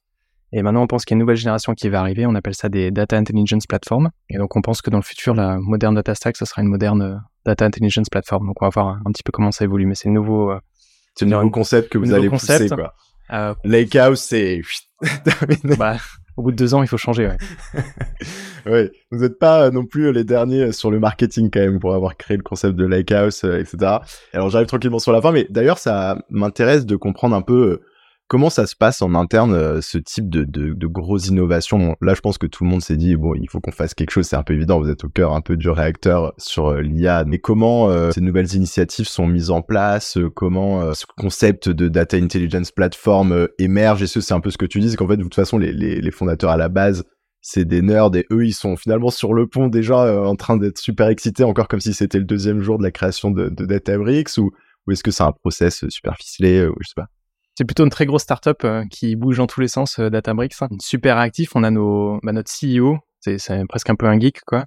Et 0.53 0.61
maintenant, 0.61 0.83
on 0.83 0.87
pense 0.87 1.03
qu'il 1.03 1.13
y 1.13 1.15
a 1.15 1.17
une 1.17 1.19
nouvelle 1.19 1.35
génération 1.35 1.73
qui 1.73 1.89
va 1.89 1.99
arriver. 1.99 2.25
On 2.25 2.33
appelle 2.35 2.55
ça 2.55 2.69
des 2.69 2.89
Data 2.89 3.17
Intelligence 3.17 3.67
Platform. 3.67 4.09
Et 4.29 4.37
donc, 4.37 4.55
on 4.55 4.61
pense 4.61 4.81
que 4.81 4.89
dans 4.89 4.97
le 4.97 5.03
futur, 5.03 5.33
la 5.33 5.57
moderne 5.57 5.95
data 5.95 6.15
stack, 6.15 6.37
ça 6.37 6.45
sera 6.45 6.61
une 6.61 6.69
moderne 6.69 7.01
euh, 7.01 7.15
Data 7.45 7.65
Intelligence 7.65 8.09
Platform. 8.09 8.47
Donc, 8.47 8.61
on 8.61 8.65
va 8.65 8.69
voir 8.69 8.99
un, 9.05 9.11
petit 9.11 9.23
peu 9.23 9.31
comment 9.31 9.51
ça 9.51 9.65
évolue. 9.65 9.85
Mais 9.85 9.95
c'est 9.95 10.07
le 10.07 10.13
nouveau, 10.13 10.51
euh, 10.51 10.59
c'est 11.15 11.25
nouveau 11.25 11.49
concept 11.49 11.89
que 11.89 11.97
vous 11.97 12.13
allez 12.13 12.29
pousser, 12.29 12.69
quoi. 12.69 12.93
Euh, 13.31 13.53
Lakehouse, 13.65 14.21
c'est 14.21 14.61
bah, 15.77 15.97
au 16.37 16.43
bout 16.43 16.51
de 16.51 16.55
deux 16.55 16.73
ans, 16.75 16.83
il 16.83 16.87
faut 16.87 16.97
changer. 16.97 17.29
Ouais. 18.65 18.91
vous 19.11 19.19
n'êtes 19.19 19.39
pas 19.39 19.65
euh, 19.65 19.71
non 19.71 19.85
plus 19.85 20.11
les 20.13 20.23
derniers 20.23 20.71
sur 20.71 20.91
le 20.91 20.99
marketing 20.99 21.49
quand 21.51 21.59
même 21.59 21.79
pour 21.79 21.93
avoir 21.93 22.15
créé 22.15 22.37
le 22.37 22.43
concept 22.43 22.75
de 22.75 22.85
Lakehouse, 22.85 23.43
etc. 23.43 23.97
Alors 24.33 24.49
j'arrive 24.49 24.67
tranquillement 24.67 24.99
sur 24.99 25.11
la 25.11 25.21
fin, 25.21 25.31
mais 25.31 25.47
d'ailleurs 25.49 25.79
ça 25.79 26.17
m'intéresse 26.29 26.85
de 26.85 26.95
comprendre 26.95 27.35
un 27.35 27.41
peu 27.41 27.81
Comment 28.29 28.49
ça 28.49 28.67
se 28.67 28.75
passe 28.75 29.01
en 29.01 29.15
interne, 29.15 29.53
euh, 29.53 29.79
ce 29.79 29.97
type 29.97 30.29
de, 30.29 30.43
de, 30.43 30.73
de 30.73 30.87
grosses 30.87 31.27
innovations? 31.27 31.95
Là, 32.01 32.13
je 32.13 32.19
pense 32.19 32.37
que 32.37 32.45
tout 32.45 32.65
le 32.65 32.69
monde 32.69 32.81
s'est 32.81 32.97
dit, 32.97 33.15
bon, 33.15 33.33
il 33.35 33.49
faut 33.49 33.61
qu'on 33.61 33.71
fasse 33.71 33.93
quelque 33.93 34.09
chose, 34.09 34.25
c'est 34.25 34.35
un 34.35 34.43
peu 34.43 34.53
évident, 34.53 34.81
vous 34.81 34.89
êtes 34.89 35.05
au 35.05 35.07
cœur 35.07 35.31
un 35.31 35.39
peu 35.39 35.55
du 35.55 35.69
réacteur 35.69 36.33
sur 36.37 36.67
euh, 36.67 36.81
l'IA, 36.81 37.23
mais 37.25 37.39
comment 37.39 37.89
euh, 37.89 38.11
ces 38.11 38.19
nouvelles 38.19 38.53
initiatives 38.53 39.07
sont 39.07 39.27
mises 39.27 39.49
en 39.49 39.61
place? 39.61 40.17
Comment 40.35 40.93
ce 40.93 41.05
concept 41.17 41.69
de 41.69 41.87
Data 41.87 42.17
Intelligence 42.17 42.71
Platform 42.71 43.47
émerge? 43.59 44.03
Et 44.03 44.07
ce, 44.07 44.19
c'est 44.19 44.33
un 44.33 44.41
peu 44.41 44.49
ce 44.49 44.57
que 44.57 44.65
tu 44.65 44.81
dis, 44.81 44.89
c'est 44.89 44.97
qu'en 44.97 45.07
fait, 45.07 45.15
de 45.15 45.23
toute 45.23 45.35
façon, 45.35 45.57
les, 45.57 45.71
les, 45.71 46.11
fondateurs 46.11 46.49
à 46.49 46.57
la 46.57 46.67
base, 46.67 47.05
c'est 47.41 47.63
des 47.63 47.81
nerds 47.81 48.13
et 48.15 48.25
eux 48.31 48.45
ils 48.45 48.53
sont 48.53 48.75
finalement 48.75 49.09
sur 49.09 49.33
le 49.33 49.47
pont 49.47 49.67
déjà 49.67 50.21
en 50.27 50.35
train 50.35 50.57
d'être 50.57 50.79
super 50.79 51.07
excités 51.07 51.45
encore 51.45 51.69
comme 51.69 51.79
si 51.79 51.93
c'était 51.93 52.17
le 52.17 52.25
deuxième 52.25 52.61
jour 52.61 52.77
de 52.77 52.83
la 52.83 52.91
création 52.91 53.31
de, 53.31 53.47
de 53.47 53.65
Databricks 53.65 54.37
ou, 54.37 54.51
ou 54.85 54.91
est-ce 54.91 55.03
que 55.03 55.11
c'est 55.11 55.23
un 55.23 55.31
process 55.31 55.87
super 55.87 56.17
ficelé 56.17 56.65
ou 56.65 56.75
je 56.81 56.89
sais 56.89 56.93
pas? 56.95 57.07
C'est 57.57 57.65
plutôt 57.65 57.83
une 57.83 57.89
très 57.89 58.05
grosse 58.05 58.21
startup 58.21 58.63
euh, 58.63 58.83
qui 58.91 59.15
bouge 59.15 59.37
dans 59.37 59.47
tous 59.47 59.61
les 59.61 59.67
sens, 59.67 59.97
euh, 59.97 60.11
Databricks. 60.11 60.53
Super 60.79 61.17
actif. 61.17 61.55
On 61.55 61.63
a 61.63 61.71
nos, 61.71 62.19
bah, 62.21 62.31
notre 62.31 62.51
CEO, 62.51 62.99
c'est, 63.19 63.39
presque 63.67 63.89
un 63.89 63.95
peu 63.95 64.05
un 64.05 64.19
geek, 64.19 64.41
quoi. 64.45 64.65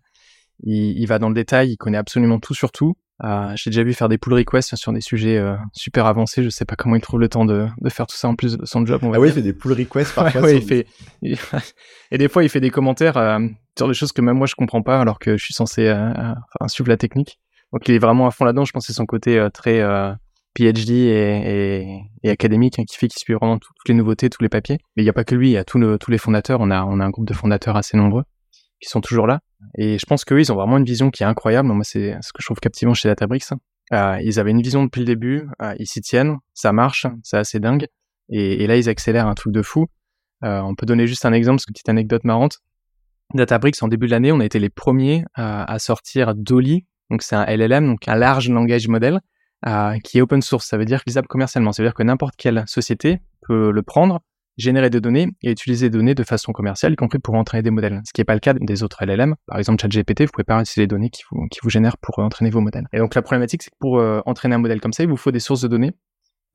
Il, 0.64 0.98
il, 0.98 1.06
va 1.06 1.20
dans 1.20 1.28
le 1.28 1.34
détail, 1.34 1.70
il 1.70 1.76
connaît 1.76 1.98
absolument 1.98 2.40
tout 2.40 2.52
sur 2.52 2.72
tout. 2.72 2.96
Euh, 3.22 3.52
j'ai 3.54 3.70
déjà 3.70 3.84
vu 3.84 3.92
faire 3.92 4.08
des 4.08 4.18
pull 4.18 4.34
requests 4.34 4.74
sur 4.74 4.92
des 4.92 5.00
sujets 5.00 5.36
euh, 5.36 5.54
super 5.72 6.06
avancés. 6.06 6.42
Je 6.42 6.48
sais 6.48 6.64
pas 6.64 6.74
comment 6.74 6.96
il 6.96 7.00
trouve 7.00 7.20
le 7.20 7.28
temps 7.28 7.44
de, 7.44 7.68
de 7.80 7.88
faire 7.90 8.08
tout 8.08 8.16
ça 8.16 8.28
en 8.28 8.34
plus 8.34 8.58
de 8.58 8.66
son 8.66 8.84
job. 8.84 9.00
ah 9.04 9.20
oui, 9.20 9.28
il 9.28 9.34
fait 9.34 9.42
des 9.42 9.52
pull 9.52 9.72
requests 9.72 10.12
parfois. 10.14 10.40
ouais, 10.40 10.56
il 10.56 10.66
fait. 10.66 10.86
Et 12.10 12.18
des 12.18 12.28
fois, 12.28 12.42
il 12.42 12.48
fait 12.48 12.60
des 12.60 12.70
commentaires 12.70 13.16
euh, 13.16 13.38
sur 13.78 13.86
des 13.86 13.94
choses 13.94 14.10
que 14.10 14.20
même 14.20 14.36
moi 14.36 14.48
je 14.48 14.56
comprends 14.56 14.82
pas, 14.82 15.00
alors 15.00 15.20
que 15.20 15.36
je 15.36 15.44
suis 15.44 15.54
censé 15.54 15.90
enfin, 15.92 16.68
suivre 16.68 16.88
la 16.88 16.96
technique. 16.96 17.38
Donc, 17.72 17.88
il 17.88 17.94
est 17.94 18.00
vraiment 18.00 18.26
à 18.26 18.32
fond 18.32 18.44
là-dedans. 18.44 18.64
Je 18.64 18.72
pense 18.72 18.84
que 18.84 18.92
c'est 18.92 18.96
son 18.96 19.06
côté 19.06 19.46
très 19.54 19.80
PhD 20.54 20.90
et, 22.22 22.30
académique 22.30 22.78
hein, 22.78 22.84
qui 22.88 22.96
fait 22.96 23.08
qu'il 23.08 23.18
suit 23.18 23.34
vraiment 23.34 23.58
toutes 23.58 23.88
les 23.88 23.94
nouveautés, 23.94 24.30
tous 24.30 24.42
les 24.42 24.48
papiers. 24.48 24.78
Mais 24.96 25.02
il 25.02 25.06
n'y 25.06 25.10
a 25.10 25.12
pas 25.12 25.24
que 25.24 25.34
lui, 25.34 25.50
il 25.50 25.52
y 25.52 25.56
a 25.56 25.64
tous, 25.64 25.80
tous 25.98 26.10
les 26.10 26.18
fondateurs. 26.18 26.60
On 26.60 26.70
a, 26.70 26.78
un 26.78 27.10
groupe 27.10 27.26
de 27.26 27.34
fondateurs 27.34 27.76
assez 27.76 27.96
nombreux 27.96 28.24
qui 28.80 28.88
sont 28.88 29.00
toujours 29.00 29.26
là. 29.26 29.40
Et 29.76 29.98
je 29.98 30.06
pense 30.06 30.24
qu'eux, 30.24 30.40
ils 30.40 30.50
ont 30.50 30.56
vraiment 30.56 30.78
une 30.78 30.84
vision 30.84 31.10
qui 31.10 31.22
est 31.22 31.26
incroyable. 31.26 31.68
Moi, 31.68 31.84
c'est 31.84 32.16
ce 32.22 32.32
que 32.32 32.40
je 32.40 32.46
trouve 32.46 32.60
captivant 32.60 32.94
chez 32.94 33.08
Databricks. 33.08 33.52
Euh, 33.92 34.18
ils 34.22 34.38
avaient 34.40 34.52
une 34.52 34.62
vision 34.62 34.84
depuis 34.84 35.00
le 35.00 35.04
début, 35.04 35.48
euh, 35.60 35.74
ils 35.78 35.86
s'y 35.86 36.00
tiennent, 36.00 36.36
ça 36.54 36.72
marche, 36.72 37.06
c'est 37.24 37.36
assez 37.36 37.58
dingue. 37.58 37.86
Et, 38.28 38.68
là, 38.68 38.76
ils 38.76 38.88
accélèrent 38.88 39.26
un 39.26 39.34
truc 39.34 39.52
de 39.52 39.62
fou. 39.62 39.86
Euh, 40.44 40.60
on 40.60 40.76
peut 40.76 40.86
donner 40.86 41.08
juste 41.08 41.26
un 41.26 41.32
exemple, 41.32 41.60
une 41.66 41.72
petite 41.72 41.88
anecdote 41.88 42.22
marrante. 42.22 42.58
Databricks, 43.34 43.82
en 43.82 43.88
début 43.88 44.06
de 44.06 44.12
l'année, 44.12 44.30
on 44.30 44.38
a 44.38 44.44
été 44.44 44.60
les 44.60 44.70
premiers 44.70 45.24
à 45.34 45.78
sortir 45.80 46.34
Dolly. 46.36 46.86
Donc, 47.10 47.22
c'est 47.22 47.34
un 47.34 47.44
LLM, 47.44 47.86
donc 47.86 48.06
un 48.06 48.14
large 48.14 48.48
langage 48.48 48.86
model 48.86 49.20
qui 50.02 50.18
est 50.18 50.20
open 50.20 50.42
source. 50.42 50.66
Ça 50.66 50.78
veut 50.78 50.84
dire 50.84 51.02
lisable 51.06 51.28
commercialement. 51.28 51.72
Ça 51.72 51.82
veut 51.82 51.88
dire 51.88 51.94
que 51.94 52.02
n'importe 52.02 52.36
quelle 52.36 52.64
société 52.66 53.20
peut 53.42 53.70
le 53.70 53.82
prendre, 53.82 54.20
générer 54.60 54.90
des 54.90 55.00
données 55.00 55.28
et 55.42 55.50
utiliser 55.50 55.90
des 55.90 55.98
données 55.98 56.14
de 56.14 56.22
façon 56.22 56.52
commerciale, 56.52 56.92
y 56.92 56.96
compris 56.96 57.18
pour 57.18 57.34
entraîner 57.34 57.62
des 57.62 57.70
modèles. 57.70 58.00
Ce 58.04 58.12
qui 58.12 58.20
n'est 58.20 58.24
pas 58.24 58.34
le 58.34 58.40
cas 58.40 58.54
des 58.54 58.82
autres 58.82 59.04
LLM. 59.04 59.34
Par 59.46 59.58
exemple, 59.58 59.80
ChatGPT, 59.82 60.22
vous 60.22 60.32
pouvez 60.32 60.44
pas 60.44 60.60
utiliser 60.60 60.82
les 60.82 60.86
données 60.86 61.10
qui 61.10 61.22
vous, 61.30 61.46
qui 61.48 61.58
vous 61.62 61.70
génèrent 61.70 61.98
pour 61.98 62.18
euh, 62.18 62.22
entraîner 62.22 62.50
vos 62.50 62.60
modèles. 62.60 62.86
Et 62.92 62.98
donc 62.98 63.14
la 63.14 63.22
problématique, 63.22 63.62
c'est 63.62 63.70
que 63.70 63.76
pour 63.80 63.98
euh, 63.98 64.20
entraîner 64.26 64.54
un 64.54 64.58
modèle 64.58 64.80
comme 64.80 64.92
ça, 64.92 65.02
il 65.02 65.08
vous 65.08 65.16
faut 65.16 65.32
des 65.32 65.40
sources 65.40 65.62
de 65.62 65.68
données. 65.68 65.92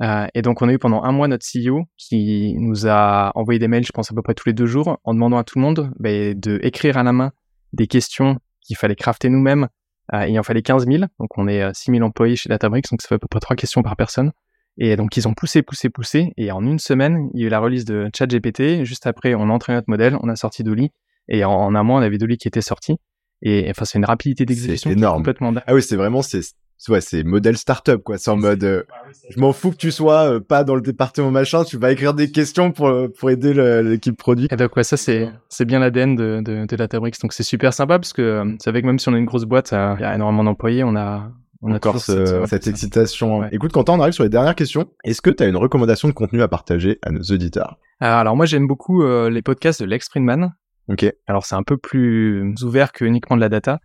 Euh, 0.01 0.27
et 0.33 0.41
donc 0.41 0.61
on 0.61 0.67
a 0.67 0.73
eu 0.73 0.79
pendant 0.79 1.03
un 1.03 1.11
mois 1.11 1.27
notre 1.27 1.45
CEO 1.45 1.85
qui 1.97 2.53
nous 2.57 2.85
a 2.85 3.31
envoyé 3.35 3.59
des 3.59 3.69
mails, 3.69 3.85
je 3.85 3.93
pense 3.93 4.11
à 4.11 4.15
peu 4.15 4.21
près 4.21 4.33
tous 4.33 4.47
les 4.47 4.53
deux 4.53 4.65
jours, 4.65 4.99
en 5.03 5.13
demandant 5.13 5.37
à 5.37 5.43
tout 5.43 5.57
le 5.57 5.63
monde 5.63 5.91
bah, 5.99 6.09
de 6.09 6.59
écrire 6.63 6.97
à 6.97 7.03
la 7.03 7.13
main 7.13 7.31
des 7.71 7.87
questions 7.87 8.39
qu'il 8.61 8.75
fallait 8.75 8.95
crafter 8.95 9.29
nous-mêmes 9.29 9.67
euh, 10.13 10.27
il 10.27 10.39
en 10.39 10.43
fallait 10.43 10.61
15 10.61 10.85
000, 10.85 11.05
donc 11.19 11.37
on 11.37 11.47
est 11.47 11.73
6 11.73 11.89
euh, 11.89 11.93
000 11.95 12.05
employés 12.05 12.35
chez 12.35 12.49
Databricks, 12.49 12.89
donc 12.91 13.01
ça 13.01 13.07
fait 13.07 13.15
à 13.15 13.19
peu 13.19 13.27
près 13.27 13.39
3 13.39 13.55
questions 13.55 13.81
par 13.81 13.95
personne. 13.95 14.31
Et 14.77 14.97
donc 14.97 15.15
ils 15.15 15.27
ont 15.27 15.33
poussé, 15.33 15.61
poussé, 15.61 15.89
poussé, 15.89 16.33
et 16.37 16.51
en 16.51 16.63
une 16.65 16.79
semaine, 16.79 17.29
il 17.33 17.41
y 17.41 17.43
a 17.43 17.47
eu 17.47 17.49
la 17.49 17.59
release 17.59 17.85
de 17.85 18.09
ChatGPT. 18.13 18.83
Juste 18.83 19.07
après, 19.07 19.33
on 19.33 19.49
a 19.49 19.53
entraîné 19.53 19.77
notre 19.77 19.89
modèle, 19.89 20.17
on 20.21 20.27
a 20.27 20.35
sorti 20.35 20.63
Dolly, 20.63 20.91
et 21.29 21.45
en, 21.45 21.73
un 21.73 21.83
mois, 21.83 21.99
on 21.99 22.03
avait 22.03 22.17
Dolly 22.17 22.37
qui 22.37 22.47
était 22.47 22.61
sorti. 22.61 22.97
Et 23.41 23.67
enfin, 23.69 23.85
c'est 23.85 23.97
une 23.97 24.05
rapidité 24.05 24.45
d'exécution 24.45 24.91
énorme. 24.91 25.17
complètement 25.17 25.53
Ah 25.65 25.73
oui, 25.73 25.81
c'est 25.81 25.95
vraiment 25.95 26.21
c'est 26.21 26.41
ouais, 26.89 27.01
c'est 27.01 27.23
modèle 27.23 27.57
startup 27.57 28.01
quoi. 28.03 28.17
C'est 28.17 28.29
en 28.29 28.37
mode, 28.37 28.63
euh, 28.63 28.83
ah 28.91 29.07
je 29.29 29.39
m'en 29.39 29.53
fous 29.53 29.71
que 29.71 29.77
tu 29.77 29.91
sois 29.91 30.29
euh, 30.29 30.39
pas 30.39 30.63
dans 30.63 30.75
le 30.75 30.81
département 30.81 31.31
machin, 31.31 31.63
tu 31.63 31.77
vas 31.77 31.91
écrire 31.91 32.13
des 32.13 32.31
questions 32.31 32.71
pour 32.71 32.87
euh, 32.87 33.07
pour 33.07 33.29
aider 33.29 33.53
l'équipe 33.83 34.17
produit. 34.17 34.47
Et 34.51 34.55
donc 34.55 34.75
ouais, 34.75 34.83
ça 34.83 34.97
c'est 34.97 35.29
c'est 35.49 35.65
bien 35.65 35.79
l'ADN 35.79 36.15
de, 36.15 36.41
de, 36.43 36.65
de 36.65 36.75
Databricks. 36.75 37.19
Donc 37.21 37.33
c'est 37.33 37.43
super 37.43 37.73
sympa 37.73 37.97
parce 37.99 38.13
que 38.13 38.55
c'est 38.59 38.69
avec 38.69 38.85
même 38.85 38.99
si 38.99 39.09
on 39.09 39.13
a 39.13 39.17
une 39.17 39.25
grosse 39.25 39.45
boîte, 39.45 39.71
il 39.71 40.01
y 40.01 40.05
a 40.05 40.15
énormément 40.15 40.43
d'employés, 40.43 40.83
on 40.83 40.95
a 40.95 41.31
on 41.61 41.71
a 41.71 41.77
encore 41.77 41.99
cette, 41.99 42.67
excitation. 42.67 43.47
Écoute, 43.49 43.71
Quentin, 43.71 43.93
on 43.93 43.99
arrive 43.99 44.13
sur 44.13 44.23
les 44.23 44.29
dernières 44.29 44.53
questions. 44.53 44.87
Est-ce 45.03 45.21
que 45.21 45.31
tu 45.31 45.41
as 45.41 45.47
une 45.47 45.55
recommandation 45.55 46.07
de 46.07 46.13
contenu 46.13 46.41
à 46.43 46.47
partager 46.47 46.99
à 47.01 47.09
nos 47.11 47.21
auditeurs? 47.21 47.79
Alors 47.99 48.35
moi 48.35 48.45
j'aime 48.45 48.67
beaucoup 48.67 49.03
les 49.03 49.41
podcasts 49.41 49.81
de 49.81 49.87
Lex 49.87 50.09
Friedman. 50.09 50.53
Ok. 50.89 51.11
Alors 51.25 51.45
c'est 51.45 51.55
un 51.55 51.63
peu 51.63 51.77
plus 51.77 52.53
ouvert 52.61 52.91
que 52.91 53.05
uniquement 53.05 53.35
de 53.35 53.41
la 53.41 53.49
data. 53.49 53.79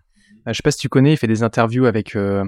je 0.47 0.53
sais 0.53 0.63
pas 0.63 0.73
si 0.73 0.79
tu 0.79 0.89
connais, 0.91 1.13
il 1.13 1.17
fait 1.17 1.29
des 1.29 1.43
interviews 1.43 1.87
avec 1.87 2.15
bah, 2.15 2.43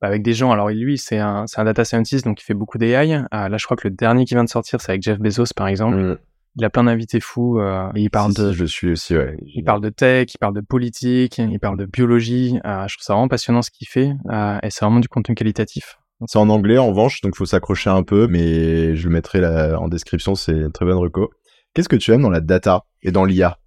avec 0.00 0.22
des 0.22 0.32
gens. 0.32 0.52
Alors 0.52 0.68
lui, 0.68 0.98
c'est 0.98 1.18
un, 1.18 1.44
un 1.56 1.64
data 1.64 1.84
scientist, 1.84 2.24
donc 2.24 2.40
il 2.40 2.44
fait 2.44 2.54
beaucoup 2.54 2.78
d'AI. 2.78 3.22
Ah, 3.30 3.48
là, 3.48 3.56
je 3.56 3.64
crois 3.64 3.76
que 3.76 3.88
le 3.88 3.94
dernier 3.94 4.24
qui 4.24 4.34
vient 4.34 4.44
de 4.44 4.48
sortir, 4.48 4.80
c'est 4.80 4.92
avec 4.92 5.02
Jeff 5.02 5.18
Bezos, 5.18 5.52
par 5.54 5.68
exemple. 5.68 5.96
Mm. 5.96 6.18
Il 6.58 6.64
a 6.64 6.70
plein 6.70 6.84
d'invités 6.84 7.20
fous. 7.20 7.60
Euh, 7.60 7.90
il 7.94 8.08
parle 8.08 8.32
de. 8.32 8.52
je 8.52 8.64
suis 8.64 8.90
aussi. 8.90 9.14
Ouais. 9.14 9.36
Il 9.42 9.62
parle 9.62 9.82
de 9.82 9.90
tech, 9.90 10.28
il 10.34 10.38
parle 10.38 10.54
de 10.54 10.62
politique, 10.62 11.36
il 11.38 11.60
parle 11.60 11.76
de 11.76 11.84
biologie. 11.84 12.58
Euh, 12.64 12.88
je 12.88 12.96
trouve 12.96 13.04
ça 13.04 13.12
vraiment 13.12 13.28
passionnant 13.28 13.60
ce 13.60 13.70
qu'il 13.70 13.88
fait, 13.88 14.12
euh, 14.30 14.58
et 14.62 14.70
c'est 14.70 14.84
vraiment 14.84 15.00
du 15.00 15.08
contenu 15.08 15.34
qualitatif. 15.34 15.98
C'est 16.24 16.38
en 16.38 16.48
anglais 16.48 16.78
en 16.78 16.86
revanche, 16.88 17.20
donc 17.20 17.36
faut 17.36 17.44
s'accrocher 17.44 17.90
un 17.90 18.02
peu, 18.02 18.26
mais 18.26 18.96
je 18.96 19.06
le 19.06 19.12
mettrai 19.12 19.40
là 19.40 19.78
en 19.78 19.88
description. 19.88 20.34
C'est 20.34 20.52
une 20.52 20.72
très 20.72 20.86
bonne 20.86 20.96
reco. 20.96 21.30
Qu'est-ce 21.74 21.90
que 21.90 21.96
tu 21.96 22.10
aimes 22.12 22.22
dans 22.22 22.30
la 22.30 22.40
data 22.40 22.86
et 23.02 23.10
dans 23.10 23.26
l'IA 23.26 23.58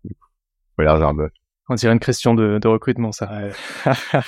On 0.79 1.75
dirait 1.75 1.93
une 1.93 1.99
question 1.99 2.33
de, 2.33 2.57
de 2.57 2.67
recrutement, 2.67 3.11
ça. 3.11 3.29
Euh, 3.31 3.51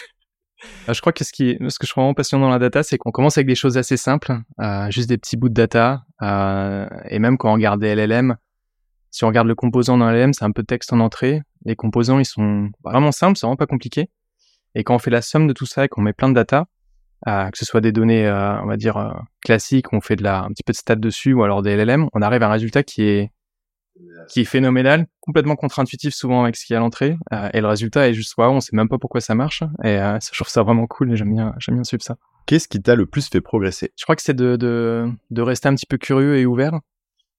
je 0.87 0.99
crois 1.01 1.13
que 1.13 1.23
ce, 1.23 1.31
que 1.31 1.57
je 1.59 1.89
trouve 1.89 2.03
vraiment 2.03 2.13
passionnant 2.13 2.45
dans 2.45 2.51
la 2.51 2.59
data, 2.59 2.83
c'est 2.83 2.97
qu'on 2.97 3.11
commence 3.11 3.37
avec 3.37 3.47
des 3.47 3.55
choses 3.55 3.77
assez 3.77 3.97
simples, 3.97 4.37
euh, 4.59 4.89
juste 4.91 5.09
des 5.09 5.17
petits 5.17 5.37
bouts 5.37 5.49
de 5.49 5.53
data. 5.53 6.03
Euh, 6.21 6.87
et 7.09 7.19
même 7.19 7.37
quand 7.37 7.49
on 7.49 7.53
regarde 7.53 7.81
des 7.81 7.95
LLM, 7.95 8.35
si 9.11 9.23
on 9.23 9.27
regarde 9.27 9.47
le 9.47 9.55
composant 9.55 9.97
dans 9.97 10.09
LLM, 10.09 10.33
c'est 10.33 10.45
un 10.45 10.51
peu 10.51 10.61
de 10.61 10.67
texte 10.67 10.93
en 10.93 10.99
entrée. 10.99 11.41
Les 11.65 11.75
composants, 11.75 12.19
ils 12.19 12.25
sont 12.25 12.69
vraiment 12.83 13.11
simples, 13.11 13.37
c'est 13.37 13.45
vraiment 13.45 13.57
pas 13.57 13.67
compliqué. 13.67 14.09
Et 14.75 14.83
quand 14.83 14.95
on 14.95 14.99
fait 14.99 15.11
la 15.11 15.21
somme 15.21 15.47
de 15.47 15.53
tout 15.53 15.65
ça 15.65 15.85
et 15.85 15.87
qu'on 15.89 16.01
met 16.01 16.13
plein 16.13 16.29
de 16.29 16.33
data, 16.33 16.65
euh, 17.27 17.49
que 17.49 17.57
ce 17.57 17.65
soit 17.65 17.81
des 17.81 17.91
données, 17.91 18.25
euh, 18.25 18.61
on 18.61 18.65
va 18.65 18.77
dire, 18.77 18.97
euh, 18.97 19.11
classiques, 19.43 19.93
on 19.93 20.01
fait 20.01 20.15
de 20.15 20.23
la, 20.23 20.43
un 20.43 20.49
petit 20.49 20.63
peu 20.63 20.71
de 20.71 20.77
stats 20.77 20.95
dessus, 20.95 21.33
ou 21.33 21.43
alors 21.43 21.61
des 21.61 21.75
LLM, 21.75 22.07
on 22.13 22.21
arrive 22.21 22.41
à 22.41 22.47
un 22.47 22.51
résultat 22.51 22.83
qui 22.83 23.03
est 23.03 23.31
qui 24.29 24.41
est 24.41 24.45
phénoménal, 24.45 25.07
complètement 25.19 25.55
contre-intuitif 25.55 26.13
souvent 26.13 26.43
avec 26.43 26.55
ce 26.55 26.65
qui 26.65 26.73
est 26.73 26.75
à 26.75 26.79
l'entrée, 26.79 27.17
euh, 27.33 27.49
et 27.53 27.61
le 27.61 27.67
résultat 27.67 28.07
est 28.07 28.13
juste 28.13 28.35
waouh, 28.37 28.53
on 28.53 28.59
sait 28.59 28.75
même 28.75 28.89
pas 28.89 28.97
pourquoi 28.97 29.21
ça 29.21 29.35
marche, 29.35 29.63
et 29.83 29.97
euh, 29.97 30.17
je 30.21 30.37
trouve 30.37 30.47
ça 30.47 30.63
vraiment 30.63 30.87
cool 30.87 31.11
et 31.11 31.17
j'aime 31.17 31.33
bien, 31.33 31.53
j'aime 31.59 31.75
bien 31.75 31.83
suivre 31.83 32.03
ça. 32.03 32.17
Qu'est-ce 32.45 32.67
qui 32.67 32.81
t'a 32.81 32.95
le 32.95 33.05
plus 33.05 33.29
fait 33.29 33.41
progresser? 33.41 33.91
Je 33.97 34.03
crois 34.03 34.15
que 34.15 34.21
c'est 34.21 34.33
de, 34.33 34.55
de, 34.55 35.09
de, 35.29 35.41
rester 35.41 35.67
un 35.67 35.75
petit 35.75 35.85
peu 35.85 35.97
curieux 35.97 36.37
et 36.37 36.45
ouvert. 36.45 36.79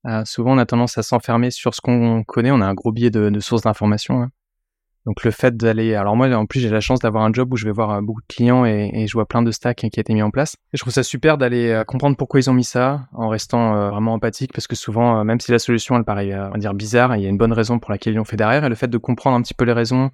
Euh, 0.06 0.24
souvent, 0.24 0.52
on 0.54 0.58
a 0.58 0.66
tendance 0.66 0.96
à 0.98 1.02
s'enfermer 1.02 1.50
sur 1.50 1.74
ce 1.74 1.80
qu'on 1.80 2.22
connaît, 2.24 2.50
on 2.50 2.60
a 2.60 2.66
un 2.66 2.74
gros 2.74 2.92
biais 2.92 3.10
de, 3.10 3.28
de 3.28 3.40
sources 3.40 3.62
d'informations. 3.62 4.22
Hein. 4.22 4.30
Donc 5.04 5.24
le 5.24 5.32
fait 5.32 5.56
d'aller, 5.56 5.94
alors 5.94 6.14
moi 6.14 6.28
en 6.32 6.46
plus 6.46 6.60
j'ai 6.60 6.70
la 6.70 6.80
chance 6.80 7.00
d'avoir 7.00 7.24
un 7.24 7.32
job 7.32 7.52
où 7.52 7.56
je 7.56 7.64
vais 7.64 7.72
voir 7.72 7.90
euh, 7.90 8.00
beaucoup 8.00 8.20
de 8.20 8.26
clients 8.26 8.64
et, 8.64 8.90
et, 8.94 9.06
je 9.08 9.12
vois 9.14 9.26
plein 9.26 9.42
de 9.42 9.50
stacks 9.50 9.78
qui 9.78 9.86
a 9.86 10.00
été 10.00 10.14
mis 10.14 10.22
en 10.22 10.30
place. 10.30 10.54
Et 10.72 10.76
je 10.76 10.78
trouve 10.78 10.92
ça 10.92 11.02
super 11.02 11.38
d'aller 11.38 11.70
euh, 11.70 11.84
comprendre 11.84 12.16
pourquoi 12.16 12.38
ils 12.38 12.48
ont 12.48 12.54
mis 12.54 12.64
ça 12.64 13.08
en 13.12 13.28
restant 13.28 13.74
euh, 13.74 13.90
vraiment 13.90 14.14
empathique 14.14 14.52
parce 14.52 14.68
que 14.68 14.76
souvent 14.76 15.24
même 15.24 15.40
si 15.40 15.50
la 15.50 15.58
solution 15.58 15.96
elle 15.96 16.04
paraît 16.04 16.32
on 16.32 16.50
va 16.50 16.58
dire 16.58 16.74
bizarre, 16.74 17.16
il 17.16 17.22
y 17.22 17.26
a 17.26 17.28
une 17.28 17.36
bonne 17.38 17.52
raison 17.52 17.80
pour 17.80 17.90
laquelle 17.90 18.12
ils 18.12 18.16
l'ont 18.16 18.24
fait 18.24 18.36
derrière 18.36 18.64
et 18.64 18.68
le 18.68 18.74
fait 18.76 18.88
de 18.88 18.98
comprendre 18.98 19.36
un 19.36 19.42
petit 19.42 19.54
peu 19.54 19.64
les 19.64 19.72
raisons 19.72 20.10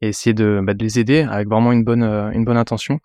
et 0.00 0.08
essayer 0.08 0.32
de, 0.32 0.60
bah, 0.62 0.72
de 0.72 0.82
les 0.82 0.98
aider 0.98 1.26
avec 1.30 1.48
vraiment 1.48 1.72
une 1.72 1.84
bonne 1.84 2.02
une 2.02 2.44
bonne 2.44 2.56
intention. 2.56 3.00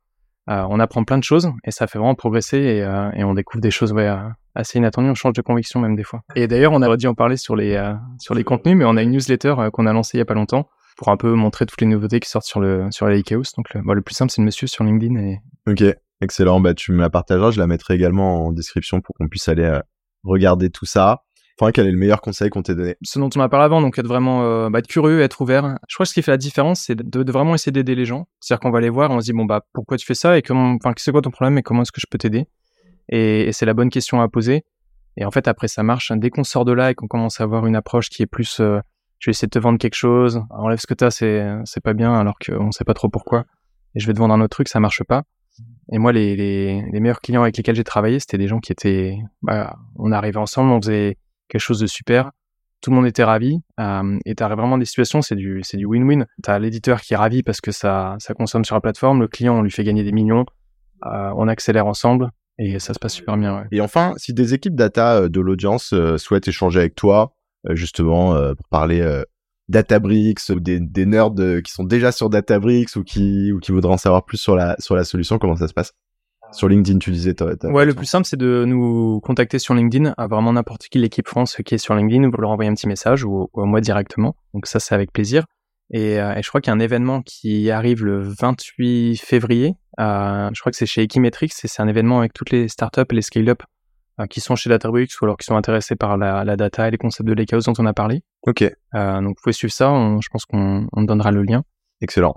on 0.48 0.80
apprend 0.80 1.04
plein 1.04 1.18
de 1.18 1.26
choses 1.26 1.52
et 1.66 1.72
ça 1.72 1.88
fait 1.88 2.00
vraiment 2.00 2.16
progresser 2.16 2.58
et, 2.58 2.80
et 3.20 3.24
on 3.26 3.34
découvre 3.34 3.62
des 3.62 3.72
choses 3.72 3.92
ouais, 3.92 4.10
assez 4.56 4.78
inattendues. 4.78 5.10
On 5.10 5.16
change 5.16 5.34
de 5.34 5.42
conviction 5.42 5.82
même 5.82 5.98
des 5.98 6.04
fois. 6.04 6.22
Et 6.36 6.48
d'ailleurs 6.48 6.72
on 6.72 6.82
aurait 6.82 6.98
dû 6.98 7.08
en 7.08 7.16
parler 7.16 7.36
sur 7.36 7.58
les 7.58 7.78
sur 8.18 8.34
les 8.34 8.46
contenus, 8.46 8.78
mais 8.78 8.86
on 8.86 8.96
a 8.96 9.04
une 9.04 9.12
newsletter 9.12 9.56
qu'on 9.74 9.86
a 9.86 9.92
lancée 9.92 10.18
il 10.18 10.20
y 10.20 10.22
a 10.22 10.26
pas 10.26 10.34
longtemps 10.34 10.70
pour 10.98 11.10
un 11.10 11.18
peu 11.18 11.34
montrer 11.34 11.66
toutes 11.66 11.80
les 11.80 11.88
nouveautés 11.88 12.20
qui 12.20 12.30
sortent 12.30 12.46
sur 12.46 12.60
le 12.60 12.88
sur 12.92 13.06
la 13.06 13.16
Lakehouse. 13.16 13.54
Donc 13.56 13.74
le, 13.74 13.82
bah, 13.82 13.94
le 13.94 14.02
plus 14.02 14.16
simple, 14.16 14.32
c'est 14.32 14.42
le 14.42 14.46
monsieur 14.46 14.68
sur 14.68 14.84
LinkedIn. 14.84 15.16
Et... 15.18 15.40
Ok, 15.68 15.84
excellent. 16.22 16.60
Bah 16.60 16.74
tu 16.74 16.92
me 16.92 17.00
la 17.00 17.10
partageras, 17.10 17.52
je 17.52 17.60
la 17.60 17.68
mettrai 17.68 17.94
également 17.94 18.48
en 18.48 18.52
description 18.52 19.00
pour 19.00 19.16
qu'on 19.16 19.28
puisse 19.28 19.48
aller 19.48 19.64
euh, 19.64 19.80
regarder 20.24 20.70
tout 20.70 20.86
ça. 20.86 21.24
Enfin, 21.60 21.72
quel 21.72 21.88
est 21.88 21.92
le 21.92 21.98
meilleur 21.98 22.22
conseil 22.22 22.52
qu'on 22.52 22.62
t'ait 22.62 22.76
donné? 22.76 22.96
Ce 23.02 23.18
dont 23.18 23.30
on 23.36 23.40
m'a 23.40 23.50
parlé 23.50 23.66
avant, 23.66 23.82
donc 23.82 23.98
être 23.98 24.08
vraiment 24.08 24.44
euh, 24.44 24.70
bah, 24.70 24.78
être 24.80 24.88
curieux, 24.88 25.22
être 25.22 25.42
ouvert. 25.42 25.78
Je 25.88 25.96
crois 25.96 26.04
que 26.04 26.10
ce 26.10 26.14
qui 26.14 26.22
fait 26.22 26.30
la 26.30 26.38
différence, 26.38 26.82
c'est 26.82 26.96
de, 26.96 27.24
de, 27.24 27.32
vraiment 27.32 27.56
essayer 27.56 27.72
d'aider 27.72 27.96
les 27.96 28.06
gens. 28.06 28.28
C'est-à-dire 28.40 28.60
qu'on 28.60 28.70
va 28.70 28.80
les 28.80 28.90
voir, 28.90 29.12
et 29.12 29.14
on 29.16 29.20
se 29.20 29.26
dit 29.26 29.34
bon 29.34 29.46
bah 29.46 29.62
pourquoi 29.74 29.98
tu 29.98 30.06
fais 30.06 30.14
ça 30.14 30.38
et 30.38 30.42
comment, 30.44 30.76
enfin 30.76 30.94
c'est 30.98 31.12
quoi 31.12 31.22
ton 31.22 31.32
problème 31.32 31.58
et 31.58 31.64
comment 31.64 31.82
est-ce 31.82 31.92
que 31.92 32.02
je 32.02 32.08
peux 32.10 32.20
t'aider? 32.20 32.46
Et, 33.10 33.48
et 33.48 33.54
c'est 33.54 33.66
la 33.66 33.74
bonne 33.74 33.90
question 33.90 34.22
à 34.22 34.28
poser. 34.28 34.66
Et 35.16 35.26
en 35.26 35.32
fait 35.32 35.48
après 35.48 35.68
ça 35.68 35.82
marche. 35.82 36.12
Dès 36.16 36.30
qu'on 36.30 36.44
sort 36.44 36.64
de 36.64 36.74
là 36.74 36.92
et 36.92 36.96
qu'on 36.96 37.08
commence 37.08 37.42
à 37.42 37.44
avoir 37.44 37.66
une 37.66 37.76
approche 37.76 38.10
qui 38.10 38.22
est 38.22 38.28
plus 38.28 38.60
euh, 38.60 38.80
je 39.20 39.30
vais 39.30 39.32
essayer 39.32 39.48
de 39.48 39.52
te 39.52 39.60
vendre 39.60 39.80
quelque 39.80 39.96
chose, 39.96 40.42
enlève 40.50 40.80
ce 40.80 40.88
que 40.88 40.94
t'as, 40.94 41.12
c'est 41.12 41.46
c'est 41.66 41.82
pas 41.84 41.94
bien 41.94 42.14
alors 42.14 42.36
qu'on 42.40 42.72
sait 42.72 42.84
pas 42.84 42.94
trop 42.94 43.10
pourquoi. 43.10 43.46
Et 43.96 44.00
je 44.00 44.08
vais 44.08 44.14
te 44.14 44.20
vendre 44.20 44.34
un 44.34 44.42
autre 44.42 44.56
truc, 44.56 44.68
ça 44.68 44.80
marche 44.80 45.04
pas. 45.04 45.24
Et 45.92 45.98
moi, 45.98 46.12
les, 46.12 46.36
les, 46.36 46.84
les 46.92 47.00
meilleurs 47.00 47.22
clients 47.22 47.42
avec 47.42 47.58
lesquels 47.58 47.76
j'ai 47.76 47.84
travaillé, 47.84 48.20
c'était 48.20 48.38
des 48.38 48.48
gens 48.48 48.60
qui 48.60 48.72
étaient, 48.72 49.18
bah, 49.42 49.76
on 49.96 50.12
arrivait 50.12 50.38
ensemble, 50.38 50.72
on 50.72 50.82
faisait 50.82 51.18
quelque 51.48 51.62
chose 51.62 51.80
de 51.80 51.88
super. 51.88 52.32
Tout 52.82 52.92
le 52.92 52.98
monde 52.98 53.08
était 53.08 53.24
ravi. 53.24 53.60
Euh, 53.80 54.20
et 54.26 54.36
t'as 54.36 54.54
vraiment 54.54 54.78
des 54.78 54.86
situations, 54.86 55.22
c'est 55.22 55.36
du, 55.36 55.62
c'est 55.64 55.78
du 55.78 55.86
win-win. 55.86 56.26
T'as 56.44 56.60
l'éditeur 56.60 57.02
qui 57.02 57.14
est 57.14 57.18
ravi 57.18 57.42
parce 57.42 57.62
que 57.62 57.72
ça, 57.72 58.18
ça 58.20 58.34
consomme 58.34 58.66
sur 58.66 58.76
la 58.76 58.82
plateforme. 58.82 59.22
Le 59.22 59.28
client, 59.28 59.58
on 59.58 59.62
lui 59.62 59.72
fait 59.72 59.84
gagner 59.84 60.04
des 60.04 60.12
millions. 60.12 60.46
Euh, 61.06 61.32
on 61.38 61.48
accélère 61.48 61.88
ensemble 61.88 62.30
et 62.60 62.80
ça 62.80 62.94
se 62.94 63.00
passe 63.00 63.14
super 63.14 63.38
bien. 63.38 63.56
Ouais. 63.58 63.68
Et 63.72 63.82
enfin, 63.82 64.14
si 64.18 64.34
des 64.34 64.54
équipes 64.54 64.76
data 64.76 65.22
euh, 65.22 65.30
de 65.30 65.40
l'audience 65.40 65.94
euh, 65.94 66.18
souhaitent 66.18 66.48
échanger 66.48 66.80
avec 66.80 66.96
toi, 66.96 67.34
justement, 67.70 68.34
pour 68.56 68.68
parler 68.70 69.24
Databricks 69.70 70.50
ou 70.50 70.60
des, 70.60 70.80
des 70.80 71.06
nerds 71.06 71.34
qui 71.64 71.72
sont 71.72 71.84
déjà 71.84 72.12
sur 72.12 72.30
Databricks 72.30 72.96
ou 72.96 73.04
qui, 73.04 73.52
ou 73.52 73.60
qui 73.60 73.72
voudraient 73.72 73.94
en 73.94 73.98
savoir 73.98 74.24
plus 74.24 74.38
sur 74.38 74.56
la, 74.56 74.76
sur 74.80 74.96
la 74.96 75.04
solution, 75.04 75.38
comment 75.38 75.56
ça 75.56 75.68
se 75.68 75.74
passe? 75.74 75.94
Sur 76.54 76.70
LinkedIn, 76.70 77.00
tu 77.00 77.12
disais. 77.12 77.36
ouais, 77.64 77.86
le 77.86 77.94
plus 77.94 78.06
simple, 78.06 78.26
c'est 78.26 78.38
de 78.38 78.64
nous 78.66 79.20
contacter 79.22 79.60
sur 79.60 79.74
LinkedIn, 79.74 80.14
à 80.18 80.28
vraiment 80.28 80.54
n'importe 80.54 80.88
qui 80.88 80.98
l'équipe 80.98 81.28
France 81.28 81.58
qui 81.66 81.76
est 81.76 81.78
sur 81.78 81.94
LinkedIn, 81.94 82.30
vous 82.30 82.38
leur 82.38 82.52
envoyez 82.52 82.72
un 82.72 82.74
petit 82.74 82.88
message 82.88 83.26
ou, 83.26 83.50
ou 83.54 83.62
à 83.62 83.66
moi 83.66 83.82
directement. 83.82 84.36
Donc 84.54 84.66
ça, 84.66 84.80
c'est 84.80 84.96
avec 84.96 85.12
plaisir. 85.12 85.46
Et, 85.92 86.20
euh, 86.20 86.36
et, 86.36 86.44
je 86.44 86.50
crois 86.50 86.62
qu'il 86.62 86.70
y 86.70 86.74
a 86.74 86.76
un 86.76 86.80
événement 86.80 87.22
qui 87.22 87.72
arrive 87.72 88.04
le 88.04 88.22
28 88.22 89.18
février. 89.18 89.76
Euh, 90.00 90.50
je 90.54 90.60
crois 90.60 90.72
que 90.72 90.78
c'est 90.78 90.86
chez 90.86 91.02
Equimetrix 91.02 91.48
et 91.48 91.68
c'est 91.68 91.82
un 91.82 91.88
événement 91.88 92.20
avec 92.20 92.34
toutes 92.34 92.52
les 92.52 92.68
startups 92.68 93.02
et 93.10 93.16
les 93.16 93.22
scale-up 93.22 93.62
euh, 93.62 93.66
qui 94.26 94.42
sont 94.42 94.56
chez 94.56 94.70
Databricks 94.70 95.12
ou 95.22 95.26
alors 95.26 95.38
qui 95.38 95.46
sont 95.46 95.56
intéressés 95.56 95.96
par 95.96 96.18
la, 96.18 96.44
la 96.44 96.56
data 96.56 96.88
et 96.88 96.92
les 96.92 96.98
concepts 96.98 97.30
de 97.30 97.34
lakehouse 97.34 97.66
dont 97.66 97.74
on 97.78 97.86
a 97.86 97.94
parlé. 97.94 98.24
Ok. 98.48 98.64
Euh, 98.64 99.22
donc 99.22 99.28
vous 99.28 99.42
pouvez 99.44 99.54
suivre 99.54 99.74
ça. 99.74 99.92
On, 99.92 100.20
je 100.22 100.30
pense 100.30 100.46
qu'on 100.46 100.88
on 100.92 101.04
donnera 101.04 101.32
le 101.32 101.44
lien. 101.44 101.64
Excellent. 102.02 102.36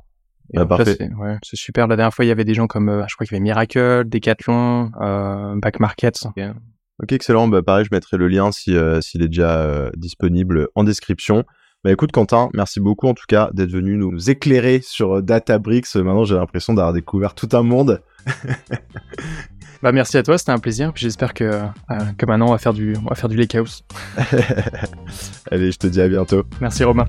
Bah, 0.52 0.66
parfait. 0.66 0.96
C'est 0.98 1.14
ouais, 1.14 1.38
super. 1.42 1.86
La 1.86 1.96
dernière 1.96 2.12
fois, 2.12 2.24
il 2.24 2.28
y 2.28 2.32
avait 2.32 2.44
des 2.44 2.54
gens 2.54 2.66
comme, 2.66 2.88
euh, 2.90 3.04
je 3.08 3.14
crois 3.14 3.26
qu'il 3.26 3.34
y 3.34 3.38
avait 3.38 3.44
Miracle, 3.44 4.04
Decathlon, 4.04 4.90
euh, 5.00 5.54
Back 5.56 5.80
Markets. 5.80 6.26
Ok, 7.02 7.12
excellent. 7.12 7.48
Bah, 7.48 7.62
pareil, 7.62 7.86
je 7.86 7.94
mettrai 7.94 8.18
le 8.18 8.28
lien 8.28 8.52
si 8.52 8.76
s'il 9.00 9.22
est 9.22 9.28
déjà 9.28 9.90
disponible 9.96 10.68
en 10.74 10.84
description. 10.84 11.44
Bah 11.82 11.90
écoute 11.90 12.12
Quentin, 12.12 12.50
merci 12.52 12.78
beaucoup 12.78 13.08
en 13.08 13.14
tout 13.14 13.24
cas 13.26 13.48
d'être 13.54 13.70
venu 13.70 13.96
nous 13.96 14.28
éclairer 14.28 14.82
sur 14.82 15.16
euh, 15.16 15.22
Databricks. 15.22 15.94
Maintenant 15.94 16.24
j'ai 16.24 16.34
l'impression 16.34 16.74
d'avoir 16.74 16.92
découvert 16.92 17.34
tout 17.34 17.48
un 17.52 17.62
monde. 17.62 18.02
bah 19.82 19.90
merci 19.90 20.18
à 20.18 20.22
toi, 20.22 20.36
c'était 20.36 20.52
un 20.52 20.58
plaisir. 20.58 20.92
J'espère 20.94 21.32
que, 21.32 21.44
euh, 21.44 21.64
que 22.18 22.26
maintenant 22.26 22.48
on 22.48 22.52
va 22.52 22.58
faire 22.58 22.74
du, 22.74 22.94
on 23.02 23.08
va 23.08 23.14
faire 23.14 23.30
du 23.30 23.36
lakehouse. 23.38 23.82
Allez, 25.50 25.72
je 25.72 25.78
te 25.78 25.86
dis 25.86 26.02
à 26.02 26.08
bientôt. 26.08 26.42
Merci 26.60 26.84
Romain. 26.84 27.06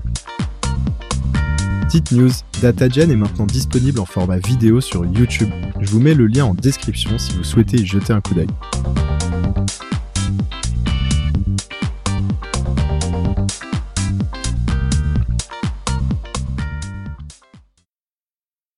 Petite 1.82 2.12
news, 2.12 2.30
DataGen 2.62 3.10
est 3.10 3.16
maintenant 3.16 3.44
disponible 3.44 4.00
en 4.00 4.06
format 4.06 4.38
vidéo 4.38 4.80
sur 4.80 5.04
YouTube. 5.04 5.50
Je 5.82 5.90
vous 5.90 6.00
mets 6.00 6.14
le 6.14 6.26
lien 6.26 6.46
en 6.46 6.54
description 6.54 7.18
si 7.18 7.36
vous 7.36 7.44
souhaitez 7.44 7.76
y 7.76 7.84
jeter 7.84 8.14
un 8.14 8.22
coup 8.22 8.32
d'œil. 8.32 8.48